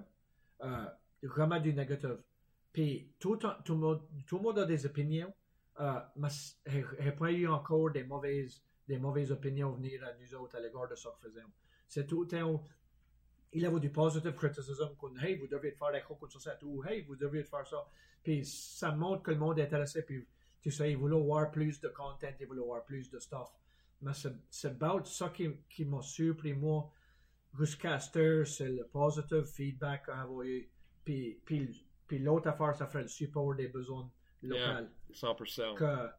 Euh, 0.64 0.86
vraiment 1.24 1.60
du 1.60 1.74
négatif. 1.74 2.12
Puis 2.72 3.14
tout, 3.20 3.36
tout, 3.38 3.56
tout 3.64 4.38
le 4.38 4.42
monde 4.42 4.60
a 4.60 4.66
des 4.66 4.86
opinions, 4.86 5.34
euh, 5.80 6.00
mais 6.16 6.30
a 7.08 7.12
pas 7.12 7.32
eu 7.32 7.48
encore 7.48 7.92
des 7.92 8.04
mauvaises, 8.04 8.64
des 8.88 8.98
mauvaises 8.98 9.32
opinions 9.32 9.72
venir 9.72 10.04
à 10.04 10.14
nous 10.14 10.36
autres 10.36 10.56
à 10.56 10.60
l'égard 10.60 10.88
de 10.88 10.96
ça 10.96 11.10
que 11.22 11.30
faisons. 11.30 11.48
C'est 11.88 12.08
tout 12.08 12.26
temps, 12.26 12.64
il 13.52 13.62
y 13.62 13.66
avait 13.66 13.80
du 13.80 13.90
positive 13.90 14.34
criticism, 14.34 14.96
comme 14.98 15.18
hey, 15.20 15.36
vous 15.38 15.48
devriez 15.48 15.74
faire 15.74 15.92
des 15.92 16.02
comme 16.02 16.30
ça, 16.30 16.58
ou 16.64 16.84
hey, 16.86 17.02
vous 17.02 17.16
devriez 17.16 17.44
faire 17.44 17.68
ça. 17.68 17.86
Puis 18.24 18.46
ça 18.46 18.92
montre 18.92 19.24
que 19.24 19.32
le 19.32 19.38
monde 19.38 19.60
est 19.60 19.64
intéressé, 19.64 20.04
puis 20.04 20.26
tu 20.62 20.72
sais, 20.72 20.92
ils 20.92 20.98
veulent 20.98 21.16
avoir 21.16 21.52
plus 21.52 21.80
de 21.82 21.90
content, 21.90 22.28
ils 22.40 22.48
veulent 22.48 22.62
avoir 22.62 22.86
plus 22.86 23.10
de 23.10 23.20
stuff. 23.20 23.50
Mais 24.02 24.12
c'est 24.50 24.68
about 24.68 25.06
ça 25.06 25.30
qui, 25.30 25.50
qui 25.70 25.86
m'a 25.86 26.02
surpris, 26.02 26.54
moi, 26.54 26.92
jusqu'à 27.58 28.00
cette 28.00 28.46
c'est 28.46 28.70
le 28.70 28.86
positive 28.86 29.46
feedback 29.46 30.08
eu. 30.44 30.70
Puis, 31.04 31.40
puis, 31.46 31.86
puis 32.08 32.20
l'autre 32.20 32.48
affaire, 32.48 32.76
ça 32.76 32.88
fait 32.88 33.02
le 33.02 33.08
support 33.08 33.56
des 33.56 33.68
besoins 33.68 34.10
locaux. 34.44 34.88
100%. 35.14 35.76
Que, 35.76 36.10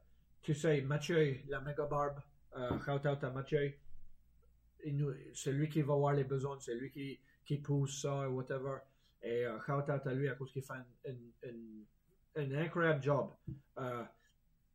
tu 0.43 0.55
sais, 0.55 0.81
Mathieu, 0.83 1.39
la 1.49 1.61
méga 1.61 1.87
barbe, 1.87 2.21
euh, 2.57 2.79
shout 2.81 3.07
out 3.07 3.25
à 3.25 3.31
Mathieu, 3.31 3.75
c'est 5.35 5.53
lui 5.53 5.69
qui 5.69 5.83
va 5.83 5.95
voir 5.95 6.15
les 6.15 6.25
besoins, 6.25 6.59
c'est 6.59 6.75
lui 6.75 6.91
qui, 6.91 7.19
qui 7.45 7.59
pousse 7.59 8.03
ça, 8.03 8.29
whatever. 8.29 8.79
Et 9.23 9.47
euh, 9.47 9.61
shout 9.61 9.91
out 9.91 10.07
à 10.07 10.15
lui 10.15 10.29
à 10.29 10.35
cause 10.35 10.53
qu'il 10.53 10.63
fait 10.63 10.73
un, 10.73 10.85
un, 11.09 11.49
un, 11.49 12.43
un 12.43 12.53
incroyable 12.53 13.03
job. 13.03 13.31
Euh, 13.79 14.05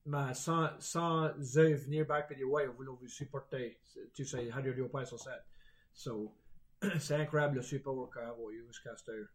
mais 0.07 0.33
sans, 0.33 0.69
sans 0.79 1.27
eux 1.57 1.73
venir 1.75 2.05
back 2.05 2.31
et 2.31 2.35
dire, 2.35 2.49
ouais, 2.49 2.65
on 2.67 2.71
voulait 2.73 2.91
vous 2.97 3.07
supporter. 3.09 3.77
Tu 4.13 4.23
sais, 4.23 4.49
how 4.51 4.61
do 4.61 4.71
you 4.71 4.87
pas 4.87 5.03
ça? 5.05 5.43
So, 5.93 6.33
c'est 6.99 7.15
incroyable 7.15 7.57
le 7.57 7.61
support 7.61 8.09
qu'on 8.09 8.21
a 8.21 8.51
eu 8.51 8.65
jusqu'à 8.67 8.95
cette 8.95 9.09
heure. 9.09 9.27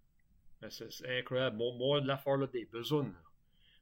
Ben, 0.61 0.71
C'est 0.71 1.19
incroyable. 1.19 1.57
Moi, 1.59 1.75
moi 1.77 2.01
l'affaire 2.01 2.39
là, 2.39 2.47
des 2.47 2.65
besoins, 2.65 3.05
là. 3.05 3.11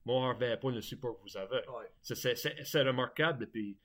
moi, 0.05 0.31
je 0.33 0.35
reviens 0.35 0.57
pas 0.57 0.71
le 0.73 0.81
support 0.81 1.17
que 1.17 1.23
vous 1.23 1.37
avez. 1.37 1.59
Ouais. 1.69 1.91
C'est- 2.03 2.83
remarquable. 2.83 3.47
Puis, 3.47 3.79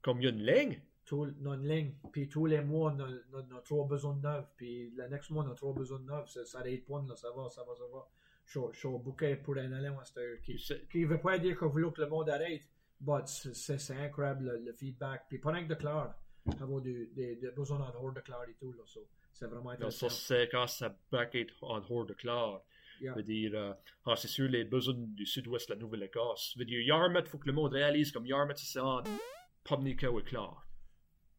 comme 0.00 0.20
il 0.20 0.24
y 0.24 0.26
a 0.28 0.30
une 0.30 0.46
ligne, 0.46 0.80
tout, 1.04 1.26
notre 1.40 1.62
ligne, 1.62 1.94
puis 2.12 2.28
tous 2.28 2.46
les 2.46 2.60
mois, 2.60 2.92
on 2.92 3.00
a, 3.00 3.08
on 3.32 3.38
a- 3.38 3.44
on 3.52 3.56
a 3.56 3.60
trois 3.62 3.86
besoins 3.86 4.14
de 4.14 4.22
neuf, 4.22 4.44
puis 4.56 4.90
le 4.90 5.08
next 5.08 5.30
mois, 5.30 5.44
on 5.44 5.50
a 5.50 5.54
trois 5.54 5.72
besoins 5.72 5.98
de 5.98 6.04
neuf, 6.04 6.28
ça, 6.28 6.44
ça 6.44 6.62
point, 6.86 7.04
là, 7.08 7.16
ça 7.16 7.30
va, 7.30 7.48
ça 7.50 7.64
va, 7.64 7.74
ça 7.74 7.84
va. 7.92 8.06
Je 8.46 8.86
au 8.86 8.98
bouquet 8.98 9.36
pour 9.36 9.56
un 9.56 9.72
allant 9.72 9.98
qui 10.44 10.56
qui 10.90 11.04
veut 11.04 11.20
pas 11.20 11.38
dire 11.38 11.56
qu'on 11.56 11.68
veut 11.68 11.90
que 11.90 12.00
le 12.00 12.08
monde 12.08 12.30
arrête, 12.30 12.62
mais 13.00 13.20
c'est- 13.26 13.96
incroyable 13.96 14.44
le, 14.44 14.64
le 14.64 14.72
feedback, 14.72 15.24
puis 15.28 15.38
pas 15.38 15.52
rien 15.52 15.64
que 15.64 15.68
de 15.70 15.74
clair, 15.74 16.14
avoir 16.60 16.80
des, 16.80 17.06
des, 17.08 17.36
des 17.36 17.50
besoins 17.50 17.80
en 17.80 17.90
dehors 17.90 18.12
de 18.12 18.20
clair 18.20 18.42
et 18.48 18.54
tout, 18.54 18.72
là, 18.72 18.82
so, 18.86 19.00
c'est 19.32 19.46
vraiment 19.46 19.70
intéressant. 19.70 20.08
ça, 20.08 20.14
c'est 20.14 20.48
quand 20.48 20.66
ça 20.68 20.96
bracket 21.10 21.48
en 21.60 21.80
dehors 21.80 22.06
de 22.06 22.14
clair. 22.14 22.60
Yeah. 22.98 23.12
Je 23.12 23.16
veux 23.16 23.22
dire, 23.24 23.50
euh, 23.54 23.74
ah, 24.06 24.16
c'est 24.16 24.28
sûr, 24.28 24.48
les 24.48 24.64
besoins 24.64 24.94
du 24.96 25.26
sud-ouest 25.26 25.68
de 25.68 25.74
la 25.74 25.80
Nouvelle-Écosse. 25.80 26.52
Je 26.54 26.58
veux 26.60 26.64
dire, 26.64 26.80
Yarmouth, 26.80 27.24
il 27.26 27.28
faut 27.28 27.36
que 27.36 27.46
le 27.46 27.52
monde 27.52 27.72
réalise 27.74 28.10
comme 28.10 28.24
Yarmouth, 28.24 28.56
c'est 28.56 28.78
en 28.78 29.02
Pomnico 29.64 30.18
et 30.18 30.22
Clark. 30.22 30.56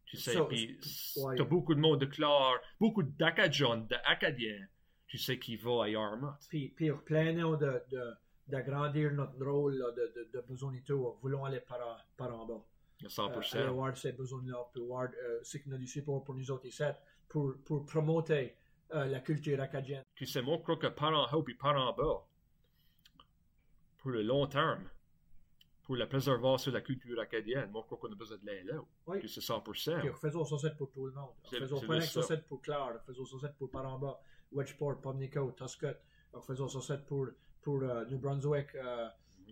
Tu 0.05 0.17
sais, 0.17 0.33
Ça, 0.33 0.45
puis 0.45 0.77
ouais. 1.17 1.35
t'as 1.35 1.43
beaucoup 1.43 1.73
de 1.73 1.79
monde 1.79 1.99
de 1.99 2.05
Clark, 2.05 2.61
beaucoup 2.79 3.01
d'Acadiens, 3.01 3.77
d'Acadiens, 3.77 4.67
tu 5.07 5.17
sais, 5.17 5.39
qui 5.39 5.55
vont 5.55 5.81
à 5.81 5.89
Yarmouth. 5.89 6.35
Puis, 6.49 6.69
puis 6.69 6.91
replanons 6.91 7.55
de, 7.55 7.81
de, 7.91 8.13
d'agrandir 8.47 9.11
notre 9.13 9.43
rôle 9.45 9.75
là, 9.75 9.91
de, 9.91 10.13
de, 10.15 10.29
de 10.33 10.41
besoin 10.41 10.73
et 10.73 10.81
tout. 10.81 11.15
Voulons 11.21 11.45
aller 11.45 11.61
par, 11.61 11.79
en- 11.79 11.97
par 12.17 12.37
en 12.37 12.45
bas. 12.45 12.61
Euh, 13.03 13.07
100%. 13.07 13.57
aller 13.57 13.69
voir 13.69 13.95
ces 13.95 14.11
besoins-là, 14.11 14.57
puis 14.73 14.83
voir 14.83 15.03
euh, 15.23 15.39
ce 15.43 15.57
qu'on 15.59 15.71
a 15.73 15.77
du 15.77 15.87
support 15.87 16.23
pour 16.23 16.35
nous 16.35 16.49
autres 16.51 16.65
ici, 16.65 16.83
pour, 17.29 17.53
pour 17.63 17.85
promouvoir 17.85 18.25
euh, 18.29 19.05
la 19.05 19.19
culture 19.19 19.59
acadienne. 19.61 20.03
Tu 20.15 20.25
sais, 20.25 20.41
moi, 20.41 20.57
je 20.57 20.63
crois 20.63 20.77
que 20.77 20.87
par 20.87 21.13
en 21.13 21.31
haut 21.37 21.43
puis 21.43 21.55
par 21.55 21.75
en 21.75 21.93
bas, 21.93 22.25
pour 23.97 24.11
le 24.11 24.23
long 24.23 24.47
terme, 24.47 24.83
pour 25.83 25.95
la 25.95 26.05
préservation 26.07 26.71
de 26.71 26.75
la 26.77 26.81
culture 26.81 27.19
acadienne, 27.19 27.69
moi, 27.71 27.81
je 27.83 27.85
crois 27.95 27.97
qu'on 28.09 28.11
a 28.13 28.15
besoin 28.15 28.37
de 28.37 28.45
l'aide 28.45 28.65
là. 28.67 28.81
Oui. 29.05 29.21
Que 29.21 29.27
c'est 29.27 29.41
100%. 29.41 29.99
Puis 30.01 30.09
faisons 30.21 30.43
ça 30.57 30.69
pour 30.71 30.91
tout 30.91 31.05
le 31.05 31.13
monde. 31.13 31.29
C'est- 31.49 31.59
Faisons 31.59 31.77
c'est 31.79 31.87
pas 31.87 32.01
ça. 32.01 32.37
pour 32.37 32.61
Clare, 32.61 33.01
faisons 33.05 33.25
ça 33.39 33.49
pour 33.49 33.69
Paramba, 33.71 34.19
Wedgeport, 34.51 35.01
Pomnico, 35.01 35.51
Tuscot, 35.51 35.95
faisons 36.45 36.67
ça 36.67 36.97
pour, 36.97 37.27
pour 37.61 37.81
euh, 37.83 38.05
New 38.05 38.17
Brunswick, 38.19 38.75
euh, 38.75 39.07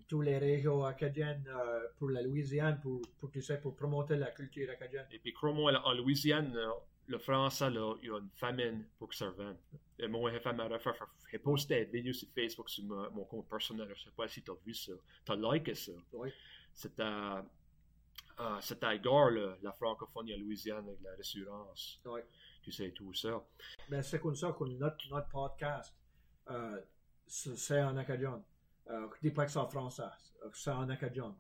tous 0.08 0.21
les 0.21 0.38
régions 0.38 0.84
acadiennes, 0.84 1.47
euh, 1.47 1.88
pour 1.97 2.10
la 2.10 2.21
Louisiane, 2.21 2.79
pour, 2.81 3.01
pour, 3.19 3.31
tu 3.31 3.41
sais, 3.41 3.58
pour 3.60 3.75
promouvoir 3.75 4.08
la 4.12 4.31
culture 4.31 4.69
acadienne. 4.69 5.08
Et 5.12 5.19
puis, 5.19 5.34
crois-moi, 5.34 5.71
là, 5.71 5.81
en 5.86 5.93
Louisiane, 5.93 6.53
là, 6.53 6.73
le 7.08 7.17
français, 7.17 7.69
là, 7.69 7.95
il 8.01 8.08
y 8.08 8.12
a 8.12 8.17
une 8.19 8.29
famine 8.34 8.86
pour 8.97 9.10
que 9.10 9.15
ça 9.15 9.29
revienne. 9.29 9.58
Et 9.99 10.08
moi, 10.08 10.31
j'ai 10.31 10.39
fait 10.39 10.53
ma 10.53 10.67
recherche. 10.67 10.99
J'ai 11.31 11.39
posté 11.39 11.84
une 11.84 11.91
vidéo 11.91 12.13
sur 12.13 12.27
Facebook 12.29 12.69
sur 12.69 12.84
ma- 12.86 13.10
mon 13.10 13.23
compte 13.25 13.47
personnel. 13.47 13.88
Je 13.95 14.03
sais 14.05 14.12
pas 14.15 14.27
si 14.27 14.41
tu 14.43 14.51
as 14.51 14.55
vu 14.65 14.73
ça. 14.73 14.93
Tu 15.25 15.31
as 15.31 15.36
liké 15.36 15.75
ça? 15.75 15.91
Oui. 16.13 16.29
C'était 16.73 17.03
euh, 17.03 17.41
c'était 18.60 18.86
à 18.88 18.97
Gare, 18.97 19.31
là, 19.31 19.55
la 19.62 19.71
francophonie 19.71 20.34
en 20.36 20.39
Louisiane 20.39 20.86
avec 20.88 20.99
la 21.01 21.12
réassurance. 21.13 22.01
Oui. 22.05 22.19
Tu 22.65 22.71
sais, 22.71 22.89
tout 22.89 23.13
ça. 23.13 23.45
Ben, 23.89 24.01
c'est 24.01 24.19
comme 24.19 24.36
ça 24.36 24.51
que 24.58 24.63
notre, 24.63 25.08
notre 25.12 25.30
podcast, 25.30 25.93
euh, 26.49 26.82
c'est 27.28 27.56
c'est 27.56 27.80
en 27.84 27.95
acadien. 27.95 28.43
Euh, 28.89 29.08
dis 29.21 29.30
pas 29.30 29.45
que 29.45 29.51
c'est 29.51 29.60
en 29.60 29.69
français, 29.69 30.01
euh, 30.43 30.49
c'est 30.51 30.71
en 30.71 30.89
acadien. 30.89 31.36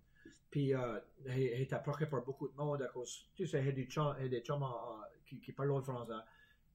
Puis, 0.51 0.75
euh, 0.75 0.99
il 1.25 1.33
il 1.39 1.61
est 1.61 1.73
approché 1.73 2.05
par 2.05 2.21
beaucoup 2.23 2.47
de 2.47 2.55
monde 2.55 2.83
à 2.83 2.89
tu 3.33 3.47
sais, 3.47 3.59
il 3.59 3.65
y 3.65 3.69
a 3.69 3.71
des 3.71 3.85
chums, 3.85 4.15
des 4.29 4.41
chums 4.41 4.61
en- 4.61 5.01
qui, 5.25 5.39
qui 5.41 5.51
parlent 5.51 5.73
le 5.75 5.81
français, 5.81 6.13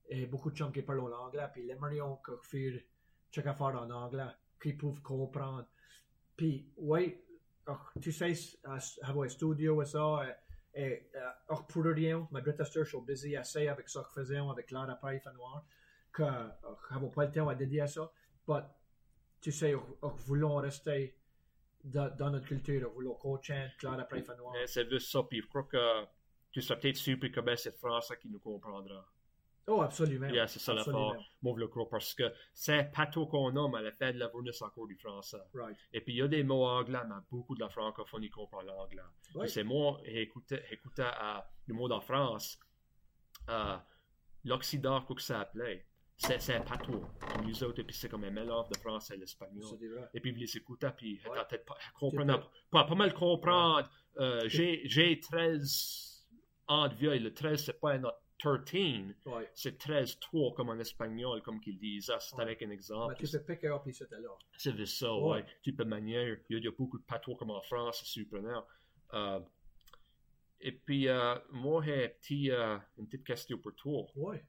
et 0.09 0.25
beaucoup 0.25 0.51
de 0.51 0.55
chums 0.57 0.73
qui 0.73 0.81
parlent 0.81 1.09
l'anglais, 1.09 1.47
puis 1.53 1.63
les 1.65 1.71
aimerions 1.71 2.17
que 2.17 2.35
faire 2.43 2.73
chaque 3.31 3.47
affaire 3.47 3.67
en 3.81 3.89
anglais, 3.89 4.27
qu'ils 4.61 4.77
peuvent 4.77 5.01
comprendre. 5.01 5.65
Puis, 6.35 6.67
oui, 6.75 7.17
euh, 7.69 7.73
tu 8.01 8.11
sais, 8.11 8.33
avoir 9.01 9.25
un 9.25 9.29
studio 9.29 9.81
et 9.81 9.85
ça, 9.85 10.25
et, 10.73 11.09
euh, 11.15 11.55
pour 11.67 11.83
rien, 11.83 12.27
ma 12.31 12.41
suis 12.89 13.01
busy 13.01 13.35
assez 13.35 13.67
avec 13.67 13.89
ça 13.89 14.03
que 14.03 14.21
faisions 14.21 14.49
avec 14.49 14.71
après 14.89 15.17
il 15.17 15.19
fait 15.19 15.33
noir, 15.33 15.65
que 16.11 16.23
euh, 16.23 16.47
je 16.89 16.95
n'avais 16.95 17.09
pas 17.09 17.25
le 17.25 17.31
temps 17.31 17.49
à 17.49 17.55
dédier 17.55 17.81
à 17.81 17.87
ça. 17.87 18.11
Mais, 18.45 18.63
tu 19.41 19.51
sais, 19.51 19.73
nous 19.73 20.09
voulons 20.25 20.55
rester 20.55 21.17
dans, 21.83 22.29
notre 22.31 22.47
culture, 22.47 22.89
voulons 22.91 23.15
coacher 23.15 23.67
fait 24.23 24.37
noir. 24.37 24.53
Mais 24.53 24.67
c'est 24.67 24.89
juste 24.89 25.11
ça. 25.11 25.23
Puis, 25.23 25.41
je 25.41 25.47
crois 25.47 25.63
que 25.63 26.05
tu 26.51 26.61
seras 26.61 26.79
peut-être 26.79 26.97
surpris 26.97 27.31
comment 27.31 27.55
c'est 27.55 27.75
français 27.77 28.17
qui 28.21 28.29
nous 28.29 28.39
comprendra. 28.39 29.05
Oh, 29.67 29.81
absolument. 29.81 30.27
Yeah, 30.27 30.47
c'est 30.47 30.59
ça. 30.59 30.73
Moi, 30.73 31.53
je 31.55 31.59
le 31.59 31.67
crois 31.67 31.87
parce 31.89 32.13
que 32.13 32.31
c'est 32.53 32.91
pato 32.91 33.25
qu'on 33.27 33.55
a, 33.55 33.69
mais 33.69 33.77
à 33.77 33.81
la 33.81 33.91
fin 33.91 34.11
de 34.11 34.17
la 34.17 34.29
journée, 34.29 34.51
c'est 34.51 34.65
encore 34.65 34.87
du 34.87 34.95
français. 34.95 35.37
Right. 35.53 35.77
Et 35.93 36.01
puis, 36.01 36.13
il 36.13 36.17
y 36.17 36.21
a 36.21 36.27
des 36.27 36.43
mots 36.43 36.65
anglais, 36.65 36.99
mais 37.07 37.15
beaucoup 37.29 37.55
de 37.55 37.59
la 37.59 37.69
francophonie 37.69 38.29
comprend 38.29 38.61
l'anglais. 38.61 39.01
Puis 39.39 39.49
C'est 39.49 39.63
moi, 39.63 39.99
j'écoutais, 40.05 40.63
j'écoutais 40.69 41.03
à 41.03 41.47
le 41.67 41.73
mot 41.73 41.89
en 41.91 42.01
France, 42.01 42.59
l'Occident, 44.43 45.01
quoi 45.01 45.15
que 45.15 45.21
ça 45.21 45.41
appelait. 45.41 45.85
C'est, 46.17 46.55
un 46.55 46.61
pato. 46.61 47.03
Nous 47.43 47.63
autres, 47.63 47.79
et 47.79 47.83
puis 47.83 47.95
c'est 47.95 48.07
comme 48.07 48.23
un 48.25 48.29
mélange 48.29 48.69
de 48.69 48.77
français 48.77 49.15
et 49.15 49.17
l'espagnol. 49.17 49.63
Et 50.13 50.19
puis, 50.19 50.31
vous 50.31 50.39
les 50.39 50.57
écoutez, 50.57 50.89
puis 50.95 51.19
Ouais. 51.27 51.37
peut-être 51.49 51.65
pas, 51.65 51.77
pas, 52.71 52.83
pas 52.83 52.95
mal 52.95 53.13
comprendre. 53.13 53.89
Euh, 54.19 54.43
j'ai, 54.45 54.81
j'ai 54.85 55.19
13 55.19 56.27
ans 56.67 56.87
de 56.87 56.93
vieille. 56.93 57.19
Le 57.21 57.33
13, 57.33 57.63
c'est 57.65 57.79
pas 57.79 57.93
un 57.93 58.03
autre 58.03 58.20
13 58.41 59.15
Ouais. 59.25 59.49
c'est 59.53 59.77
13-3 59.77 60.53
comme 60.55 60.69
en 60.69 60.79
espagnol, 60.79 61.41
comme 61.41 61.59
qu'ils 61.59 61.77
disent. 61.77 62.09
Ah, 62.09 62.19
c'est 62.19 62.35
Ouais. 62.35 62.43
avec 62.43 62.61
un 62.63 62.69
exemple. 62.69 63.15
Mais 63.19 63.27
tu 63.27 63.37
peux 63.37 63.43
picker 63.43 63.67
up 63.67 63.85
ici, 63.87 64.03
là. 64.09 64.17
C'est 64.57 64.85
ça, 64.85 65.13
Ouais. 65.13 65.29
ouais. 65.31 65.45
Tu 65.61 65.73
peux 65.73 65.83
manier. 65.85 66.37
Il 66.49 66.63
y, 66.63 66.67
a, 66.67 66.71
beaucoup 66.71 66.97
de 66.97 67.03
patois 67.03 67.35
comme 67.35 67.51
en 67.51 67.61
France, 67.61 67.99
c'est 67.99 68.05
surprenant. 68.05 68.65
Euh, 69.13 69.39
et 70.59 70.71
puis, 70.71 71.07
euh, 71.07 71.35
moi, 71.51 71.81
j'ai 71.83 72.05
un 72.05 72.09
petit, 72.09 72.51
euh, 72.51 72.77
une 72.97 73.07
petite 73.07 73.25
question 73.25 73.57
pour 73.57 73.75
toi. 73.75 74.05
Ouais. 74.15 74.43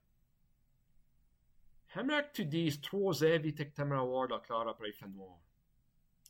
J'aimerais 1.93 2.27
que 2.27 2.33
tu 2.33 2.45
dises 2.45 2.81
trois 2.81 3.23
invités 3.23 3.69
que 3.69 3.75
tu 3.75 3.81
aimerais 3.81 3.99
avoir 3.99 4.27
dans 4.27 4.39
Claire 4.39 4.67
après 4.67 4.91
le 5.01 5.07
noir. 5.09 5.37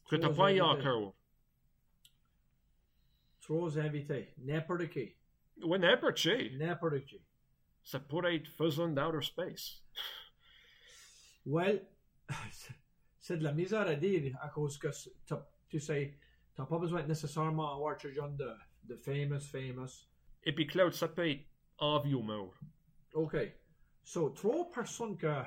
Que 0.10 0.17
tu 0.17 0.21
n'as 0.21 0.34
pas 0.34 0.54
eu 0.54 0.60
encore. 0.62 1.15
Trois 3.41 3.78
invités. 3.80 4.34
N'importe 4.38 4.89
qui. 4.89 5.15
Ouais, 5.62 5.78
n'importe 5.78 6.15
qui. 6.17 6.58
N'importe 6.58 7.06
qui. 7.06 7.21
Ça 7.84 8.00
pourrait 8.00 8.36
être 8.38 8.48
faisant 8.48 8.88
d'outer 8.88 9.22
space. 9.22 9.84
Well, 11.46 11.86
c'est 13.19 13.38
de 13.38 13.43
la 13.43 13.52
misère 13.54 13.88
à 13.88 13.96
dire 13.96 14.38
à 14.41 14.50
cause 14.50 14.78
que 14.78 14.88
tu 15.69 15.80
sais, 15.80 16.17
t'as 16.56 16.65
pas 16.65 16.78
besoin 16.80 17.04
nécessairement 17.04 17.74
avoir 17.76 18.00
ce 18.00 18.12
genre 18.12 18.30
de, 18.30 18.52
de 18.84 18.96
famous, 18.96 19.39
famous. 19.41 20.08
Et 20.43 20.54
puis, 20.54 20.67
Claude, 20.67 20.93
ça 20.93 21.08
peut 21.08 21.30
être 21.30 21.46
envie 21.78 22.13
mort. 22.22 22.54
OK. 23.13 23.36
So, 24.04 24.30
trois 24.32 24.69
personnes 24.72 25.17
que, 25.17 25.41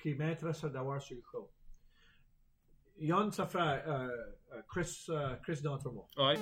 qui 0.00 0.14
m'intéressent 0.14 0.70
d'avoir 0.70 1.00
sur 1.02 1.16
le 1.16 1.22
show. 1.30 1.50
Yann, 2.98 3.32
ça 3.32 3.46
fera 3.46 3.72
euh, 3.74 4.34
euh, 4.52 4.62
Chris, 4.68 5.06
euh, 5.08 5.34
Chris 5.36 5.60
D'Entremont, 5.62 6.06
Ouais. 6.16 6.38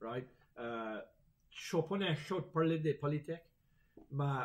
right? 0.00 0.26
Euh, 0.58 1.00
je 1.50 1.64
suis 1.66 1.82
pas 1.88 1.96
show 2.16 2.40
de 2.40 2.46
parler 2.46 2.78
des 2.78 2.94
politiques, 2.94 3.42
mais 4.16 4.44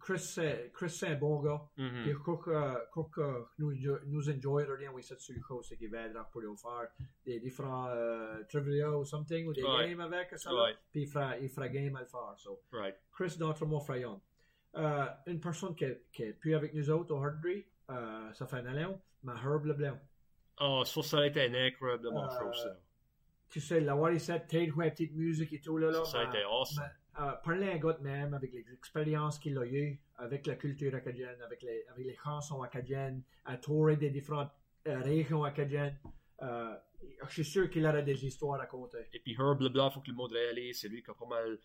Chris, 0.00 0.18
c'est 0.18 0.70
Chris, 0.74 0.90
c'est 0.90 1.08
un 1.08 1.14
bon 1.14 1.40
gars. 1.40 1.62
Mhm. 1.76 2.02
Puis 2.02 2.14
crois 2.14 2.38
que, 2.38 2.90
crois 2.90 3.08
que 3.12 3.44
nous, 3.58 3.72
nous 4.06 4.22
sur 4.22 5.34
le 5.34 5.42
show, 5.42 5.62
c'est 5.62 5.76
qu'il 5.76 5.90
va 5.90 6.02
être 6.02 6.28
pour 6.30 6.42
nous 6.42 6.56
faire 6.56 6.88
des 7.24 7.40
différents 7.40 7.88
euh, 7.88 8.42
trivia 8.48 8.90
ou 8.90 9.04
something, 9.04 9.46
ou 9.46 9.52
des 9.52 9.62
Ouais. 9.62 9.90
games 9.90 10.00
avec 10.00 10.36
ça. 10.38 10.52
Ouais. 10.54 10.74
Puis 10.90 11.02
il 11.02 11.06
fera, 11.08 11.38
il 11.38 11.48
fera 11.48 11.68
game 11.68 11.94
à 11.96 12.00
le 12.00 12.06
faire. 12.06 12.34
So. 12.36 12.60
Right. 12.72 12.96
Chris 13.12 13.36
D'Entremont 13.38 13.80
Frayon. 13.80 14.20
Euh, 14.76 15.06
une 15.26 15.40
personne 15.40 15.74
qui, 15.76 15.86
qui 16.12 16.24
est 16.24 16.32
plus 16.32 16.54
avec 16.54 16.74
nous 16.74 16.90
autres 16.90 17.14
au 17.14 17.22
Hardry, 17.22 17.64
euh, 17.90 18.32
ça 18.32 18.46
fait 18.46 18.56
un 18.56 18.84
an, 18.84 19.00
mais 19.22 19.32
Herb 19.32 19.64
Leblanc. 19.66 19.98
Oh, 20.60 20.82
ça, 20.84 21.02
ça 21.02 21.18
a 21.18 21.26
été 21.26 21.42
un 21.42 21.54
incroyablement 21.54 22.24
Euh, 22.24 22.38
show, 22.40 22.52
ça. 22.52 22.76
Tu 23.48 23.60
sais, 23.60 23.80
l'avoir 23.80 24.10
ici, 24.12 24.32
jouer 24.68 24.86
la 24.86 24.90
petite 24.90 25.14
musique 25.14 25.52
et 25.52 25.60
tout 25.60 25.78
là. 25.78 25.90
là 25.92 26.04
Ça, 26.04 26.10
ça 26.12 26.20
a 26.20 26.24
été 26.24 26.42
awesome. 26.42 26.82
mais, 26.82 26.90
euh, 27.20 27.32
parler 27.44 27.68
à 27.68 27.72
un 27.74 27.78
gars 27.78 27.92
de 27.92 28.02
même 28.02 28.34
avec 28.34 28.52
les 28.52 28.64
expériences 28.72 29.38
qu'il 29.38 29.56
a 29.58 29.64
eues, 29.66 29.98
avec 30.16 30.46
la 30.46 30.56
culture 30.56 30.94
acadienne, 30.94 31.40
avec 31.44 31.62
les, 31.62 32.16
chansons 32.22 32.62
acadiennes, 32.62 33.22
à 33.44 33.56
tourer 33.56 33.96
des 33.96 34.10
différentes 34.10 34.50
euh, 34.88 35.00
régions 35.00 35.44
acadiennes. 35.44 35.96
Euh, 36.42 36.74
je 37.28 37.32
suis 37.32 37.44
sûr 37.44 37.70
qu'il 37.70 37.86
aurait 37.86 38.02
des 38.02 38.24
histoires 38.24 38.56
à 38.56 38.58
raconter. 38.64 38.98
Et 39.12 39.20
puis 39.20 39.36
Herb 39.38 39.60
Leblanc, 39.60 39.90
il 39.90 39.94
faut 39.94 40.00
que 40.00 40.10
le 40.10 40.16
monde 40.16 40.32
réalise, 40.32 40.80
c'est 40.80 40.88
lui 40.88 41.02
qui 41.02 41.10
a 41.10 41.14
pas 41.14 41.26
mal 41.26 41.58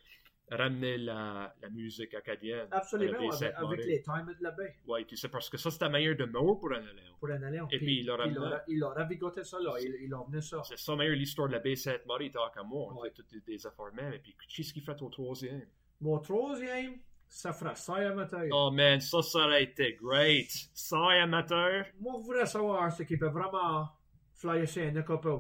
ramené 0.52 0.98
la, 0.98 1.54
la 1.62 1.70
musique 1.70 2.14
acadienne. 2.14 2.68
Absolument, 2.72 3.18
avec, 3.20 3.86
les 3.86 4.02
Time 4.02 4.34
de 4.38 4.44
la 4.44 4.52
baie, 4.52 4.76
tu 5.08 5.16
sais, 5.16 5.30
parce 5.30 5.50
que 5.50 5.58
ça, 5.58 5.70
c'était 5.72 5.86
la 5.86 5.92
meilleure 5.92 6.16
demeure 6.16 6.60
pour 6.60 6.72
un 6.72 6.82
élément. 6.82 7.16
pour 7.20 7.30
un 7.30 7.42
alliance. 7.44 7.70
Et 7.72 7.78
puis, 7.78 8.00
il 8.02 8.10
a 8.10 8.16
ramené- 8.16 8.36
il 8.36 8.54
a, 8.54 8.64
il 8.68 8.84
a 8.84 8.90
ravigoté 8.90 9.44
ça, 9.44 9.60
là. 9.60 9.74
Il, 9.82 9.96
il 10.06 10.14
a 10.14 10.24
venu 10.28 10.42
ça. 10.42 10.62
C'est 10.64 10.78
ça, 10.78 10.96
meilleure 10.96 11.16
l'histoire 11.16 11.48
de 11.48 11.54
la 11.54 11.60
baie 11.60 11.76
Sainte-Marie, 11.76 12.32
tant 12.32 12.50
qu'à 12.54 12.64
moi. 12.64 12.94
Ouais. 13.02 13.12
Toutes 13.12 13.32
des, 13.32 13.42
des 13.42 13.68
affaires 13.68 13.94
même. 13.94 14.14
Et 14.14 14.20
puis, 14.20 14.36
qu'est-ce 14.48 14.74
qu'il 14.74 14.84
fait 14.84 15.02
au 15.02 15.10
troisième? 15.10 15.66
Mon 16.02 16.18
troisième, 16.20 16.98
ça 17.28 17.54
fera 17.54 17.76
ça 17.76 17.96
amateur. 17.96 18.46
Oh 18.52 18.72
man, 18.72 19.00
ça, 19.02 19.22
ça 19.22 19.40
aurait 19.40 19.64
été 19.64 19.94
great. 20.02 20.50
Ça, 20.74 20.98
amateur. 21.22 21.86
Moi, 22.00 22.14
je 22.20 22.24
voudrais 22.26 22.46
savoir 22.46 22.92
ce 22.92 23.04
qui 23.04 23.18
peut 23.18 23.28
vraiment 23.30 23.88
flyer 24.36 24.66
chez 24.68 24.88
un 24.98 25.02
couple. 25.04 25.40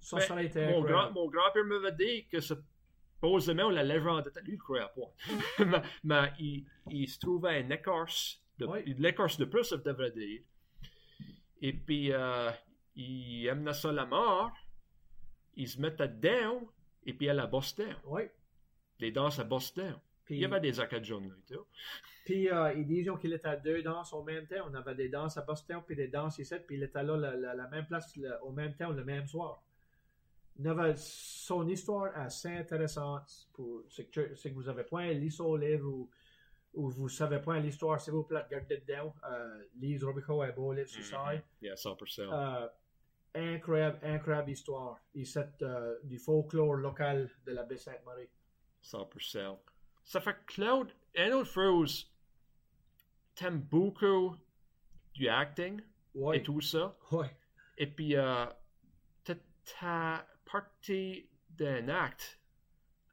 Ça, 0.00 0.16
Ben, 0.16 0.22
ça 0.22 0.32
aurait 0.32 0.46
été 0.46 0.66
Mon, 0.66 0.80
grand, 0.82 1.10
mon 1.12 1.28
grand-père 1.28 1.64
m'avait 1.64 1.92
dit 1.92 2.26
que 2.28 2.40
supposément 3.20 3.70
la 3.70 3.82
légende 3.82 4.26
était. 4.28 4.40
Lui, 4.42 4.54
il 4.54 4.58
croyait 4.58 4.84
pas. 4.94 5.64
mais 5.64 5.82
mais 6.04 6.32
il, 6.38 6.66
il 6.90 7.08
se 7.08 7.18
trouvait 7.18 7.60
une 7.60 7.72
écorce. 7.72 8.40
De, 8.58 8.66
Oui. 8.66 8.80
L'écorce 8.98 9.38
de 9.38 9.44
plus, 9.44 9.64
ça 9.64 9.76
devrait 9.76 10.10
dire. 10.10 10.40
Et 11.60 11.72
puis, 11.72 12.12
euh, 12.12 12.50
il 12.96 13.48
amenait 13.48 13.72
ça 13.72 13.90
à 13.90 13.92
la 13.92 14.06
mort. 14.06 14.52
Il 15.56 15.68
se 15.68 15.80
mettait 15.80 16.08
dedans. 16.08 16.62
Et 17.06 17.12
puis, 17.12 17.26
elle 17.26 17.40
a 17.40 17.46
Boston. 17.46 17.94
Oui. 18.04 18.22
Les 19.00 19.10
danses 19.12 19.38
à 19.38 19.44
Boston. 19.44 19.96
Puis, 20.24 20.36
Il 20.36 20.40
y 20.40 20.44
avait 20.44 20.60
des 20.60 20.78
Acadiens 20.80 21.20
là 21.20 21.34
et 21.38 21.54
tout. 21.54 21.64
puis 22.26 22.50
euh, 22.50 22.72
ils 22.74 22.86
disaient 22.86 23.10
qu'il 23.20 23.32
était 23.32 23.48
à 23.48 23.56
deux 23.56 23.82
danses 23.82 24.12
au 24.12 24.22
même 24.22 24.46
temps. 24.46 24.66
On 24.70 24.74
avait 24.74 24.94
des 24.94 25.08
danses 25.08 25.36
à 25.38 25.42
Boston, 25.42 25.80
puis 25.86 25.96
des 25.96 26.08
danses 26.08 26.38
ici, 26.38 26.54
puis 26.66 26.76
il 26.76 26.82
était 26.82 27.02
là, 27.02 27.16
la, 27.16 27.34
la- 27.36 27.54
la 27.54 27.68
même 27.68 27.86
place, 27.86 28.14
le- 28.16 28.36
au 28.42 28.52
même 28.52 28.74
temps, 28.76 28.90
le 28.90 29.04
même 29.04 29.26
soir. 29.26 29.62
Nouvelle- 30.58 30.98
son 30.98 31.68
histoire 31.68 32.08
est 32.08 32.20
assez 32.20 32.48
intéressante. 32.48 33.48
Pour, 33.52 33.82
c'est, 33.88 34.06
que, 34.06 34.34
c'est 34.34 34.50
que 34.50 34.54
vous 34.56 34.68
avez 34.68 34.84
point 34.84 35.06
l'histoire 35.12 35.50
au 35.50 35.56
livre 35.56 35.86
ou, 35.88 36.10
ou 36.74 36.90
vous 36.90 37.08
savez 37.08 37.40
point 37.40 37.60
l'histoire, 37.60 38.00
s'il 38.00 38.12
vous 38.14 38.24
plaît, 38.24 38.44
gardez 38.50 38.78
dedans. 38.78 39.14
Euh, 39.30 39.64
Lise 39.76 40.02
Robico 40.04 40.42
est 40.42 40.52
beau 40.52 40.72
livre 40.72 40.88
sur 40.88 41.04
ça. 41.04 41.32
Yeah, 41.62 41.74
100%. 41.76 42.22
Euh, 42.32 42.68
incroyable, 43.34 43.98
incroyable 44.02 44.50
histoire. 44.50 44.98
Il 45.14 45.26
c'est 45.26 45.62
euh, 45.62 45.96
du 46.02 46.18
folklore 46.18 46.74
local 46.74 47.30
de 47.46 47.52
la 47.52 47.62
baie 47.62 47.76
Sainte-Marie. 47.76 48.28
100%. 48.82 49.58
Ça 50.04 50.20
fait 50.20 50.34
que 50.34 50.54
Claude, 50.54 50.92
une 51.14 51.34
autre 51.34 51.50
chose, 51.50 52.10
t'aimes 53.34 53.60
beaucoup 53.60 54.34
du 55.14 55.28
acting 55.28 55.80
Oui, 56.14 56.38
et 56.38 56.42
tout 56.42 56.60
ça. 56.60 56.96
oui, 57.12 57.26
Et 57.76 57.86
puis, 57.86 58.16
euh, 58.16 58.46
t'as 59.24 60.24
partie 60.50 61.28
d'un 61.50 61.88
acte 61.88 62.40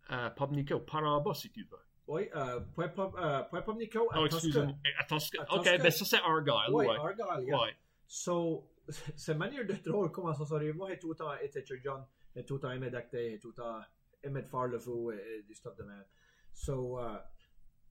à 0.08 0.30
Pubnico, 0.32 0.80
par 0.80 1.04
en 1.04 1.22
bas 1.22 1.34
si 1.34 1.52
tu 1.52 1.64
veux. 1.64 1.78
oui. 2.08 2.30
Euh, 2.36 2.60
point, 2.76 2.90
Pub- 2.90 3.16
euh, 3.18 3.42
point 3.44 3.62
Pubnico 3.62 4.08
à 4.12 4.22
Oh, 4.22 4.28
Tosca. 4.28 4.36
excusez-moi. 4.48 4.76
À 5.00 5.04
Tosca. 5.06 5.44
À 5.50 5.56
Ok, 5.56 5.64
ben 5.66 5.92
ça 5.92 6.06
c'est 6.06 6.18
Argyle. 6.22 6.54
Oui, 6.74 6.86
Ouais. 6.86 6.96
Argyle, 6.98 7.48
yeah. 7.48 7.60
Ouais. 7.62 7.76
So, 8.08 8.70
c'est 9.16 9.34
manière 9.36 9.66
de 9.66 9.74
drôle 9.74 10.12
comment 10.12 10.34
ça 10.34 10.46
s'arrive. 10.46 10.76
Moi, 10.76 10.90
j'ai 10.92 11.00
tout 11.00 11.10
le 11.10 11.16
temps 11.16 11.34
été 11.40 11.64
très 11.64 11.80
jeune, 11.80 12.06
j'ai 12.36 12.46
tout 12.46 12.56
le 12.56 12.60
temps 12.60 12.72
aimé 12.72 12.90
d'acter, 12.92 13.32
j'ai 13.32 13.40
tout 13.40 13.50
le 13.50 13.54
temps 13.56 13.80
aimé 14.24 14.42
de 14.44 14.48
faire 14.48 14.66
le 14.66 14.78
fou 14.80 15.12
et, 15.12 15.38
et 15.40 15.44
du 15.44 15.56
stuff 15.56 15.76
de 15.76 15.84
même. 15.84 16.06
So, 16.54 17.00
uh, 17.00 17.18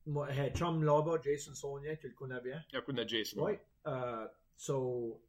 moi, 0.06 0.28
j'ai 0.30 0.50
chum 0.52 0.84
là-bas, 0.84 1.18
Jason 1.22 1.54
Sonia, 1.54 1.96
tu 1.96 2.08
le 2.08 2.14
connais 2.14 2.40
bien. 2.40 2.62
Coup 2.84 2.92
de 2.92 3.06
Jason. 3.08 3.42
Oui. 3.44 3.54
Uh, 3.86 4.26
so, 4.54 5.20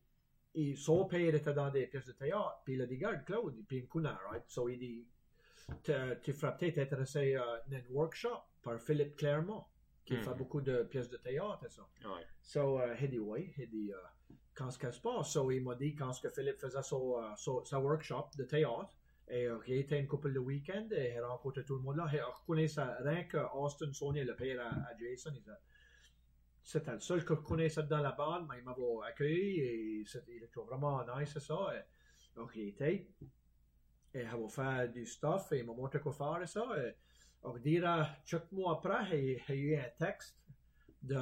il, 0.55 0.77
son 0.77 1.05
père 1.05 1.33
était 1.35 1.53
dans 1.53 1.69
des 1.69 1.87
pièces 1.87 2.05
de 2.07 2.13
théâtre, 2.13 2.61
puis 2.63 2.73
il 2.73 2.81
a 2.81 2.85
dit, 2.85 2.97
garde 2.97 3.23
Claude, 3.25 3.55
puis 3.67 3.77
il 3.77 3.83
me 3.83 3.87
connaît, 3.87 4.09
right? 4.29 4.43
So, 4.47 4.67
il 4.69 4.79
dit, 4.79 5.07
tu 6.23 6.33
ferais 6.33 6.55
peut-être 6.57 6.77
intéressé 6.79 7.35
à 7.35 7.63
un 7.71 7.81
workshop 7.91 8.37
par 8.63 8.79
Philippe 8.79 9.15
Clermont, 9.15 9.63
qui 10.05 10.13
Mhm. 10.15 10.23
fait 10.23 10.33
beaucoup 10.35 10.61
de 10.61 10.83
pièces 10.83 11.09
de 11.09 11.17
théâtre 11.17 11.65
et 11.65 11.69
ça. 11.69 11.81
Ouais. 12.03 12.23
So, 12.41 12.79
uh, 12.79 12.95
j'ai 12.99 13.07
dit 13.07 13.19
oui. 13.19 13.51
J'ai 13.57 13.65
dit, 13.67 13.87
uh, 13.89 14.33
quand 14.53 14.69
ce 14.69 14.77
que 14.77 14.91
se 14.91 15.01
passe? 15.01 15.31
So, 15.31 15.49
il 15.51 15.63
m'a 15.63 15.75
dit 15.75 15.95
quand 15.95 16.13
ce 16.13 16.21
que 16.21 16.29
Philippe 16.29 16.59
faisait 16.59 16.83
son, 16.83 17.19
uh, 17.19 17.33
son- 17.37 17.63
sa 17.65 17.79
workshop 17.79 18.29
de 18.37 18.43
théâtre. 18.43 18.95
Et 19.27 19.45
uh, 19.45 19.53
il 19.67 19.77
était 19.79 19.99
une 19.99 20.05
couple 20.07 20.31
de 20.31 20.37
week-ends 20.39 20.87
et 20.91 21.13
il 21.15 21.21
rencontré 21.21 21.65
tout 21.65 21.75
le 21.75 21.81
monde 21.81 21.97
là. 21.97 22.07
Il 22.13 22.21
reconnaissait 22.21 22.83
rien 22.99 23.23
que 23.23 23.37
Austin 23.55 23.91
Sonia, 23.91 24.23
le 24.23 24.35
père 24.35 24.61
à, 24.61 24.69
à 24.69 24.97
Jason. 24.99 25.31
Il 25.33 25.39
disait, 25.39 25.51
c'était 26.65 26.93
le 26.93 26.99
seul 26.99 27.23
que 27.23 27.35
je 27.35 27.41
connaissais 27.41 27.83
dans 27.83 28.01
la 28.01 28.11
bande, 28.11 28.47
mais 28.49 28.57
il 28.57 28.63
m'avait 28.63 29.07
accueilli 29.07 29.59
et 29.59 30.03
c'était 30.05 30.35
il 30.35 30.43
était 30.43 30.59
vraiment 30.59 31.05
nice 31.15 31.35
et 31.35 31.39
ça. 31.39 31.69
Et, 31.75 31.83
donc, 32.35 32.51
il 32.55 32.69
était. 32.69 33.07
Et 34.13 34.21
il 34.21 34.25
avait 34.25 34.49
fait 34.49 34.91
du 34.91 35.05
stuff 35.05 35.51
et 35.51 35.59
il 35.59 35.65
m'a 35.65 35.73
montré 35.73 35.99
quoi 35.99 36.11
faire 36.11 36.41
et 36.41 36.47
ça. 36.47 36.65
Et, 36.77 36.95
on 37.43 37.55
dirait, 37.59 38.01
quelques 38.25 38.51
mois 38.51 38.77
après, 38.77 39.03
il 39.13 39.39
il 39.47 39.55
y 39.55 39.75
a 39.75 39.77
eu 39.77 39.77
un 39.77 39.89
texte 40.05 40.35
de, 41.03 41.13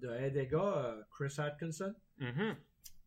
de 0.00 0.08
un 0.08 0.30
des 0.30 0.46
gars, 0.46 0.76
euh, 0.76 1.02
Chris 1.10 1.34
Atkinson. 1.38 1.94
Mhm. 2.18 2.56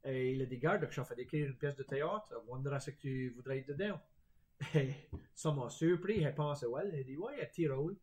Et 0.04 0.34
il 0.34 0.42
a 0.42 0.46
dit, 0.46 0.58
garde, 0.58 0.86
je 0.90 1.02
train 1.02 1.16
d'écrire 1.16 1.48
une 1.48 1.58
pièce 1.58 1.76
de 1.78 1.84
théâtre, 1.84 2.28
je 2.30 2.36
wonder 2.50 2.78
ce 2.82 2.92
que 2.92 2.98
tu 2.98 3.30
voudrais 3.30 3.60
être 3.60 3.70
dedans. 3.70 4.00
Et 4.76 4.90
ça 5.34 5.54
m'a 5.54 5.70
surpris, 5.70 6.18
il 6.18 6.28
a 6.28 6.34
pensé, 6.34 6.66
well, 6.66 6.90
il 6.94 7.00
a 7.00 7.04
dit, 7.04 7.16
ouais, 7.16 7.34
il 7.36 7.38
y 7.38 7.42
a 7.42 7.46
un 7.46 7.48
petit 7.48 7.68
rôle, 7.70 7.96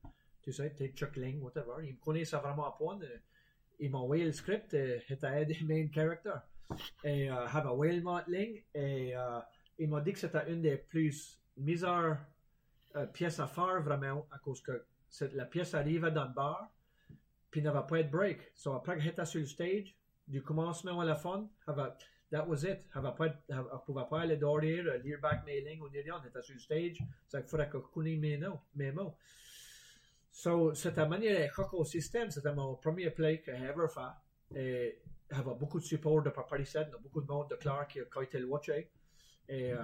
tu 0.43 0.53
sais, 0.53 0.70
peut-être 0.70 0.97
chuckling, 0.97 1.43
whatever. 1.43 1.87
Il 1.87 1.95
me 1.95 1.99
connaissait 1.99 2.39
vraiment 2.39 2.66
à 2.66 2.72
point. 3.78 3.82
euh, 3.82 3.86
Il 3.86 3.90
m'a 3.90 3.98
envoyé 3.98 4.24
le 4.24 4.32
script, 4.32 4.74
et 4.74 5.00
c'était 5.06 5.26
un 5.26 5.44
des 5.44 5.58
main 5.62 5.88
characters. 5.92 6.42
Et 7.04 7.30
euh, 7.30 7.46
avait 7.46 7.68
Whale 7.68 8.02
Mottling, 8.02 8.62
et 8.74 9.16
euh, 9.16 9.40
il 9.78 9.88
m'a 9.88 10.00
dit 10.00 10.12
que 10.12 10.18
c'était 10.18 10.50
une 10.50 10.62
des 10.62 10.76
plus 10.76 11.38
misères 11.56 12.18
euh, 12.96 13.06
pièces 13.06 13.40
à 13.40 13.46
faire, 13.46 13.82
vraiment, 13.82 14.26
à 14.30 14.38
cause 14.38 14.62
que 14.62 14.84
la 15.32 15.44
pièce 15.44 15.74
arrivait 15.74 16.10
dans 16.10 16.24
le 16.24 16.32
bar, 16.34 16.70
puis 17.50 17.62
n'avait 17.62 17.86
pas 17.86 18.02
de 18.02 18.08
break. 18.10 18.50
So 18.54 18.72
après 18.74 18.96
que 18.96 19.00
j'étais 19.02 19.24
sur 19.24 19.40
le 19.40 19.46
stage, 19.46 19.94
du 20.26 20.42
commencement 20.42 21.00
à 21.00 21.04
la 21.04 21.14
fin, 21.14 21.48
avait, 21.66 21.90
that 22.32 22.46
was 22.48 22.64
it. 22.64 22.80
J'avais 22.92 23.12
j'avais- 23.48 23.68
je 23.72 23.84
pouvais 23.84 24.06
pas 24.08 24.22
aller 24.22 24.36
euh, 24.88 24.98
lire 24.98 25.20
back 25.20 25.44
lignes 25.60 25.80
ou 25.82 25.88
ni 25.90 26.00
rien. 26.00 26.14
On 26.16 26.26
sur 26.42 26.54
le 26.54 26.60
stage, 26.60 26.98
ça 27.28 27.40
qu'il 27.42 27.50
faudrait 27.50 27.68
que 27.68 27.78
je 27.78 27.92
connaisse 27.92 28.18
mes 28.18 28.38
mots. 28.90 29.14
So, 30.37 30.74
une 30.74 31.09
manière 31.09 31.55
système. 31.87 32.28
C'était 32.28 32.53
mon 32.53 32.74
premier 32.74 33.09
play 33.11 33.41
que 33.41 33.57
j'ai 33.57 33.64
ever 33.66 33.87
fait. 33.89 34.59
Et 34.59 35.01
j'avais 35.30 35.55
beaucoup 35.55 35.78
de 35.78 35.85
support 35.85 36.22
de 36.22 36.30
par 36.30 36.47
Paris 36.47 36.66
7, 36.66 36.91
beaucoup 37.01 37.20
de 37.20 37.26
monde 37.28 37.49
de 37.51 37.55
Clark 37.55 37.93
qui 37.93 38.01
a 38.01 38.22
été 38.22 38.41
le 38.41 38.47
watcher. 38.47 38.91
Et, 39.49 39.72
euh, 39.72 39.78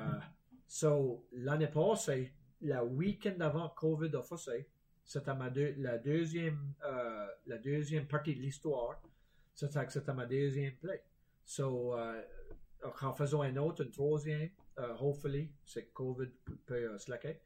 so, 0.67 1.25
l'année 1.33 1.69
passée, 1.69 2.33
la 2.63 2.85
week-end 2.85 3.39
avant 3.41 3.69
COVID 3.69 4.11
a 4.17 4.23
passé, 4.23 4.69
c'était 5.05 5.35
ma 5.35 5.51
deux- 5.51 5.75
la 5.79 5.99
deuxième, 5.99 6.75
euh, 6.85 7.29
la 7.47 7.59
deuxième 7.59 8.07
partie 8.09 8.35
de 8.35 8.41
l'histoire. 8.41 9.01
C'était 9.55 9.89
c'était 9.89 10.13
ma 10.15 10.27
deuxième 10.27 10.75
play. 10.79 11.01
So, 11.45 11.95
euh, 11.97 12.23
en 13.03 13.13
faisant 13.15 13.43
un 13.43 13.57
autre, 13.57 13.85
une 13.85 13.93
troisième, 13.93 14.51
euh, 14.81 14.95
hopefully, 15.01 15.53
c'est 15.65 15.93
COVID 15.93 16.29
peut, 16.45 16.59
peut 16.67 16.75
euh, 16.75 16.99
slacker. 16.99 17.41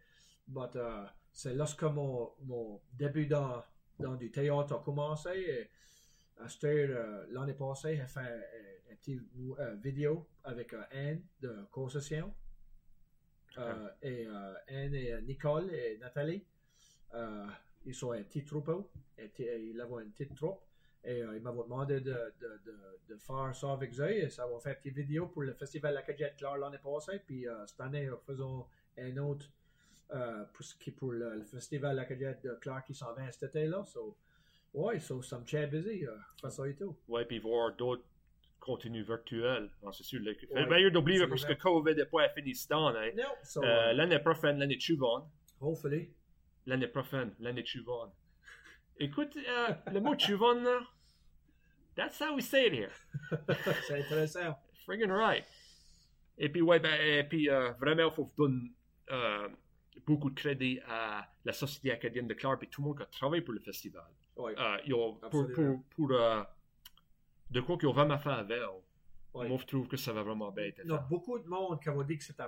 But, 0.48 0.74
euh, 0.76 1.04
c'est 1.34 1.52
lorsque 1.52 1.82
mon, 1.82 2.30
mon 2.44 2.80
début 2.92 3.26
dans, 3.26 3.62
dans 3.98 4.14
du 4.14 4.30
théâtre 4.30 4.74
a 4.76 4.78
commencé. 4.82 5.30
Et 5.30 5.70
euh, 6.64 7.26
l'année 7.30 7.54
passée, 7.54 7.96
j'ai 7.96 8.06
fait 8.06 8.20
un, 8.20 8.92
un 8.92 8.96
petit 8.96 9.20
euh, 9.58 9.74
vidéo 9.82 10.26
avec 10.44 10.72
euh, 10.72 10.82
Anne 10.92 11.22
de 11.40 11.66
concession. 11.70 12.32
Euh, 13.58 13.88
et 14.02 14.26
euh, 14.26 14.54
Anne 14.68 14.94
et 14.94 15.12
euh, 15.12 15.20
Nicole 15.20 15.72
et 15.72 15.98
Nathalie. 15.98 16.44
Euh, 17.14 17.46
ils 17.84 17.94
sont 17.94 18.12
un 18.12 18.22
petit 18.22 18.44
troupeau. 18.44 18.90
Ils 19.18 19.80
avaient 19.80 20.02
une 20.04 20.12
petite 20.12 20.34
troupe. 20.34 20.60
Et 21.04 21.22
euh, 21.22 21.36
ils 21.36 21.42
m'avaient 21.42 21.62
demandé 21.62 22.00
de, 22.00 22.32
de, 22.40 22.62
de, 22.64 22.98
de 23.08 23.16
faire 23.16 23.54
ça 23.54 23.72
avec 23.72 23.92
eux. 23.98 24.10
Et 24.10 24.30
ça 24.30 24.46
va 24.46 24.58
faire 24.60 24.72
une 24.72 24.78
petite 24.78 24.96
vidéo 24.96 25.26
pour 25.26 25.42
le 25.42 25.52
Festival 25.54 25.94
de 25.94 26.36
Clare 26.36 26.58
l'année 26.58 26.78
passée. 26.78 27.20
Puis 27.26 27.46
euh, 27.46 27.66
cette 27.66 27.80
année, 27.80 28.06
nous 28.06 28.18
faisons 28.26 28.66
un 28.98 29.16
autre 29.18 29.46
euh, 30.12 30.44
pour, 30.52 30.64
qui- 30.80 30.90
pour 30.90 31.12
le, 31.12 31.36
le 31.36 31.44
Festival 31.44 31.98
Acadien 31.98 32.34
de 32.42 32.54
Clare 32.60 32.84
qui 32.84 32.94
s'en 32.94 33.14
vient 33.14 33.30
cet 33.30 33.44
été-là. 33.54 33.84
So, 33.84 34.16
ouais, 34.74 35.00
so, 35.00 35.22
ça 35.22 35.38
me 35.38 35.44
tient 35.44 35.66
busy. 35.66 36.04
Euh, 36.06 36.16
faire 36.40 36.52
ça 36.52 36.68
et 36.68 36.74
tout. 36.74 36.96
Ouais, 37.08 37.24
puis 37.24 37.38
voir 37.38 37.72
d'autres 37.74 38.04
contenus 38.60 39.06
virtuels. 39.06 39.70
Non, 39.82 39.92
c'est 39.92 40.04
sûr. 40.04 40.20
Le... 40.22 40.34
Ouais, 40.52 40.66
meilleur 40.66 40.90
d'oublier 40.92 41.26
parce 41.26 41.44
que. 41.44 41.52
COVID 41.54 41.94
n'est 41.94 42.06
pas 42.06 42.28
fini 42.30 42.54
ce 42.54 42.68
temps. 42.68 42.88
Hein. 42.88 43.10
No, 43.16 43.22
so, 43.42 43.62
Euh, 43.62 43.66
euh, 43.66 43.92
l'année 43.94 44.18
prochaine, 44.18 44.58
l'année 44.58 44.78
suivante. 44.80 45.28
hopefully. 45.60 46.10
L'année 46.66 46.88
prochaine, 46.88 47.34
l'année 47.40 47.64
suivante. 47.64 48.14
Écoute, 48.98 49.36
euh, 49.36 49.74
le 49.92 50.00
mot 50.00 50.18
suivant, 50.18 50.54
là, 50.54 50.80
that's 51.96 52.18
how 52.20 52.34
we 52.34 52.42
say 52.42 52.68
it 52.68 52.72
here. 52.72 52.92
c'est 53.86 54.00
intéressant. 54.00 54.56
Friggin' 54.86 55.10
right. 55.12 55.44
Et 56.38 56.48
puis, 56.48 56.62
ouais, 56.62 56.78
ben, 56.80 56.94
et 57.00 57.24
puis 57.24 57.50
euh, 57.50 57.72
vraiment, 57.72 58.08
il 58.10 58.14
faut 58.14 58.30
donner 58.36 58.70
euh, 59.10 59.48
beaucoup 60.06 60.30
de 60.30 60.34
crédit 60.34 60.80
à 60.88 61.26
la 61.44 61.52
Société 61.52 61.92
acadienne 61.92 62.26
de 62.26 62.34
Clark 62.34 62.62
et 62.62 62.66
tout 62.66 62.82
le 62.82 62.88
monde 62.88 62.96
qui 62.98 63.02
a 63.02 63.06
travaillé 63.06 63.42
pour 63.42 63.54
le 63.54 63.60
festival. 63.60 64.04
Ouais, 64.36 64.54
Euh, 64.58 64.78
ils 64.86 64.94
ont- 64.94 65.14
pour, 65.14 65.30
pour, 65.30 65.40
Absolument. 65.42 65.84
pour, 65.94 66.10
euh, 66.12 66.42
de 67.50 67.60
quoi 67.60 67.78
qu'ils 67.78 67.88
ont 67.88 67.92
vraiment 67.92 68.18
fait 68.18 68.30
avec. 68.30 68.60
ouais. 69.34 69.48
Moi, 69.48 69.58
je 69.60 69.66
trouve 69.66 69.88
que 69.88 69.96
ça 69.96 70.12
va 70.12 70.22
vraiment 70.22 70.50
bien 70.50 70.70
Il 70.82 70.90
y 70.90 70.92
a 70.92 70.98
beaucoup 70.98 71.38
de 71.38 71.46
monde 71.48 71.80
qui 71.82 71.88
m'a 71.90 72.04
dit 72.04 72.18
que 72.18 72.24
c'était. 72.24 72.44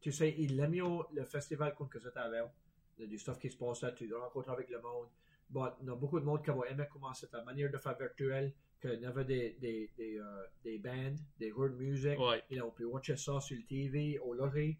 Tu 0.00 0.12
sais, 0.12 0.34
il 0.38 0.58
aime 0.60 0.70
mieux 0.70 0.84
le 1.12 1.24
festival 1.24 1.74
qu'on 1.74 1.86
que 1.86 1.98
c'était 1.98 2.18
avant. 2.20 2.50
Il 2.96 3.02
y 3.02 3.04
a 3.04 3.08
du 3.08 3.18
stuff 3.18 3.38
qui 3.38 3.50
se 3.50 3.56
passait, 3.56 3.94
tu 3.94 4.12
rencontres 4.14 4.50
avec 4.50 4.68
le 4.70 4.80
monde. 4.80 5.08
But 5.50 5.72
il 5.80 5.86
y 5.86 5.90
a 5.90 5.94
beaucoup 5.94 6.20
de 6.20 6.24
monde 6.24 6.44
qui 6.44 6.50
va 6.50 6.66
aimer 6.68 6.84
comment 6.92 7.12
c'était 7.14 7.36
la 7.38 7.44
manière 7.44 7.70
de 7.70 7.78
faire 7.78 7.96
virtuel, 7.96 8.52
qu'il 8.80 9.00
y 9.00 9.06
avait 9.06 9.24
des, 9.24 9.56
des, 9.60 9.90
des, 9.96 10.18
euh, 10.18 10.44
des 10.62 10.78
bands, 10.78 11.14
des 11.38 11.50
groupes 11.50 11.70
de 11.72 11.76
musique. 11.84 12.18
Ouais. 12.18 12.42
You 12.50 12.58
know, 12.58 12.66
on 12.68 12.70
peut 12.70 12.84
watcher 12.84 13.16
ça 13.16 13.40
sur 13.40 13.56
le 13.56 13.64
TV, 13.64 14.18
au 14.18 14.34
lorry. 14.34 14.76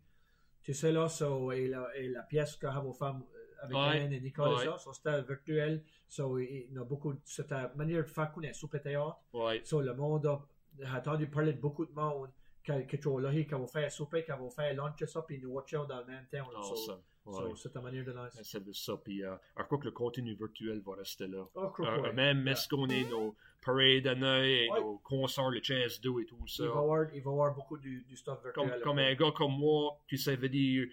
Tu 0.68 0.74
sais 0.74 0.92
là, 0.92 1.08
so, 1.08 1.50
et, 1.50 1.66
la, 1.66 2.22
pièce 2.24 2.56
que 2.56 2.70
j'avais 2.70 2.92
fait 2.92 3.04
euh, 3.06 3.62
avec 3.62 3.74
Ouais. 3.74 4.00
Anne 4.02 4.12
et 4.12 4.20
Nicole 4.20 4.48
Ouais. 4.50 4.64
et 4.64 4.66
ça, 4.66 4.76
so, 4.76 4.92
c'était 4.92 5.22
virtuel. 5.22 5.82
So, 6.06 6.38
il 6.38 6.70
y 6.70 6.76
a 6.78 6.84
beaucoup, 6.84 7.14
de- 7.14 7.20
c'était 7.24 7.54
la 7.54 7.72
manière 7.74 8.02
de 8.02 8.08
faire 8.08 8.30
est 8.42 8.52
super 8.52 8.82
théâtre. 8.82 9.16
Ouais. 9.32 9.62
So, 9.64 9.80
le 9.80 9.94
monde 9.94 10.26
a, 10.26 10.46
a 10.84 10.98
entendu 10.98 11.26
parler 11.26 11.54
de 11.54 11.58
beaucoup 11.58 11.86
de 11.86 11.92
monde 11.92 12.28
que, 12.62 12.82
que 12.82 12.96
tu 12.98 13.08
as 13.08 13.18
là, 13.18 13.30
qui 13.32 13.44
vont 13.44 13.66
faire 13.66 13.90
souper, 13.90 14.22
qui 14.26 14.30
vont 14.32 14.50
faire 14.50 14.74
lunch 14.74 15.00
et 15.00 15.06
ça, 15.06 15.22
puis 15.22 15.40
nous 15.40 15.52
watcher 15.52 15.80
dans 15.88 16.00
le 16.00 16.04
même 16.04 16.26
temps. 16.30 16.46
Awesome. 16.54 16.76
so, 16.76 17.00
Ouais. 17.28 17.52
c'est 17.56 17.72
ta 17.72 17.80
manière 17.80 18.04
de. 18.04 18.14
C'est 18.42 18.64
de 18.64 18.72
ça. 18.72 18.96
Puis, 19.02 19.22
euh, 19.24 19.34
je 19.56 19.62
crois 19.64 19.78
que 19.78 19.84
le 19.84 19.90
contenu 19.92 20.34
virtuel 20.34 20.80
va 20.80 20.94
rester 20.96 21.26
là. 21.26 21.46
Oh, 21.54 21.72
Euh, 21.80 22.00
ouais. 22.02 22.12
même 22.12 22.46
est-ce 22.48 22.68
qu'on 22.68 22.88
est 22.88 23.04
nos 23.08 23.34
parades 23.64 24.02
d'année 24.02 24.64
et 24.64 24.68
nos 24.68 24.98
concerts, 24.98 25.50
le 25.50 25.62
Chance 25.62 26.00
2 26.00 26.20
et 26.20 26.24
tout 26.26 26.46
ça. 26.46 26.64
Il 26.64 26.68
va 26.70 26.74
y 26.74 26.78
avoir, 26.78 27.02
il 27.14 27.22
va 27.22 27.30
y 27.30 27.34
avoir 27.34 27.54
beaucoup 27.54 27.76
du, 27.78 28.02
du 28.04 28.16
stuff 28.16 28.38
comme, 28.54 28.64
virtuel. 28.66 28.82
comme 28.82 28.98
un 28.98 29.14
gars 29.14 29.32
comme 29.36 29.52
moi, 29.58 29.98
tu 30.06 30.16
sais, 30.16 30.36
veut 30.36 30.48
dire, 30.48 30.86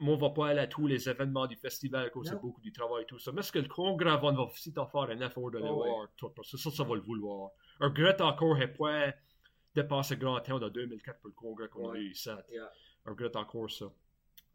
moi, 0.00 0.14
on 0.14 0.18
va 0.18 0.30
pas 0.30 0.48
aller 0.48 0.60
à 0.60 0.66
tous 0.66 0.86
les 0.86 1.08
événements 1.08 1.46
du 1.46 1.56
festival, 1.56 2.10
parce 2.12 2.24
que 2.26 2.34
c'est 2.34 2.40
beaucoup 2.40 2.60
du 2.60 2.70
travail 2.72 3.02
et 3.02 3.06
tout 3.06 3.18
ça. 3.18 3.32
Mais 3.32 3.40
est-ce 3.40 3.50
que 3.50 3.58
le 3.58 3.68
congrès 3.68 4.16
va 4.16 4.30
aussi 4.42 4.72
t'en 4.72 4.86
faire 4.86 5.00
un 5.02 5.20
effort 5.20 5.50
de 5.50 5.58
le 5.58 5.64
Oh, 5.64 5.82
ouais. 5.82 5.88
voir, 5.88 6.08
tout, 6.16 6.28
parce 6.30 6.50
que 6.52 6.56
ça, 6.56 6.70
ça 6.70 6.84
va 6.84 6.94
le 6.94 7.00
vouloir. 7.00 7.50
Regrette 7.80 8.20
encore, 8.20 8.56
j'ai 8.56 8.68
pas 8.68 9.12
dépensé 9.74 10.16
grand 10.16 10.38
temps 10.40 10.62
en 10.62 10.68
2004 10.68 11.18
pour 11.20 11.28
le 11.28 11.34
congrès 11.34 11.68
qu'on 11.68 11.90
a 11.90 11.96
eu 11.98 12.10
ici. 12.10 12.30
Regrette 13.04 13.36
encore 13.36 13.70
ça. 13.70 13.86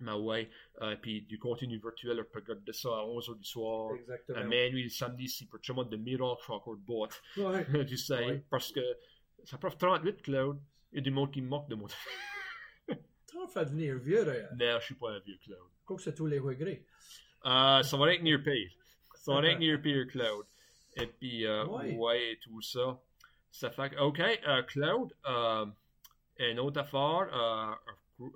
Mais 0.03 0.11
ouais, 0.13 0.49
euh, 0.81 0.95
puis 1.01 1.21
du 1.21 1.39
contenu 1.39 1.77
virtuel, 1.77 2.19
on 2.19 2.23
peut 2.31 2.39
regarder 2.39 2.73
ça 2.73 2.89
à 2.89 3.01
11h 3.05 3.37
du 3.37 3.45
soir. 3.45 3.93
Exactement. 3.95 4.37
À 4.39 4.43
minuit, 4.43 4.83
le 4.83 4.89
samedi, 4.89 5.27
si 5.29 5.47
pour 5.47 5.59
tout 5.61 5.71
le 5.71 5.75
monde 5.77 5.89
de 5.89 5.97
miracle, 5.97 6.41
encore 6.51 6.75
boîte. 6.75 7.21
Ouais. 7.37 7.65
tu 7.87 7.97
sais, 7.97 8.25
Ouais. 8.25 8.43
parce 8.49 8.71
que 8.71 8.81
ça 9.45 9.57
prend 9.57 9.69
38, 9.71 10.21
Claude. 10.21 10.59
Il 10.91 10.97
y 10.97 10.99
a 10.99 11.01
du 11.01 11.11
monde 11.11 11.31
qui 11.31 11.41
me 11.41 11.47
moque 11.47 11.69
de 11.69 11.75
moi. 11.75 11.89
T'en 13.31 13.47
fait 13.47 13.65
devenir 13.65 13.97
vieux, 13.97 14.21
Réal. 14.23 14.55
non, 14.59 14.79
je 14.79 14.85
suis 14.85 14.95
pas 14.95 15.11
un 15.11 15.19
vieux 15.19 15.37
Claude. 15.43 15.59
Quoi 15.85 15.95
que 15.97 16.01
c'est 16.03 16.13
tous 16.15 16.27
les 16.27 16.39
regrets. 16.39 16.85
Euh, 17.45 17.81
ça 17.83 17.97
va 17.97 18.13
être 18.13 18.21
near 18.21 18.41
pire. 18.43 18.71
Ça 19.15 19.33
va 19.33 19.47
être 19.47 19.59
near 19.59 19.81
pire, 19.81 20.05
Claude. 20.11 20.45
Et 20.95 21.07
puis, 21.07 21.45
euh, 21.45 21.65
Ouais. 21.65 21.95
ouais. 21.95 22.31
et 22.33 22.39
tout 22.39 22.61
ça. 22.61 23.01
Ça 23.51 23.69
fait 23.71 23.89
que, 23.91 23.99
OK, 23.99 24.19
euh, 24.19 24.63
Claude, 24.63 25.13
euh, 25.27 25.65
une 26.39 26.59
autre 26.59 26.79
affaire, 26.81 27.77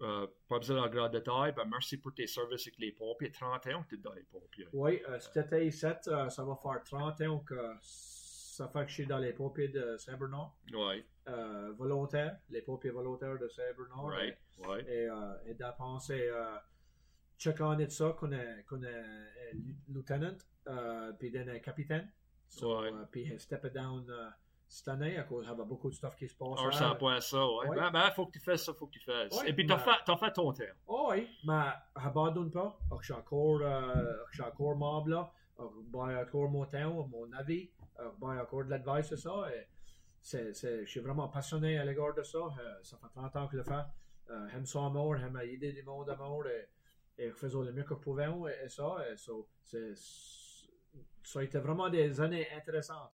euh, 0.01 0.27
pas 0.47 0.57
besoin 0.59 0.87
de 0.87 0.93
grand 0.95 1.09
détail, 1.09 1.51
ben 1.53 1.65
merci 1.65 1.97
pour 1.97 2.13
tes 2.13 2.27
services 2.27 2.67
avec 2.67 2.79
les 2.79 2.91
pompiers. 2.91 3.31
31 3.31 3.83
que 3.83 3.95
tu 3.95 4.01
dans 4.01 4.13
les 4.13 4.23
pompiers. 4.23 4.67
Oui, 4.73 5.01
euh, 5.07 5.19
été 5.35 5.65
ici, 5.65 5.85
euh, 6.07 6.29
ça 6.29 6.43
va 6.43 6.55
faire 6.55 6.81
30 6.83 7.21
ans 7.21 7.39
que 7.39 7.55
ça 7.81 8.67
fait 8.69 8.83
que 8.83 8.89
je 8.89 8.93
suis 8.93 9.05
dans 9.05 9.19
les 9.19 9.33
pompiers 9.33 9.67
de 9.69 9.97
Saint-Bernard. 9.97 10.55
Ouais, 10.73 11.05
Euh, 11.27 11.73
volontaires, 11.77 12.39
les 12.49 12.61
pompiers 12.61 12.89
volontaires 12.91 13.37
de 13.37 13.47
Saint-Bernard. 13.49 14.05
right, 14.07 14.37
ouais. 14.67 14.83
Et, 14.87 15.09
euh, 15.09 15.33
et 15.45 15.53
d'avancer, 15.53 16.27
euh, 16.29 16.57
check 17.37 17.57
on 17.59 17.77
it 17.79 17.91
ça, 17.91 18.15
qu'on 18.17 18.31
est, 18.31 18.63
qu'on 18.67 18.81
est 18.83 19.53
lieutenant, 19.89 20.37
puis 21.19 21.31
d'un 21.31 21.59
capitaine. 21.59 22.11
So, 22.49 22.81
euh, 22.83 23.05
puis 23.11 23.37
step 23.39 23.67
down 23.73 24.05
euh, 24.09 24.29
cette 24.67 24.87
année 24.89 25.17
à 25.17 25.23
cause 25.23 25.45
il 25.45 25.57
y 25.57 25.61
a 25.61 25.63
beaucoup 25.63 25.89
de 25.89 25.95
stuff 25.95 26.15
qui 26.15 26.27
se 26.27 26.35
passe. 26.35 26.59
Alors, 26.59 26.73
ça 26.73 26.95
point 26.95 27.21
ça, 27.21 27.45
ouais. 27.45 27.69
Ouais. 27.69 27.75
Ben, 27.77 27.91
ben, 27.91 28.11
faut 28.11 28.25
que 28.25 28.33
tu 28.33 28.39
fasses 28.39 28.65
ça, 28.65 28.73
faut 28.73 28.87
que 28.87 28.93
tu 28.93 28.99
fasses. 28.99 29.33
Ouais, 29.39 29.49
et 29.49 29.53
puis, 29.53 29.65
t'as 29.65 29.77
ben- 29.77 29.93
fait, 30.05 30.17
fait 30.17 30.33
ton 30.33 30.51
terme. 30.51 30.75
Oh 30.87 31.07
oui, 31.11 31.27
mais 31.45 31.63
abandonne 31.95 32.51
pas. 32.51 32.77
Je 32.99 33.05
suis 33.05 33.13
encore, 33.13 33.59
euh, 33.61 34.13
je 34.31 34.41
suis 34.41 34.43
encore 34.43 34.75
membre 34.75 35.09
là. 35.09 35.31
Je 35.59 35.63
vais 35.63 36.21
encore 36.21 36.49
mon 36.49 36.65
temps, 36.65 37.07
mon 37.07 37.31
avis. 37.33 37.69
Vais 37.97 38.39
encore 38.39 38.65
de 38.65 38.69
l'advice 38.69 39.15
ça. 39.15 39.49
Et 39.55 39.67
c'est, 40.21 40.53
c'est, 40.53 40.85
je 40.85 40.89
suis 40.89 40.99
vraiment 40.99 41.29
passionné 41.29 41.79
à 41.79 41.85
l'égard 41.85 42.13
de 42.13 42.23
ça. 42.23 42.37
Euh, 42.37 42.75
ça 42.83 42.97
fait 42.97 43.07
30 43.15 43.35
ans 43.37 43.47
que 43.47 43.53
je 43.53 43.57
le 43.57 43.63
fais. 43.63 43.83
Euh, 44.29 44.47
j'aime 44.49 44.65
ça 44.65 44.85
à 44.85 44.89
mort, 44.89 45.15
j'aime 45.15 45.39
aider 45.41 45.71
du 45.71 45.83
monde 45.83 46.09
à 46.09 46.15
mort. 46.15 46.45
Et, 46.47 46.67
et 47.23 47.29
je 47.29 47.33
faisais 47.35 47.57
le 47.57 47.71
mieux 47.71 47.83
que 47.83 47.95
je 47.95 47.99
pouvais. 47.99 48.25
Et, 48.25 48.65
et 48.65 48.69
ça, 48.69 48.97
et 49.09 49.15
c'est, 49.15 49.93
ça 51.23 51.39
a 51.39 51.43
été 51.43 51.59
vraiment 51.59 51.89
des 51.89 52.19
années 52.19 52.47
intéressantes. 52.55 53.13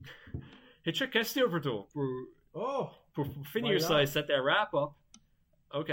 Et 0.84 0.92
check, 0.92 1.10
question 1.10 1.48
pour 1.48 1.60
toi. 1.60 1.86
Pour, 1.92 2.04
Oh! 2.54 2.88
pour, 3.14 3.32
pour 3.32 3.46
finir 3.46 3.78
Voilà. 3.78 4.06
ça, 4.06 4.20
c'était 4.22 4.38
wrap-up. 4.38 4.90
OK. 5.74 5.90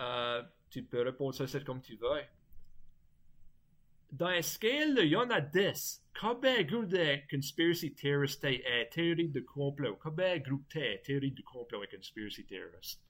Euh, 0.00 0.42
tu 0.70 0.82
peux 0.82 1.02
répondre 1.02 1.34
ça 1.34 1.46
c'est 1.46 1.64
comme 1.64 1.80
tu 1.80 1.96
veux. 1.96 2.20
Dans 4.10 4.26
un 4.26 4.42
scale 4.42 4.94
de 4.94 5.02
1 5.14 5.30
à 5.30 5.40
10, 5.40 6.02
combien 6.18 6.62
gros 6.62 6.84
de 6.84 7.28
conspiracy 7.30 7.94
theorist 7.94 8.40
t'es 8.42 8.64
euh, 8.66 8.84
théorie 8.90 9.28
de 9.28 9.40
complot? 9.40 9.96
Combien 10.02 10.38
gros 10.38 10.60
t'es 10.68 11.00
théorie 11.04 11.30
de 11.32 11.42
complot 11.42 11.84
et 11.84 11.88
conspiracy 11.88 12.44
theorist? 12.46 13.00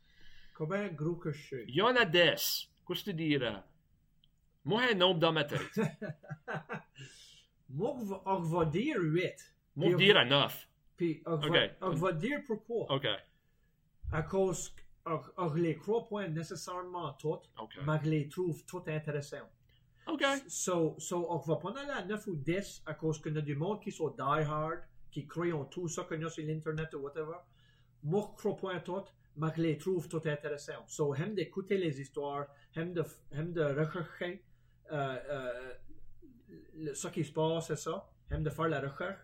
Combien 0.55 0.89
gros 0.89 1.15
que 1.15 1.31
je 1.31 1.41
suis? 1.65 1.81
1 1.81 1.95
à 1.97 2.05
10, 2.05 2.69
qu'est-ce 2.87 3.05
que 3.05 3.11
tu 3.11 3.15
dirais? 3.15 3.63
Moi, 4.65 4.83
j'ai 4.87 4.93
un 4.93 4.97
nombre 4.97 5.21
dans 5.21 5.33
ma 5.33 5.45
tête. 5.45 5.61
Moi, 7.71 7.97
je 8.03 8.59
vais 8.59 8.71
dire 8.71 8.97
8. 9.01 9.55
Je 9.81 9.87
Puis- 9.95 9.97
dirais 9.97 10.24
9. 10.26 10.68
Puis, 10.97 11.22
je 11.26 12.05
vais 12.05 12.14
dire 12.14 12.41
pourquoi. 12.47 12.87
OK. 12.97 13.07
à 14.11 14.22
cause 14.22 14.70
que 14.70 14.83
je 15.07 15.57
je 15.57 15.62
les 15.62 15.76
crois 15.76 16.09
pas 16.09 16.26
nécessairement 16.29 17.12
toutes, 17.14 17.49
OK. 17.61 17.74
mais 17.87 17.99
je 18.05 18.11
les 18.11 18.29
trouve 18.29 18.64
toutes 18.64 18.89
intéressantes. 18.89 19.51
OK. 20.07 20.24
So, 20.49 20.97
so, 20.99 21.26
on 21.31 21.37
va 21.39 21.57
pas 21.57 21.79
aller 21.81 21.91
à 21.91 22.05
9 22.05 22.26
ou 22.29 22.35
10 22.37 22.83
à 22.87 22.95
cause 22.95 23.20
qu'il 23.22 23.35
y 23.35 23.39
a 23.39 23.43
du 23.43 23.55
monde 23.55 23.81
qui 23.83 23.93
sont 23.93 24.09
die 24.09 24.20
hard, 24.20 24.81
qui 25.11 25.26
croient 25.26 25.53
en 25.53 25.64
tout 25.66 25.89
ça 25.89 26.07
y 26.11 26.24
a 26.24 26.31
sur 26.31 26.45
l'internet 26.45 26.93
ou 26.95 26.99
whatever. 27.01 27.37
Moi, 28.03 28.31
je 28.33 28.37
crois 28.39 28.57
pas 28.57 28.74
en 28.76 28.81
tout, 28.81 29.05
mais 29.37 29.49
je 29.57 29.62
les 29.62 29.76
trouve 29.79 30.09
toutes 30.09 30.26
intéressantes. 30.26 30.89
So, 30.89 31.14
j'aime 31.14 31.35
d'écouter 31.35 31.76
les 31.79 32.01
histoires, 32.01 32.47
j'aime 32.74 32.93
de, 32.95 33.05
de 33.33 33.62
rechercher 33.62 34.43
euh, 34.91 35.18
euh, 35.29 35.74
le- 36.76 36.95
ce 36.95 37.09
qui 37.09 37.24
se 37.24 37.33
passe, 37.33 37.66
c'est 37.68 37.76
ça. 37.76 38.09
J'aime 38.31 38.43
de 38.43 38.51
faire 38.51 38.68
la 38.68 38.81
recherche, 38.81 39.20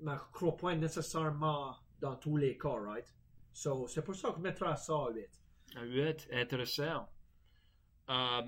mais 0.00 0.12
je 0.14 0.32
crois 0.32 0.56
pas 0.56 0.74
nécessairement 0.74 1.76
dans 2.00 2.16
tous 2.16 2.36
les 2.36 2.56
cas, 2.56 2.78
right? 2.80 3.06
So, 3.52 3.86
c'est 3.88 4.02
pour 4.02 4.14
ça 4.14 4.30
que 4.30 4.36
je 4.36 4.42
mettrai 4.42 4.76
ça 4.76 4.94
à 4.94 5.10
8. 5.10 5.28
À 5.76 5.84
8, 5.84 6.28
intéressant. 6.32 7.08
Euh, 8.10 8.42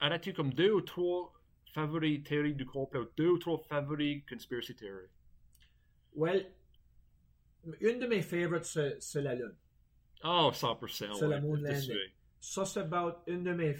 As-tu 0.00 0.32
comme 0.32 0.52
deux 0.52 0.70
ou 0.72 0.80
trois 0.80 1.32
favoris 1.72 2.22
théories 2.22 2.54
du 2.54 2.64
complot, 2.64 3.10
deux 3.16 3.28
ou 3.28 3.38
trois 3.38 3.58
favoris 3.58 4.22
conspiracy 4.28 4.74
theory? 4.74 5.06
Well, 6.14 6.46
une 7.80 7.98
de 7.98 8.06
mes 8.06 8.22
favorites, 8.22 8.64
c'est 8.64 9.22
la 9.22 9.34
Lune. 9.34 9.54
Oh, 10.24 10.50
100%. 10.52 10.88
C'est 10.88 11.24
ouais, 11.24 11.28
la 11.28 11.40
moon 11.40 11.56
landing. 11.56 11.96
Ça, 12.40 12.64
c'est 12.64 12.80
about 12.80 13.22
une 13.26 13.44
de 13.44 13.52
mes, 13.52 13.76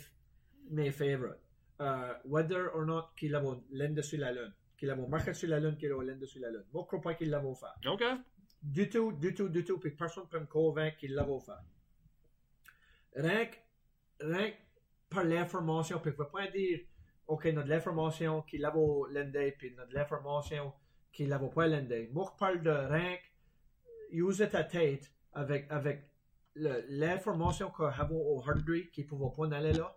mes 0.71 0.91
favorites. 0.91 1.39
Uh, 1.81 2.15
whether 2.25 2.71
or 2.75 2.85
not 2.85 3.11
qu'il 3.17 3.31
l'avons 3.31 3.63
l'ende 3.71 4.03
sur 4.03 4.19
la 4.19 4.33
Lune. 4.33 4.53
Qu'il 4.79 4.89
l'avons 4.89 5.09
marqué 5.09 5.35
sur 5.35 5.49
la 5.49 5.59
Lune, 5.59 5.77
qu'il 5.77 5.89
l'avons 5.89 6.03
l'ende 6.03 6.25
sur 6.25 6.41
la 6.41 6.51
Lune? 6.51 6.65
Moi, 6.73 6.83
je 6.85 6.87
crois 6.87 7.01
pas 7.01 7.15
qu'il 7.15 7.31
l'avons 7.31 7.55
fait. 7.55 7.89
OK. 7.89 8.05
Du 8.63 8.89
tout, 8.89 9.13
du 9.13 9.35
tout, 9.35 9.49
du 9.49 9.65
tout. 9.65 9.79
Puis 9.79 9.91
personne 9.91 10.25
ne 10.25 10.29
peut 10.29 10.41
me 10.41 10.47
convaincre 10.47 10.97
qu'il 10.97 11.15
l'avons 11.15 11.41
fait. 11.41 11.53
Rien 13.17 13.47
que, 13.47 13.57
rien 14.21 14.51
que 14.53 14.57
par 15.11 15.25
l'information, 15.25 15.99
puis 15.99 16.13
je 16.13 16.17
ne 16.17 16.23
veux 16.23 16.31
pas 16.31 16.47
dire, 16.49 16.81
OK, 17.27 17.45
notre 17.47 17.69
l'information 17.69 18.43
qu'il 18.43 18.61
l'avons 18.61 19.05
l'ende, 19.07 19.53
puis 19.59 19.75
notre 19.75 19.93
l'information 19.93 20.73
qu'il 21.13 21.29
l'avons 21.29 21.49
pas 21.49 21.67
l'ende. 21.67 22.09
Moi, 22.13 22.31
je 22.33 22.39
parle 22.39 22.63
de 22.63 22.71
rien 22.71 23.17
que 23.17 24.15
user 24.15 24.49
ta 24.49 24.65
tête 24.65 25.11
avec, 25.33 25.67
avec 25.71 26.11
l'information 26.55 27.71
que 27.71 27.83
avons 27.83 28.21
au 28.21 28.41
hardware 28.41 28.91
qui 28.93 29.03
ne 29.03 29.07
pouvait 29.09 29.35
pas 29.37 29.57
aller 29.57 29.73
là. 29.73 29.97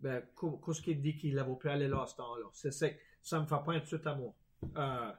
Ben, 0.00 0.22
qu'est-ce 0.64 0.80
qu'il 0.80 1.00
dit 1.00 1.14
qu'il 1.14 1.34
n'avait 1.34 1.56
pu 1.56 1.68
aller 1.68 1.86
là 1.86 2.02
à 2.02 2.06
ce 2.06 2.16
temps-là? 2.16 2.46
C'est 2.52 2.72
ça, 2.72 2.86
ça 3.22 3.40
me 3.40 3.46
fait 3.46 3.62
pas 3.64 3.72
un 3.72 3.84
suite 3.84 4.06
à 4.06 4.14
moi. 4.14 4.34
Euh, 4.76 5.12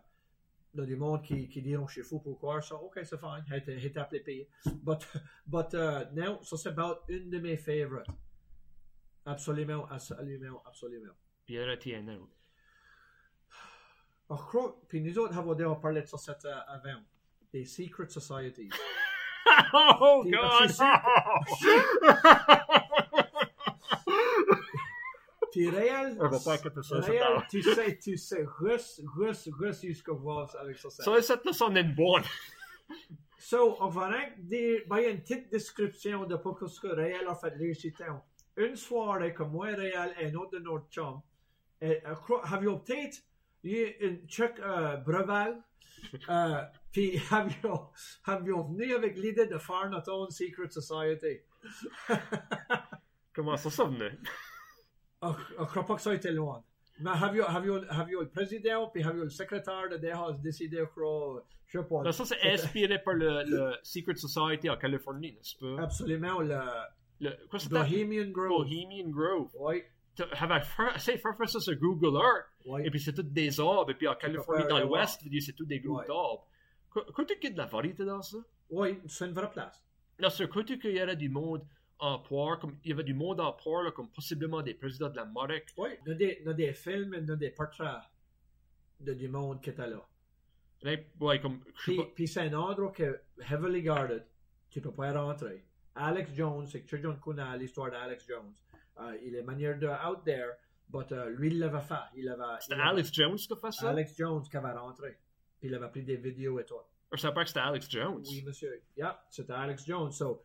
il 0.73 0.79
y 0.79 0.83
a 0.83 0.85
du 0.85 0.95
monde 0.95 1.21
qui, 1.21 1.49
qui 1.49 1.61
diront 1.61 1.87
je 1.87 1.93
suis 1.93 2.03
fou 2.03 2.19
pour 2.19 2.37
croire 2.37 2.63
ça. 2.63 2.75
Ok, 2.75 2.99
c'est 3.03 3.19
fine. 3.19 3.43
J'ai 3.77 3.97
appelé 3.97 4.21
payé. 4.21 4.49
But, 4.65 4.99
but 5.45 5.73
uh, 5.73 6.13
now, 6.13 6.41
ça 6.43 6.57
c'est 6.57 6.69
about 6.69 7.01
une 7.09 7.29
de 7.29 7.39
mes 7.39 7.57
favorites. 7.57 8.07
Absolument, 9.25 9.85
absolument, 9.89 10.63
absolument. 10.65 11.13
Puis 11.45 11.59
a 11.59 11.77
tiens, 11.77 12.07
un 12.07 12.15
autre. 12.15 12.37
Oh, 14.29 14.37
je 14.37 14.43
crois, 14.43 14.81
puis 14.87 15.01
nous 15.01 15.19
autres 15.19 15.37
avons 15.37 15.53
déjà 15.53 15.75
parlé 15.75 16.01
de 16.01 16.07
ça 16.07 16.17
cet, 16.17 16.45
euh, 16.45 16.55
avant. 16.67 17.01
Des 17.51 17.65
secret 17.65 18.07
societies. 18.07 18.69
oh, 19.73 20.23
God! 20.25 20.71
C'est 25.51 25.59
Puis 25.59 25.69
réel, 25.69 26.17
On 26.19 26.29
va 26.29 26.39
pas 26.39 26.55
écouter 26.55 26.83
ça, 26.83 27.01
c'est 27.01 27.19
tu 27.49 27.61
sais, 27.61 27.97
tu 27.97 28.17
sais, 28.17 28.45
russe, 28.59 29.01
russe, 29.15 29.49
russe, 29.51 29.81
jusqu'au 29.81 30.15
voir 30.15 30.53
avec 30.59 30.77
ça. 30.77 30.89
ça. 30.89 31.03
Ça, 31.03 31.21
cette 31.21 31.45
leçon 31.45 31.73
est 31.75 31.83
bonne. 31.83 32.23
So, 33.43 33.75
on 33.79 33.87
va 33.87 34.11
dire, 34.37 34.81
ben, 34.87 34.97
il 34.99 35.03
y 35.03 35.05
a 35.07 35.09
une 35.09 35.21
petite 35.21 35.51
description 35.51 36.25
de 36.25 36.35
pourquoi 36.35 36.67
ce 36.67 36.79
que 36.79 36.87
Réal 36.87 37.27
a 37.27 37.33
fait 37.33 37.91
temps. 37.91 38.23
Une 38.55 38.75
soirée 38.75 39.33
que 39.33 39.41
moi, 39.41 39.69
Réal 39.69 40.13
et 40.19 40.27
un 40.27 40.35
autre 40.35 40.51
de 40.51 40.59
notre 40.59 40.87
chum, 40.89 41.21
avions 42.43 42.77
peut-être 42.77 43.17
eu 43.63 43.87
une 43.99 44.27
check 44.27 44.59
euh, 44.59 44.97
breval, 44.97 45.61
euh, 46.29 46.61
puis 46.91 47.19
avions, 47.31 47.89
avions 48.25 48.63
venu 48.63 48.93
avec 48.93 49.17
l'idée 49.17 49.47
de 49.47 49.57
faire 49.57 49.89
notre 49.89 50.11
own 50.11 50.29
secret 50.29 50.69
society? 50.69 51.41
Comment 53.33 53.57
ça, 53.57 53.71
ça 53.71 53.85
venait? 53.85 54.17
Crois 55.21 55.85
pas 55.85 55.95
que 55.95 56.01
ça 56.01 56.11
a 56.11 56.13
été 56.15 56.31
loin. 56.31 56.63
Mais 56.99 57.09
avions, 57.11 57.45
avions, 57.45 57.81
avions 57.89 58.21
le 58.21 58.29
président, 58.29 58.87
puis 58.89 59.03
avions 59.03 59.23
le 59.23 59.29
secrétaire 59.29 59.89
de 59.89 59.97
DEHA? 59.97 60.33
Décidé, 60.43 60.77
je 60.77 60.83
crois, 60.85 61.43
je 61.67 61.79
sais 61.79 61.85
pas. 61.85 62.01
Non, 62.03 62.11
ça, 62.11 62.25
c'est 62.25 62.41
inspiré 62.51 62.99
par 63.01 63.13
le, 63.15 63.43
le 63.45 63.75
Secret 63.83 64.15
Society 64.15 64.69
en 64.69 64.77
Californie, 64.77 65.33
n'est-ce 65.33 65.55
pas? 65.57 65.81
Absolument, 65.83 66.39
le 66.41 66.59
Le, 67.19 67.31
quoi? 67.49 67.59
Bohemian 67.69 68.29
Grove. 68.31 68.49
Bohemian 68.67 69.09
Grove. 69.09 69.49
Oui, 69.59 69.83
J'avais 70.15 70.61
essayé 70.95 71.17
de 71.17 71.21
faire 71.21 71.49
ça 71.49 71.59
sur 71.59 71.75
Google 71.75 72.17
Earth, 72.17 72.45
oui. 72.67 72.81
et 72.85 72.91
puis 72.91 72.99
c'est 72.99 73.13
tout 73.13 73.23
des 73.23 73.59
arbres, 73.59 73.89
et 73.91 73.95
puis 73.95 74.07
en 74.07 74.15
Californie, 74.15 74.65
dans 74.67 74.79
l'Ouest, 74.79 75.21
c'est 75.39 75.53
tout 75.53 75.65
des 75.65 75.79
groupes 75.79 75.99
Ouais. 75.99 76.07
d'arbres. 76.07 76.47
Crois-tu 76.89 77.35
qu'il 77.39 77.49
y 77.49 77.53
a 77.53 77.53
de 77.53 77.57
la 77.59 77.65
variété 77.67 78.03
dans 78.05 78.21
ça? 78.21 78.37
Oui, 78.69 78.99
c'est 79.07 79.25
une 79.25 79.33
vraie 79.33 79.49
place. 79.49 79.81
Là, 80.19 80.29
c'est 80.29 80.47
crois-tu 80.47 80.77
qu'il 80.77 80.91
y 80.95 81.01
aurait 81.01 81.15
du 81.15 81.29
monde? 81.29 81.65
En 82.01 82.19
poire, 82.19 82.59
comme 82.59 82.77
il 82.83 82.89
y 82.89 82.93
avait 82.93 83.03
du 83.03 83.13
monde 83.13 83.39
en 83.39 83.53
poire, 83.53 83.83
là, 83.83 83.91
comme 83.91 84.09
possiblement 84.09 84.61
des 84.61 84.73
présidents 84.73 85.09
de 85.09 85.15
l'Amérique? 85.15 85.67
Oui, 85.77 85.89
il 86.05 86.09
y 86.09 86.11
a 86.11 86.15
des, 86.15 86.43
a 86.47 86.53
des 86.53 86.73
films, 86.73 87.15
il 87.17 87.27
y 87.27 87.31
a 87.31 87.35
des 87.35 87.51
portraits 87.51 88.01
de 88.99 89.13
du 89.13 89.27
monde 89.29 89.61
qui 89.61 89.69
était 89.69 89.87
là. 89.87 90.01
Là, 90.83 90.95
Ouais, 91.19 91.39
comme, 91.39 91.59
Puis, 92.15 92.27
c'est 92.27 92.41
un 92.41 92.53
endroit 92.53 92.91
qui 92.91 93.03
est 93.03 93.21
heavily 93.49 93.83
guarded. 93.83 94.25
Tu 94.69 94.81
peux 94.81 94.91
pas 94.91 95.09
y 95.09 95.13
rentrer. 95.15 95.63
Alex 95.95 96.33
Jones, 96.33 96.65
c'est 96.67 96.81
que 96.81 96.89
Children 96.89 97.19
connaît 97.19 97.57
l'histoire 97.57 97.91
d'Alex 97.91 98.25
Jones. 98.27 98.53
Euh, 98.99 99.17
il 99.23 99.35
est 99.35 99.43
manière 99.43 99.77
de 99.77 99.87
out 99.87 100.23
there, 100.25 100.53
but 100.89 101.11
euh, 101.11 101.29
lui, 101.29 101.49
il 101.49 101.59
l'avait 101.59 101.81
fait. 101.81 101.93
Il 102.15 102.27
avait, 102.29 102.43
C'était 102.61 102.73
avait- 102.75 102.83
Alex 102.83 103.13
Jones 103.13 103.35
qui 103.35 103.53
a 103.53 103.55
fait 103.57 103.71
ça? 103.71 103.89
Alex 103.89 104.15
Jones 104.17 104.41
qui 104.49 104.57
avait 104.57 104.71
rentré. 104.71 105.17
Puis 105.59 105.69
il 105.69 105.75
avait 105.75 105.89
pris 105.89 106.01
des 106.03 106.15
vidéos 106.17 106.59
et 106.59 106.65
tout. 106.65 106.75
Je 107.11 107.17
savais 107.17 107.33
pas 107.33 107.43
que 107.43 107.49
c'était 107.49 107.59
Alex 107.59 107.89
Jones. 107.89 108.23
Oui, 108.25 108.41
monsieur. 108.45 108.81
Yeah, 108.97 109.23
c'était 109.29 109.53
Alex 109.53 109.85
Jones. 109.85 110.11
So, 110.11 110.43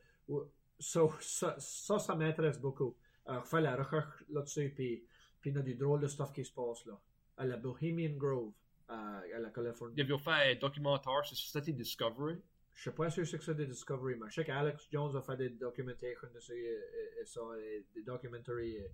so, 0.79 1.13
ça, 1.21 1.55
ça, 1.59 1.99
ça 1.99 2.15
m'intéresse 2.15 2.61
beaucoup. 2.61 2.97
Euh, 3.29 3.43
faire 3.43 3.61
la 3.61 3.77
recherche 3.77 4.25
là-dessus, 4.31 4.73
puis, 4.75 5.05
puis 5.41 5.51
il 5.51 5.57
y 5.57 5.59
a 5.59 5.63
du 5.63 5.75
drôle 5.75 6.01
de 6.01 6.07
stuff 6.07 6.33
qui 6.33 6.45
se 6.45 6.53
passe 6.53 6.85
là. 6.87 6.99
À 7.39 7.45
la 7.45 7.57
Bohemian 7.57 8.17
Grove, 8.17 8.53
à, 8.89 9.19
à 9.35 9.39
la 9.39 9.51
Californie. 9.51 9.95
Il 9.97 10.03
avait 10.03 10.19
fait 10.23 10.53
un 10.53 10.55
documentaire 10.55 11.25
sur 11.25 11.37
Society 11.37 11.73
Discovery. 11.73 12.37
Je 12.75 12.83
sais 12.85 12.93
pas 12.93 13.09
si 13.11 13.25
c'est 13.27 13.55
des 13.55 13.67
Discovery, 13.67 14.17
mais 14.17 14.27
je 14.29 14.35
sais 14.35 14.45
qu'Alex 14.45 14.87
Jones 14.93 15.17
a 15.17 15.23
fait 15.23 15.37
des 15.37 15.49
documentations 15.51 16.29
dessus 16.35 16.53
et, 16.53 16.67
et- 16.67 17.23
et 17.23 17.25
ça, 17.25 17.41
et 17.59 17.85
des 17.95 18.03
documentaries. 18.03 18.77
et 18.77 18.91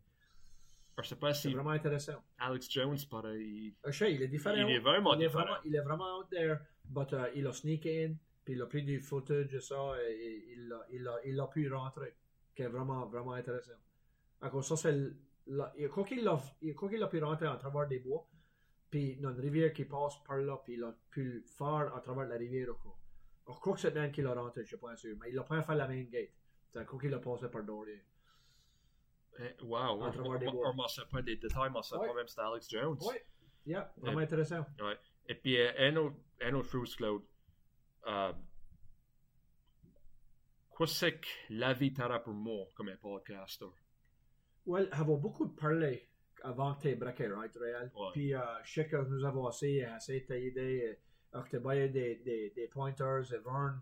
Je 0.99 1.09
sais 1.09 1.17
pas 1.17 1.35
C'est 1.35 1.49
si 1.49 1.55
vraiment 1.55 1.71
intéressant. 1.71 2.23
Alex 2.39 2.71
Jones, 2.71 2.97
pareil. 3.11 3.75
Euh, 3.85 3.91
Je 3.91 3.99
sais, 3.99 4.15
il 4.15 4.23
est 4.23 4.29
différent. 4.29 4.55
Il 4.67 4.71
est 4.75 4.79
vraiment 4.79 5.15
il 5.15 5.23
est 5.23 5.27
différent. 5.27 5.45
vraiment, 5.45 5.61
il 5.65 5.75
est 5.77 5.81
vraiment 5.81 6.19
out 6.21 6.27
there, 6.31 6.57
but 6.85 7.13
euh, 7.13 7.31
il 7.35 7.47
a 7.47 7.53
sneaké 7.53 8.05
in, 8.07 8.15
puis 8.45 8.55
il 8.55 8.63
a 8.63 8.67
pris 8.67 8.83
du 8.83 9.01
footage 9.01 9.55
et 9.55 9.61
ça, 9.61 9.95
et, 10.03 10.45
il, 10.57 10.73
a, 10.73 10.87
il, 10.91 11.07
a, 11.09 11.19
il 11.25 11.39
a 11.41 11.47
pu 11.47 11.73
rentrer, 11.73 12.15
qui 12.55 12.63
est 12.63 12.69
vraiment, 12.69 13.07
vraiment 13.07 13.33
intéressant. 13.33 13.73
Alors 14.41 14.65
ça, 14.65 14.77
c'est, 14.77 14.95
la- 15.47 15.73
il- 15.77 15.89
qu'il 16.07 16.27
a, 16.29 16.41
qu'il 16.61 17.03
a 17.03 17.07
pu 17.09 17.23
rentrer 17.23 17.47
à 17.47 17.57
travers 17.57 17.87
des 17.87 17.99
bois, 18.01 18.27
puis 18.91 19.13
il 19.13 19.21
y 19.21 19.27
a 19.27 19.31
une 19.31 19.41
rivière 19.41 19.73
qui 19.73 19.85
passe 19.85 20.15
par 20.27 20.39
là, 20.39 20.57
puis 20.65 20.75
il 20.75 20.85
a 20.85 20.95
pu 21.11 21.25
le 21.25 21.43
faire 21.43 21.95
à 21.95 22.01
travers 22.01 22.27
la 22.27 22.37
rivière. 22.37 22.75
Quoi. 22.83 22.97
Alors, 23.47 23.57
je 23.57 23.61
crois 23.61 23.75
que 23.75 23.81
c'est 23.81 23.95
même 23.95 24.13
qui 24.13 24.23
l'a 24.23 24.35
rentré, 24.35 24.63
je 24.63 24.69
suis 24.69 24.77
pas 24.77 24.95
sûr, 24.97 25.17
mais 25.21 25.31
il 25.31 25.39
a 25.39 25.43
pas 25.45 25.63
fait 25.63 25.75
la 25.75 25.87
main 25.89 26.03
gate. 26.05 26.31
C'est 26.71 26.85
quoi 26.87 26.99
qu'il 27.01 27.13
a 27.15 27.19
passé 27.19 27.49
par 27.49 27.63
Dorian. 27.65 27.99
Eh, 29.39 29.63
Wow, 29.63 29.79
on 29.93 30.75
m'en 30.75 30.89
sait 30.89 31.03
pas 31.11 31.23
des 31.23 31.37
détails, 31.37 31.71
mais 31.71 31.79
on 31.79 31.83
sait 31.83 31.97
Ouais. 31.97 32.07
pas 32.09 32.15
même 32.15 32.29
c'était 32.29 32.43
Alex 32.43 32.69
Jones. 32.69 32.99
Oui, 33.01 33.15
yeah, 33.67 33.93
vraiment 33.97 34.19
intéressant. 34.21 34.65
Et 35.27 35.35
puis, 35.35 35.59
euh, 35.59 35.71
un 35.79 35.97
autre, 35.97 36.17
un 36.43 36.55
autre 36.55 36.69
chose, 36.69 36.95
Claude. 36.97 37.23
Euh, 38.07 38.33
quoi 40.71 40.87
c'est 40.87 41.21
que 41.21 41.27
la 41.51 41.73
vie 41.75 41.93
t'aura 41.93 42.23
pour 42.23 42.35
moi 42.35 42.67
comme 42.75 42.89
un 42.89 42.97
podcaster? 42.97 43.67
Well, 44.67 44.89
avons 44.93 45.17
beaucoup 45.17 45.49
parlé 45.49 46.09
avant 46.43 46.75
que 46.75 46.83
tu 46.89 46.95
braqué, 46.97 47.29
right, 47.29 47.55
Réal? 47.57 47.91
Ouais. 47.95 48.09
Puis, 48.13 48.35
euh, 48.35 48.41
je 48.65 48.73
sais 48.73 48.89
que 48.89 48.97
nous 48.97 49.25
avons 49.25 49.49
essayé, 49.49 49.87
essayé 49.97 50.21
de 50.23 50.27
t'aider, 50.27 50.99
euh, 51.35 51.43
que 51.43 51.57
tu 51.57 51.69
as 51.69 51.89
des, 51.89 52.17
des, 52.17 52.51
des 52.51 52.69
pointers, 52.69 53.33
et 53.33 53.39
Vern, 53.39 53.81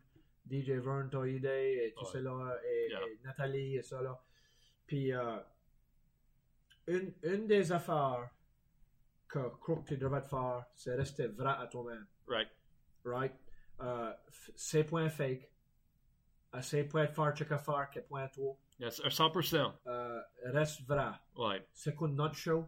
DJ 0.51 0.71
Vern 0.81 1.09
t'a 1.11 1.25
aidé, 1.27 1.87
et 1.87 1.95
tout 1.95 2.05
Ouais. 2.15 2.23
là, 2.23 2.57
et, 2.65 2.89
Yeah. 2.91 3.01
et 3.07 3.21
Nathalie, 3.25 3.77
et 3.77 3.83
ça 3.83 4.01
là. 4.03 4.23
Puis, 4.87 5.13
euh, 5.13 5.39
une, 6.89 7.13
une 7.23 7.47
des 7.47 7.73
affaires 7.73 8.31
que 9.29 9.49
Crook 9.61 9.87
tu 9.87 9.97
devrais 9.97 10.23
faire, 10.23 10.65
c'est 10.75 10.95
rester 10.97 11.29
vrai 11.29 11.55
à 11.57 11.67
toi-même, 11.67 12.07
Right. 12.27 12.49
right? 13.05 13.33
Euh, 13.83 14.13
c'est 14.57 14.85
point 14.85 15.09
fake. 15.09 15.49
Euh, 16.55 16.63
c'est 16.63 16.85
point 16.85 17.07
faire 17.07 17.35
que 17.35 17.45
faire, 17.45 17.91
que 17.93 18.01
point 18.01 18.29
toi. 18.29 18.57
Yes, 18.79 19.01
à 19.05 19.09
100%. 19.09 19.73
Euh, 19.87 20.21
reste 20.47 20.83
vrai. 20.87 21.13
Ouais. 21.37 21.67
c'est 21.73 21.95
qu'on 21.95 22.09
notre 22.09 22.35
show? 22.35 22.67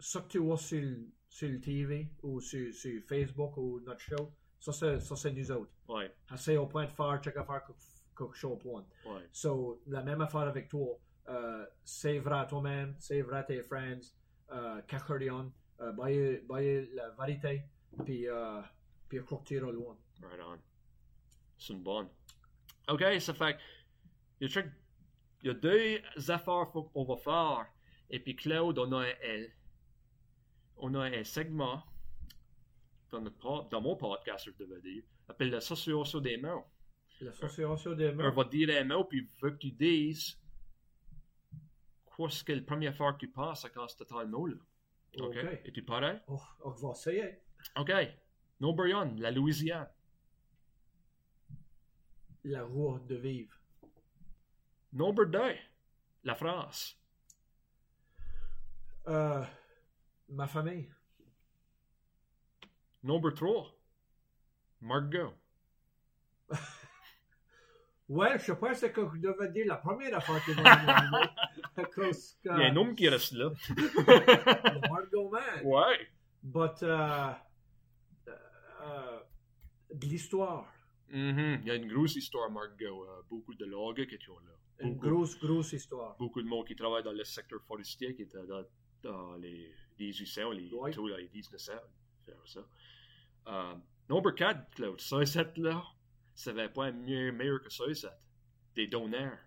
Ça 0.00 0.20
que 0.20 0.28
tu 0.28 0.38
vois 0.38 0.56
sur, 0.56 0.82
sur 1.28 1.48
le 1.48 1.60
TV 1.60 2.10
ou 2.22 2.40
sur, 2.40 2.72
sur 2.74 3.00
Facebook 3.04 3.56
ou 3.56 3.80
notre 3.80 4.00
show, 4.00 4.32
ça 4.58 4.72
c'est, 4.72 5.00
ça 5.00 5.16
c'est 5.16 5.30
nous 5.32 5.50
autres. 5.52 5.70
Ouais. 5.88 6.12
Assez 6.28 6.56
au 6.56 6.66
point 6.66 6.84
de 6.86 6.90
faire, 6.90 7.20
check 7.22 7.36
à 7.36 7.44
faire 7.44 7.62
quelque 8.16 8.34
chose 8.34 8.58
point. 8.58 8.84
Ouais. 9.06 9.28
So, 9.32 9.80
la 9.86 10.02
même 10.02 10.20
affaire 10.20 10.42
avec 10.42 10.68
toi. 10.68 10.98
Euh, 11.28 11.64
c'est 11.84 12.18
vrai 12.18 12.46
toi-même, 12.46 12.94
c'est 12.98 13.22
vrai 13.22 13.44
tes 13.46 13.62
friends, 13.62 14.12
euh, 14.52 14.80
Cacardion, 14.82 15.50
euh, 15.80 15.92
la 16.92 17.10
vérité, 17.18 17.62
puis, 18.04 18.28
euh, 18.28 18.60
puis 19.08 19.22
croire 19.24 19.42
loin. 19.72 19.96
Right 20.24 20.40
on. 20.46 20.58
C'est 21.58 21.72
une 21.72 21.82
bonne. 21.82 22.08
OK, 22.88 23.02
ça 23.20 23.34
fait 23.34 23.54
que 23.54 23.60
il 24.40 24.50
y 24.50 24.58
a, 24.58 24.62
il 25.42 25.46
y 25.46 25.50
a 25.50 25.54
deux 25.54 26.00
affaires 26.30 26.70
qu'on 26.72 27.04
va 27.04 27.16
faire. 27.16 27.66
Et 28.10 28.18
puis, 28.20 28.34
Claude, 28.36 28.78
on 28.78 28.92
a 28.92 29.04
un, 29.06 29.12
un- 29.24 29.46
on 30.76 30.94
a 30.94 31.04
un 31.04 31.24
segment 31.24 31.82
dans, 33.10 33.20
notre 33.20 33.38
pod- 33.38 33.70
dans 33.70 33.80
mon 33.80 33.96
podcast, 33.96 34.46
je 34.46 34.64
devais 34.64 34.80
dire, 34.80 35.02
appelle 35.28 35.50
l'association 35.50 36.20
des 36.20 36.36
mots. 36.36 36.64
L'association 37.20 37.94
des 37.94 38.08
On 38.10 38.14
mots. 38.16 38.32
va 38.32 38.44
dire 38.44 38.68
un 38.80 38.84
mot, 38.84 39.04
puis 39.04 39.18
il 39.20 39.28
veut 39.40 39.52
que 39.52 39.58
tu 39.58 39.70
dises 39.70 40.36
quoi 42.06 42.28
ce 42.28 42.42
que 42.44 42.52
le 42.52 42.64
premier 42.64 42.88
affaire 42.88 43.14
que 43.14 43.20
tu 43.20 43.28
penses 43.28 43.66
quand 43.74 43.86
c'est 43.88 44.10
le 44.10 44.26
mot-là. 44.26 44.56
OK? 45.20 45.26
OK. 45.36 45.60
Es-tu 45.64 45.82
pareil? 45.84 46.18
Oh, 46.28 46.40
on 46.64 46.70
va 46.70 46.90
essayer. 46.90 47.38
OK. 47.76 47.92
Number 48.60 48.94
one, 48.94 49.20
la 49.20 49.30
Louisiane. 49.30 49.88
La 52.44 52.62
roue 52.62 52.98
de 53.08 53.14
vivre. 53.16 53.54
Number 54.92 55.26
deux, 55.26 55.54
la 56.24 56.34
France. 56.34 56.98
Euh, 59.08 59.42
ma 60.28 60.46
famille. 60.46 60.88
Number 63.02 63.32
3, 63.34 63.74
Margot. 64.80 65.32
Ouais, 68.06 68.38
je 68.38 68.44
sais 68.44 68.56
pas 68.56 68.74
ce 68.74 68.84
que 68.84 69.00
je 69.14 69.18
devais 69.18 69.48
dire 69.48 69.64
la 69.66 69.76
première 69.76 70.14
affaire 70.18 70.38
que. 70.44 70.52
À 71.80 71.84
cause 71.86 72.36
que 72.44 72.50
Il 72.50 72.60
y 72.60 72.64
a 72.64 72.66
un 72.70 72.76
homme 72.76 72.94
qui 72.94 73.08
reste 73.08 73.32
là. 73.32 73.50
Margot 74.90 75.30
Man. 75.30 75.62
ouais. 75.64 76.08
But, 76.42 76.82
euh, 76.82 77.32
euh, 78.28 79.20
de 79.94 80.06
l'histoire. 80.06 80.70
Mhm. 81.10 81.60
Il 81.62 81.68
y 81.68 81.70
a 81.70 81.74
une 81.76 81.86
grosse 81.86 82.16
histoire, 82.16 82.50
Margot. 82.50 83.04
Euh, 83.04 83.22
beaucoup 83.28 83.54
de 83.54 83.64
logs 83.64 84.06
qui 84.06 84.24
sont 84.24 84.38
là. 84.38 84.52
Une 84.80 84.96
grosse, 84.96 85.38
grosse 85.38 85.72
histoire. 85.72 86.16
beaucoup 86.18 86.42
de 86.42 86.48
monde 86.48 86.66
qui 86.66 86.74
travaillent 86.74 87.04
dans 87.04 87.12
le 87.12 87.22
secteur 87.24 87.60
forestier, 87.62 88.14
qui 88.14 88.22
étaient 88.22 88.44
dans, 88.46 88.64
dans 89.02 89.36
les 89.36 89.72
1800, 89.98 90.50
les, 90.50 90.68
tout, 90.92 91.06
les 91.06 91.28
1900. 91.32 91.72
faire 92.26 92.34
ça. 92.46 92.60
Euh, 93.46 93.74
number 94.08 94.34
4, 94.34 94.70
Claude. 94.74 95.00
Ça 95.00 95.20
et 95.22 95.26
7 95.26 95.58
là, 95.58 95.82
ça 96.34 96.52
va 96.52 96.68
pas 96.68 96.88
être 96.88 96.96
mieux, 96.96 97.30
meilleur 97.30 97.60
que 97.62 97.70
ça 97.70 97.84
et 97.86 97.94
7. 97.94 98.10
Des 98.74 98.86
donneurs. 98.88 99.38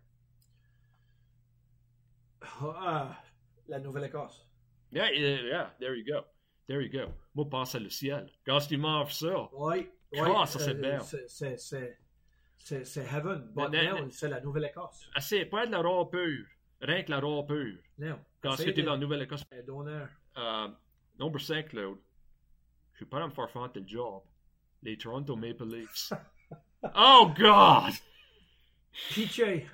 Ah, 2.62 3.22
la 3.68 3.80
Nouvelle-Écosse. 3.80 4.46
Yeah, 4.92 5.12
yeah, 5.12 5.42
yeah, 5.42 5.76
there 5.80 5.96
you 5.98 6.06
go. 6.06 6.22
There 6.68 6.82
you 6.82 6.90
go. 6.90 7.12
Moi, 7.36 7.50
pense 7.50 7.76
à 7.76 7.80
le 7.80 7.90
ciel. 7.90 8.32
Quand 8.46 8.60
tu 8.60 8.78
m'offres 8.78 9.14
ça, 9.14 9.50
Oui. 9.54 9.90
Ah, 10.16 10.46
ça, 10.46 10.60
c'est 10.60 10.72
euh, 10.72 10.74
bien. 10.74 11.00
c'est- 11.00 11.98
C'est 12.84 13.06
heaven. 13.14 13.52
Mais- 13.56 14.10
c'est 14.12 14.30
la 14.30 14.42
Nouvelle-Écosse. 14.42 15.10
c'est 15.20 15.46
pas 15.46 15.66
de 15.66 15.72
la 15.72 15.82
rampure. 15.82 16.46
Rien 16.82 17.04
que 17.04 17.12
la 17.12 17.20
rampure. 17.20 17.78
Non. 17.98 18.20
Quand 18.42 18.56
des- 18.74 18.84
dans 18.84 18.92
la 18.94 18.98
Nouvelle-Écosse? 18.98 19.44
des 19.50 19.64
donneurs. 19.64 20.10
Euh, 20.38 20.68
number 21.20 21.42
5, 21.42 21.70
Claude. 21.70 21.98
Je 22.94 22.98
suis 22.98 23.06
pas 23.06 23.26
me 23.26 23.32
faire 23.32 23.50
faire 23.50 23.70
le 23.74 23.88
job. 23.88 24.22
Les 24.84 24.98
Toronto 24.98 25.36
Maple 25.36 25.66
Leafs. 25.66 26.14
oh, 26.96 27.32
God! 27.38 27.94
PJ. 29.14 29.66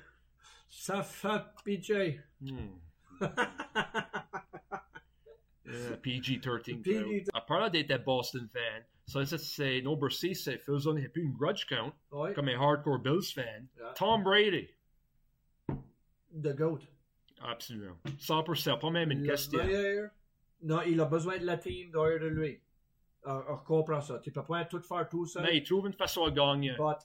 Ça 0.68 1.02
fait 1.02 1.42
PJ. 1.64 2.20
Hmm. 2.40 2.78
Euh, 5.66 5.96
PG-13. 5.96 6.82
PG. 6.82 7.24
À 7.32 7.40
part 7.40 7.70
d'être 7.70 8.04
Boston 8.04 8.46
fan, 8.52 8.84
ça, 9.06 9.24
ça, 9.26 9.38
c'est 9.38 9.80
number 9.82 10.10
6, 10.10 10.34
c'est 10.34 10.58
faisant 10.58 10.96
un 10.96 11.08
peu 11.08 11.20
une 11.20 11.32
grudge 11.32 11.66
count, 11.66 11.92
comme 12.34 12.48
un 12.48 12.60
hardcore 12.60 12.98
Bills 12.98 13.32
fan. 13.34 13.66
Yeah. 13.76 13.92
Tom 13.96 14.22
Brady. 14.22 14.68
The 15.68 16.54
GOAT. 16.56 16.80
Absolument. 17.42 17.96
100%, 18.18 18.78
pas 18.80 18.90
même 18.90 19.10
une 19.10 19.20
Le 19.22 19.26
question. 19.28 19.62
meilleur. 19.64 20.10
Non, 20.62 20.80
il 20.82 21.00
a 21.00 21.04
besoin 21.04 21.38
de 21.38 21.44
la 21.44 21.58
team 21.58 21.90
derrière 21.90 22.20
de 22.20 22.26
lui. 22.28 22.60
On 23.26 23.56
comprend 23.58 24.00
ça. 24.00 24.18
Tu 24.18 24.30
peux 24.32 24.42
pas 24.44 24.64
tout 24.64 24.80
faire 24.80 25.08
tout 25.08 25.26
seul. 25.26 25.42
Mais 25.42 25.56
il 25.58 25.62
trouve 25.62 25.86
une 25.86 25.92
façon 25.94 26.26
de 26.28 26.30
gagner. 26.34 26.72
But 26.76 26.98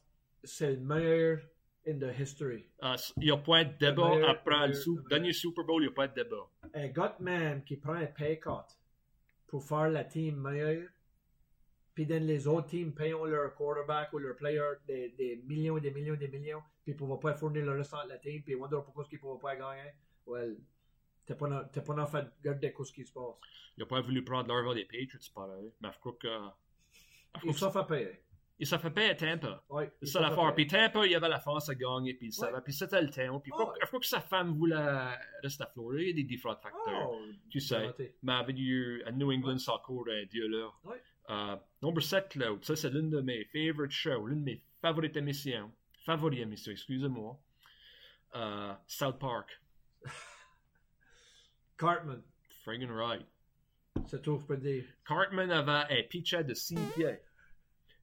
c'est 0.43 0.71
le 0.71 0.79
meilleur 0.79 1.39
in 1.87 1.97
the 1.99 2.17
history. 2.17 2.65
Il 3.17 3.23
n'y 3.23 3.31
a 3.31 3.37
pas 3.37 3.63
de 3.65 3.77
débat 3.77 4.09
meilleur- 4.09 4.29
après 4.29 4.67
le 4.67 4.73
meilleur. 4.73 5.07
dernier 5.09 5.33
Super 5.33 5.63
Bowl, 5.65 5.81
il 5.83 5.87
n'y 5.87 5.91
a 5.91 5.95
pas 5.95 6.07
de 6.07 6.13
débat. 6.23 6.47
Un 6.73 6.87
gars 6.87 7.15
même 7.19 7.63
qui 7.63 7.75
prend 7.77 7.93
un 7.93 8.05
pay 8.05 8.39
cut 8.39 8.49
pour 9.47 9.63
faire 9.63 9.89
la 9.89 10.03
team 10.05 10.37
meilleure, 10.41 10.87
puis 12.05 12.19
les 12.19 12.47
autres 12.47 12.67
teams 12.67 12.93
payent 12.93 13.11
leur 13.11 13.53
quarterback 13.55 14.13
ou 14.13 14.19
leur 14.19 14.33
player 14.37 14.61
des, 14.87 15.09
des 15.09 15.35
millions 15.45 15.77
et 15.77 15.81
des 15.81 15.91
millions 15.91 16.13
et 16.13 16.17
des 16.17 16.29
millions, 16.29 16.61
puis 16.83 16.91
ils 16.91 16.93
ne 16.93 16.97
pouvaient 16.97 17.19
pas 17.19 17.33
fournir 17.33 17.65
le 17.65 17.73
restant 17.73 18.01
de 18.05 18.09
la 18.09 18.17
team, 18.17 18.41
puis 18.41 18.53
ils 18.53 18.55
wonder 18.55 18.77
pourquoi 18.85 19.05
ils 19.11 19.15
ne 19.15 19.19
pouvaient 19.19 19.41
pas 19.41 19.55
gagner. 19.57 19.91
Well, 20.25 20.57
t'es 21.25 21.35
pas 21.35 21.49
dans- 21.49 21.65
t'es 21.65 21.81
pas 21.81 22.01
en 22.01 22.07
fait 22.07 22.25
garder 22.41 22.73
ce 22.81 22.93
qui 22.93 23.05
se 23.05 23.11
passe. 23.11 23.35
Il 23.75 23.81
n'a 23.81 23.85
pas 23.85 23.99
voulu 23.99 24.23
prendre 24.23 24.47
l'argent 24.47 24.73
des 24.73 24.85
Patriots, 24.85 25.19
pareil. 25.35 25.73
Mais 25.81 25.89
je 25.91 25.99
crois 25.99 26.13
que. 26.13 26.27
je 26.29 27.39
crois 27.41 27.51
que- 27.51 27.59
sont 27.59 27.71
fait 27.71 27.85
payer. 27.85 28.19
Et 28.61 28.65
ça 28.65 28.77
fait 28.77 28.91
pas 28.91 29.07
à 29.09 29.15
Tampa. 29.15 29.63
Ouais, 29.69 29.89
C'est 30.01 30.07
ça 30.07 30.19
l'affaire. 30.21 30.53
Puis 30.53 30.67
Tampa, 30.67 31.05
il 31.05 31.11
y 31.11 31.15
avait 31.15 31.29
la 31.29 31.39
France 31.39 31.69
à 31.69 31.75
gagner, 31.75 32.13
puis 32.13 32.27
il 32.27 32.33
savait. 32.33 32.53
Ouais. 32.55 32.61
Puis 32.61 32.73
c'était 32.73 33.01
le 33.01 33.09
temps. 33.09 33.39
Puis 33.39 33.51
ouais. 33.53 33.57
pourquoi 33.57 33.99
que 33.99 34.05
sa 34.05 34.19
femme 34.21 34.53
voulait 34.53 34.75
rester 35.41 35.63
à 35.63 35.67
Floride? 35.67 36.01
Il 36.01 36.07
y 36.07 36.11
a 36.11 36.13
des 36.15 36.23
différents 36.23 36.57
facteurs. 36.57 37.09
Oh, 37.11 37.21
tu 37.49 37.59
sais. 37.61 38.15
Mais 38.21 38.33
avec 38.33 38.57
eu 38.57 39.01
à 39.05 39.11
New 39.11 39.31
England 39.31 39.57
Soccer, 39.59 40.03
un 40.11 40.25
dieu 40.25 40.47
là. 40.47 40.69
Euh, 41.29 41.55
number 41.81 42.01
7, 42.03 42.29
Claude. 42.29 42.63
Ça, 42.65 42.75
c'est 42.75 42.89
l'une 42.89 43.09
de 43.09 43.21
mes 43.21 43.45
favorite 43.45 43.91
shows, 43.91 44.25
l'une 44.27 44.39
de 44.39 44.45
mes 44.45 44.63
favorites 44.81 45.15
émissions. 45.17 45.71
Favorites 46.05 46.39
émissions, 46.39 46.71
excusez-moi. 46.71 47.39
Euh, 48.35 48.73
South 48.87 49.19
Park. 49.19 49.49
Cartman, 51.77 52.21
Friggin' 52.63 52.91
right. 52.91 53.25
c'est 54.07 54.21
tout, 54.21 54.37
je 54.39 54.45
peux 54.45 54.57
dire. 54.57 54.83
Cartman 55.07 55.51
avait 55.51 55.99
un 55.99 56.03
pitchet 56.09 56.43
de 56.43 56.53
6 56.53 56.75
pieds 56.95 57.19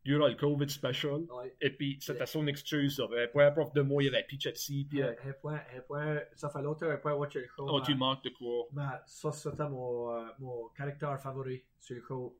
durant 0.05 0.29
le 0.29 0.35
COVID 0.35 0.69
special. 0.69 1.23
Ouais. 1.31 1.55
Et 1.61 1.71
puis, 1.71 1.99
c'était 2.01 2.27
son 2.27 2.47
excuse. 2.47 2.97
ça. 2.97 3.03
Euh, 3.11 3.27
un 3.35 3.51
prof 3.51 3.73
de 3.73 3.83
moi, 3.83 4.03
il 4.03 4.07
y 4.07 4.09
avait 4.09 4.21
un 4.21 4.27
pitchet 4.27 4.53
de 4.53 4.57
6 4.57 4.85
pieds. 4.85 5.03
Un- 5.03 5.15
un 5.27 5.33
point, 5.33 5.61
un 5.77 5.81
point, 5.81 6.21
ça 6.35 6.49
fait 6.49 6.63
longtemps 6.63 6.89
je 6.91 6.97
pas 6.97 7.15
watché 7.15 7.41
le 7.41 7.49
show. 7.49 7.67
Oh, 7.69 7.81
tu 7.81 7.95
manques 7.95 8.23
de 8.25 8.31
quoi? 8.31 8.67
mais 8.73 8.83
ça, 9.05 9.33
c'était 9.33 9.69
mon, 9.69 10.13
euh, 10.15 10.25
mon 10.39 10.69
caractère 10.69 11.21
favori 11.21 11.63
sur 11.81 11.97
le 11.97 12.03
show. 12.03 12.39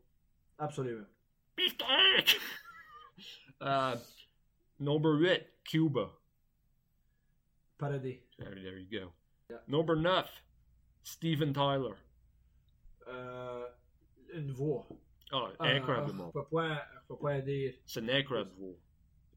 Absolument. 0.59 1.07
Beefcake! 1.59 2.37
uh, 3.61 3.97
number 4.79 5.17
8, 5.17 5.43
Cuba. 5.65 6.09
Paradis. 7.79 8.21
There, 8.39 8.55
there 8.55 8.79
you 8.79 8.87
go. 9.01 9.13
Yeah. 9.51 9.57
Number 9.69 9.97
9, 9.97 10.25
Steven 11.03 11.53
Tyler. 11.53 11.95
Euh, 13.09 13.67
une 14.35 14.51
voix. 14.53 14.87
Oh, 15.33 15.49
Euh, 15.61 15.65
incroyablement. 15.77 16.29
Je 16.35 16.41
peux 16.41 16.47
pas, 16.51 16.83
je 16.95 17.07
peux 17.09 17.17
pas 17.19 17.41
dire. 17.41 17.75
C'est 17.87 18.01
une 18.01 18.11
incroyable 18.11 18.51
voix. 18.59 18.75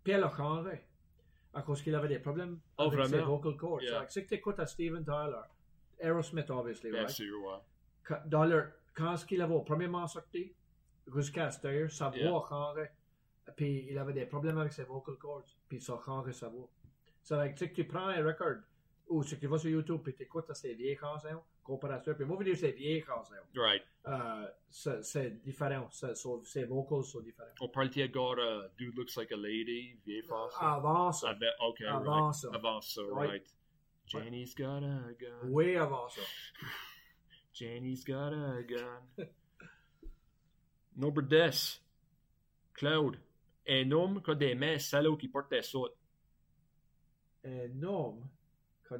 Pierre 0.03 0.21
le 0.29 0.35
changé. 0.35 0.81
À 1.53 1.61
cause 1.63 1.81
qu'il 1.81 1.95
avait 1.95 2.07
des 2.07 2.19
problèmes 2.19 2.59
Oh, 2.77 2.83
avec 2.83 3.05
ses 3.07 3.15
vraiment? 3.15 3.27
vocal 3.37 3.55
cords. 3.57 3.81
Yeah. 3.81 3.99
Like, 3.99 4.11
si 4.11 4.25
tu 4.25 4.35
écoutes 4.35 4.59
à 4.59 4.67
Steven 4.67 5.03
Tyler, 5.03 5.41
Aerosmith, 5.99 6.49
obviously, 6.51 6.91
Bien 6.91 7.01
right? 7.01 7.09
sûr, 7.09 7.41
ouais. 7.43 7.57
Quand- 8.03 8.21
Dans 8.27 8.45
leur, 8.45 8.71
quand 8.93 9.17
ce 9.17 9.25
qu'il 9.25 9.41
avait 9.41 9.53
au 9.55 9.61
premièrement 9.61 10.07
sorti, 10.07 10.53
jusqu'à 11.13 11.49
cette 11.51 11.65
heure, 11.65 11.89
sa 11.91 12.11
Yeah. 12.15 12.29
voix 12.31 12.45
changeait. 12.47 12.91
Puis 13.55 13.87
il 13.89 13.97
avait 13.97 14.13
des 14.13 14.25
problèmes 14.25 14.57
avec 14.59 14.73
ses 14.73 14.83
vocal 14.83 15.15
cords. 15.15 15.43
Puis 15.67 15.81
ça 15.81 15.99
changeait 16.05 16.33
sa 16.33 16.49
voix. 16.49 16.69
C'est 17.23 17.35
sais 17.57 17.69
que 17.69 17.75
tu 17.75 17.85
prends 17.85 18.07
un 18.07 18.23
record 18.25 18.57
ou 19.07 19.23
si 19.23 19.37
tu 19.39 19.47
vas 19.47 19.57
sur 19.57 19.69
YouTube 19.71 20.07
et 20.07 20.13
tu 20.13 20.23
écoutes 20.23 20.53
ces 20.53 20.73
vieilles 20.75 20.95
chansons, 20.95 21.41
ça. 22.03 22.13
Puis 22.13 22.25
moi, 22.25 22.37
je 22.45 22.53
ces 22.55 22.71
vieilles 22.71 23.01
chansons. 23.01 23.33
Right. 23.55 23.81
Euh, 24.07 24.47
c'est 24.69 25.41
différent. 25.41 25.89
Ses 25.91 26.63
vocals 26.65 27.03
sont 27.03 27.21
différents. 27.21 27.49
On 27.61 27.69
parle 27.69 27.89
gars, 28.07 28.35
uh, 28.37 28.67
Dude 28.77 28.95
Looks 28.95 29.15
Like 29.15 29.31
a 29.31 29.37
Lady, 29.37 29.97
vieille 30.05 30.21
français. 30.23 30.55
Avant 30.59 31.11
ça. 31.11 31.29
Avant- 31.29 31.69
ok, 31.69 31.81
Avant 31.81 32.25
right. 32.27 32.35
ça. 32.35 32.49
Avant 32.53 32.81
ça, 32.81 33.01
Right. 33.11 33.29
right. 33.31 33.53
Jenny's 34.05 34.55
got 34.55 34.83
a 34.83 35.13
gun. 35.19 35.39
Oui, 35.49 35.75
avant 35.75 36.07
ça. 36.09 36.21
Jenny's 37.53 38.03
got 38.03 38.31
a 38.33 38.61
gun. 38.63 39.01
Number 40.99 41.21
10, 41.21 41.81
Claude. 42.73 43.17
Un 43.65 43.89
homme 43.91 44.21
qui 44.21 44.31
a 44.31 44.35
qui 45.15 45.29
porte 45.29 45.49
des 45.49 45.61
sautes. 45.61 45.95
Un 47.45 47.81
homme 47.83 48.27
qui 48.85 48.93
a 48.93 48.97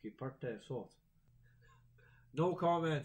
qui 0.00 0.10
porte 0.10 0.40
des 0.40 0.60
sautes. 0.60 0.96
No 2.34 2.54
comment. 2.54 3.02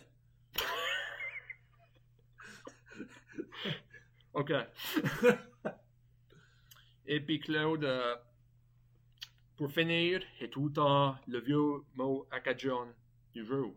OK. 4.35 4.51
Et 7.07 7.21
puis 7.21 7.39
Claude, 7.39 7.85
euh, 7.85 8.15
pour 9.57 9.71
finir, 9.71 10.21
et 10.39 10.51
tout 10.51 10.67
le 10.67 10.73
temps 10.73 11.15
le 11.27 11.39
vieux 11.39 11.81
mot 11.95 12.27
acadian 12.29 12.89
du 13.33 13.43
jour. 13.43 13.73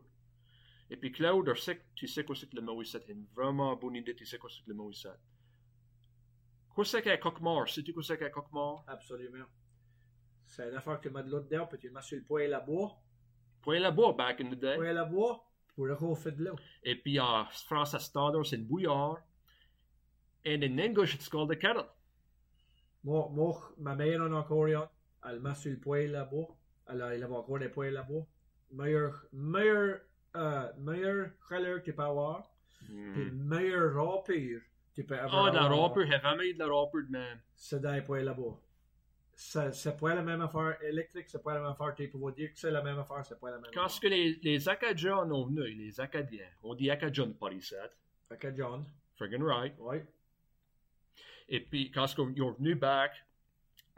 Et 0.88 0.96
puis 0.96 1.10
Claude, 1.10 1.48
je 1.54 1.60
sais 1.60 1.76
que 1.78 1.82
tu 1.94 2.06
sais 2.06 2.24
quoi 2.24 2.36
c'est 2.36 2.48
que 2.48 2.56
le. 2.56 2.84
C'est 2.84 3.08
une 3.08 3.26
vraiment 3.34 3.74
bonne 3.76 3.96
idée, 3.96 4.14
tu 4.14 4.24
sais 4.24 4.38
quoi 4.38 4.50
c'est 4.50 4.64
que 4.64 4.72
le 4.72 4.90
ici. 4.90 5.08
Quoi 6.70 6.84
c'est 6.84 7.02
qu'un 7.02 7.16
coq-mort? 7.16 7.68
Sais-tu 7.68 7.92
quoi 7.92 8.02
c'est 8.02 8.18
qu'un 8.18 8.30
coq-mort? 8.30 8.84
Absolument. 8.86 9.46
C'est 10.44 10.68
une 10.68 10.76
affaire 10.76 11.00
que 11.00 11.08
tu 11.08 11.14
mets 11.14 11.24
de 11.24 11.30
l'autre 11.30 11.48
dedans, 11.48 11.66
puis 11.66 11.78
tu 11.78 11.88
le 11.88 11.94
mets 11.94 12.02
sur 12.02 12.16
le 12.16 12.24
poêle 12.24 12.54
à 12.54 12.60
bois. 12.60 13.00
Point 13.62 13.80
là-bas, 13.80 14.12
back 14.12 14.40
in 14.40 14.50
the 14.50 14.54
day. 14.54 14.76
Poêle 14.76 14.98
à 14.98 15.04
bois, 15.04 15.44
pour 15.74 15.86
le 15.86 15.94
refaire 15.94 16.36
de 16.36 16.44
l'eau. 16.44 16.56
Et 16.84 16.94
puis 16.94 17.18
en 17.18 17.46
France, 17.46 17.98
standard, 17.98 18.46
c'est 18.46 18.56
une 18.56 18.66
bouillard. 18.66 19.18
And 20.46 20.62
in 20.62 20.78
English, 20.78 21.14
it's 21.14 21.28
called 21.28 21.50
a 21.50 21.56
kettle. 21.56 21.88
Moi, 23.02 23.28
moi, 23.32 23.74
ma 23.78 23.96
mère 23.96 24.20
en 24.20 24.32
a 24.32 24.36
encore 24.36 24.66
une. 24.66 24.86
Elle 25.28 25.40
met 25.40 25.54
sur 25.54 25.72
le 25.72 25.80
poêle 25.80 26.14
à 26.14 26.24
bois. 26.24 26.56
Elle, 26.88 27.00
elle 27.00 27.24
avait 27.24 27.34
encore 27.34 27.58
des 27.58 27.68
poêles 27.68 27.96
à 27.96 28.02
bois. 28.04 28.26
Meilleur, 28.70 29.26
meilleur, 29.32 30.00
euh, 30.36 30.72
meilleur 30.78 31.30
chaleur 31.48 31.80
que 31.80 31.84
tu 31.86 31.92
peux 31.94 32.02
avoir. 32.02 32.50
Puis 32.86 33.30
meilleur 33.32 33.94
râpure 33.94 34.60
tu 34.96 35.04
peux 35.04 35.18
avoir. 35.18 35.44
Hmm. 35.44 35.48
Ah, 35.48 35.50
de 35.50 35.56
la 35.56 35.68
râpure, 35.68 36.06
j'ai 36.06 36.20
jamais 36.20 36.50
eu 36.50 36.54
de 36.54 36.58
la 36.58 36.66
râpure 36.66 37.02
de 37.06 37.12
même. 37.12 37.38
C'est 37.54 37.80
dans 37.80 37.92
les 37.92 38.02
poêles 38.02 38.28
à 38.28 38.34
bois. 38.34 38.60
C'est 39.34 39.98
pas 40.00 40.14
la 40.14 40.22
même 40.22 40.40
affaire 40.40 40.82
électrique, 40.82 41.26
c'est 41.28 41.42
pas 41.42 41.52
la 41.54 41.60
même 41.60 41.70
affaire. 41.70 41.94
Tu 41.94 42.08
peux 42.08 42.32
dire 42.32 42.50
que 42.52 42.58
c'est 42.58 42.70
la 42.70 42.82
même 42.82 42.98
affaire, 42.98 43.24
c'est 43.26 43.38
pas 43.38 43.50
la 43.50 43.58
même 43.58 43.70
Quand 43.74 43.84
affaire. 43.84 44.00
que 44.00 44.06
les, 44.08 44.38
les 44.42 44.68
Acadiens 44.68 45.18
ont 45.30 45.46
venu, 45.46 45.62
les 45.74 46.00
Acadiens, 46.00 46.48
on 46.62 46.74
dit 46.74 46.90
Acadian 46.90 47.32
pas 47.32 47.52
ici, 47.52 47.74
John, 48.56 48.86
friggin' 49.14 49.44
right. 49.44 49.74
oui. 49.78 49.98
Et 51.48 51.60
puis 51.60 51.90
quand 51.90 52.06
ce 52.06 52.16
qu'ils 52.16 52.42
ont 52.42 52.52
venu 52.52 52.74
back 52.74 53.12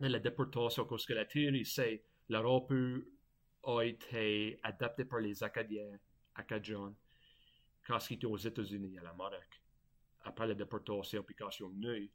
de 0.01 0.09
la 0.09 0.18
déportation, 0.18 0.84
parce 0.84 1.07
que 1.07 1.12
la 1.12 1.24
théorie 1.24 1.64
c'est 1.64 2.03
la 2.28 2.41
râpure 2.41 3.03
a 3.62 3.82
été 3.82 4.59
adaptée 4.64 5.05
par 5.05 5.20
les 5.20 5.45
Acadiens, 5.45 5.99
Acadiens, 6.39 6.95
quand 7.86 7.99
ils 8.11 8.14
étaient 8.14 8.26
aux 8.26 8.36
États-Unis, 8.36 8.99
à 8.99 9.03
l'Amérique. 9.03 9.62
Après 10.22 10.47
la 10.47 10.55
déportation, 10.55 11.22
puis 11.22 11.34
quand 11.34 11.49
ils 11.51 11.57
sont 11.57 11.68
venus, 11.68 12.11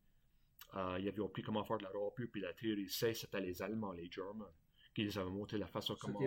euh, 0.76 0.98
ils 1.00 1.08
avaient 1.08 1.24
appris 1.24 1.42
comment 1.44 1.64
faire 1.64 1.78
de 1.78 1.84
la 1.84 1.90
râpure, 1.90 2.28
puis 2.32 2.42
la 2.42 2.54
théorie 2.54 2.90
c'est 2.90 3.14
c'était 3.14 3.40
les 3.42 3.62
Allemands, 3.62 3.92
les 3.92 4.10
Germans, 4.10 4.48
qui 4.94 5.04
les 5.04 5.18
avaient 5.18 5.30
montré 5.30 5.58
la 5.58 5.68
façon 5.68 5.96
comment, 6.00 6.20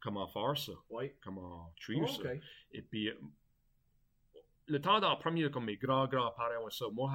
comment 0.00 0.26
faire 0.28 0.56
ça, 0.58 0.72
Oui. 0.90 1.12
comment 1.22 1.72
tuer 1.76 2.06
ça. 2.06 2.32
Ok. 2.32 2.40
Et 2.72 2.82
puis, 2.82 3.10
le 4.66 4.80
temps 4.80 4.98
le 4.98 5.18
premier, 5.18 5.50
comme 5.50 5.64
mes 5.66 5.76
grands-grands-parents 5.76 6.64
ont 6.64 6.70
ça, 6.70 6.86
moi, 6.90 7.10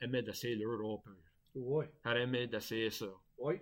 j'ai 0.00 0.04
aimé 0.06 0.22
d'essayer 0.22 0.56
leur 0.56 0.78
râpure. 0.78 1.12
Oui. 1.54 1.86
J'ai 2.04 2.20
aimé 2.20 2.46
d'essayer 2.46 2.90
ça. 2.90 3.06
Oui. 3.38 3.60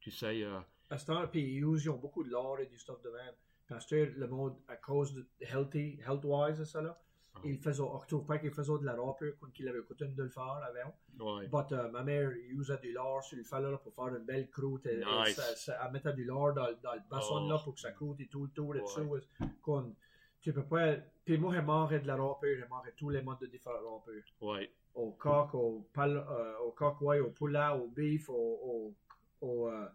Tu 0.00 0.10
sais, 0.10 0.42
euh, 0.42 0.60
À 0.90 0.98
ce 0.98 1.06
temps, 1.06 1.26
puis 1.28 1.56
ils 1.56 1.90
ont 1.90 1.96
beaucoup 1.96 2.22
de 2.24 2.30
l'or 2.30 2.58
et 2.60 2.66
du 2.66 2.78
stuff 2.78 3.00
de 3.02 3.10
même. 3.10 3.34
Parce 3.68 3.86
que 3.86 3.94
le 3.96 4.26
monde, 4.28 4.56
à 4.68 4.76
cause 4.76 5.14
de 5.14 5.26
healthy, 5.40 5.98
health-wise, 6.06 6.60
et 6.60 6.64
ça 6.64 6.82
là, 6.82 6.98
Ah. 7.36 7.40
ils 7.44 7.58
faisaient, 7.58 7.80
on 7.80 7.96
retrouve 7.98 8.24
pas 8.26 8.38
qu'ils 8.38 8.52
faisaient 8.52 8.78
de 8.78 8.84
la 8.84 8.94
râpure 8.94 9.34
quand 9.40 9.48
il 9.58 9.66
avait 9.68 9.82
coûté 9.82 10.06
de 10.06 10.22
le 10.22 10.28
faire 10.28 10.42
avant. 10.62 11.36
ouais. 11.38 11.48
But 11.48 11.72
euh, 11.72 11.88
ma 11.90 12.02
mère, 12.04 12.30
il 12.36 12.60
usait 12.60 12.78
du 12.78 12.92
lard 12.92 13.22
sur 13.24 13.36
le 13.38 13.70
là, 13.70 13.78
pour 13.78 13.92
faire 13.94 14.14
une 14.14 14.24
belle 14.24 14.48
croûte. 14.50 14.86
Et, 14.86 15.00
et 15.00 15.04
Nice. 15.04 15.34
ça- 15.34 15.56
ça- 15.56 15.78
elle 15.84 15.92
mettait 15.92 16.12
du 16.12 16.24
lard 16.24 16.52
dans, 16.54 16.68
dans 16.82 16.92
le 16.94 17.00
basson 17.10 17.42
Oh. 17.44 17.48
là 17.48 17.58
pour 17.64 17.74
que 17.74 17.80
ça 17.80 17.90
croûte 17.92 18.20
et 18.20 18.26
tout 18.28 18.44
le 18.44 18.50
tour 18.50 18.76
et 18.76 18.80
Ouais. 18.80 18.86
tout. 18.94 19.48
Qu'on- 19.62 19.94
tu 20.40 20.52
peux 20.52 20.62
pas. 20.64 20.94
Puis 21.24 21.38
moi, 21.38 21.54
j'ai 21.54 21.62
mangé 21.62 21.98
de 22.00 22.06
la 22.06 22.16
râpure, 22.16 22.56
j'ai 22.60 22.68
mangé 22.68 22.90
tous 22.96 23.08
les 23.08 23.22
modes 23.22 23.38
de 23.40 23.46
différentes 23.46 23.82
râpures. 23.84 24.22
Ouais. 24.42 24.70
Au 24.94 25.10
coq, 25.12 25.54
au, 25.54 25.88
pal, 25.92 26.16
euh, 26.18 26.58
au 26.58 26.70
coq, 26.72 27.00
ouais, 27.00 27.18
au 27.18 27.30
poulet, 27.30 27.66
au 27.74 27.88
beef, 27.88 28.28
au, 28.28 28.34
au, 28.34 28.94
au, 29.40 29.68
euh, 29.68 29.88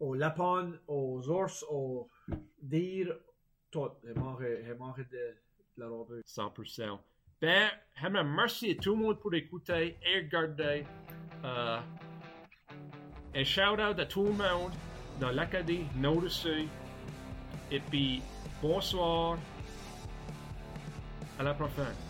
au 0.00 0.14
lapin, 0.14 0.72
aux 0.86 1.28
ours, 1.28 1.64
aux 1.70 2.08
deer, 2.62 3.12
tout. 3.70 3.90
J'ai 4.04 4.74
mangé 4.74 5.04
de, 5.10 5.36
la 5.76 5.88
râpure. 5.88 6.22
100%. 6.26 6.98
Ben, 7.40 7.70
j'aimerais 8.00 8.22
remercier 8.22 8.76
tout 8.76 8.96
le 8.96 9.02
monde 9.02 9.20
pour 9.20 9.34
écouter 9.34 9.98
et 10.02 10.20
regarder. 10.20 10.84
Un 11.44 13.44
shout-out 13.44 13.98
à 13.98 14.06
tout 14.06 14.24
le 14.24 14.32
monde 14.32 14.72
dans 15.20 15.30
l'Acadie, 15.30 15.84
Nord-Sud. 15.96 16.68
Et 17.70 17.80
puis, 17.80 18.22
bonsoir. 18.62 19.38
À 21.38 21.42
la 21.42 21.52
prochaine. 21.52 22.05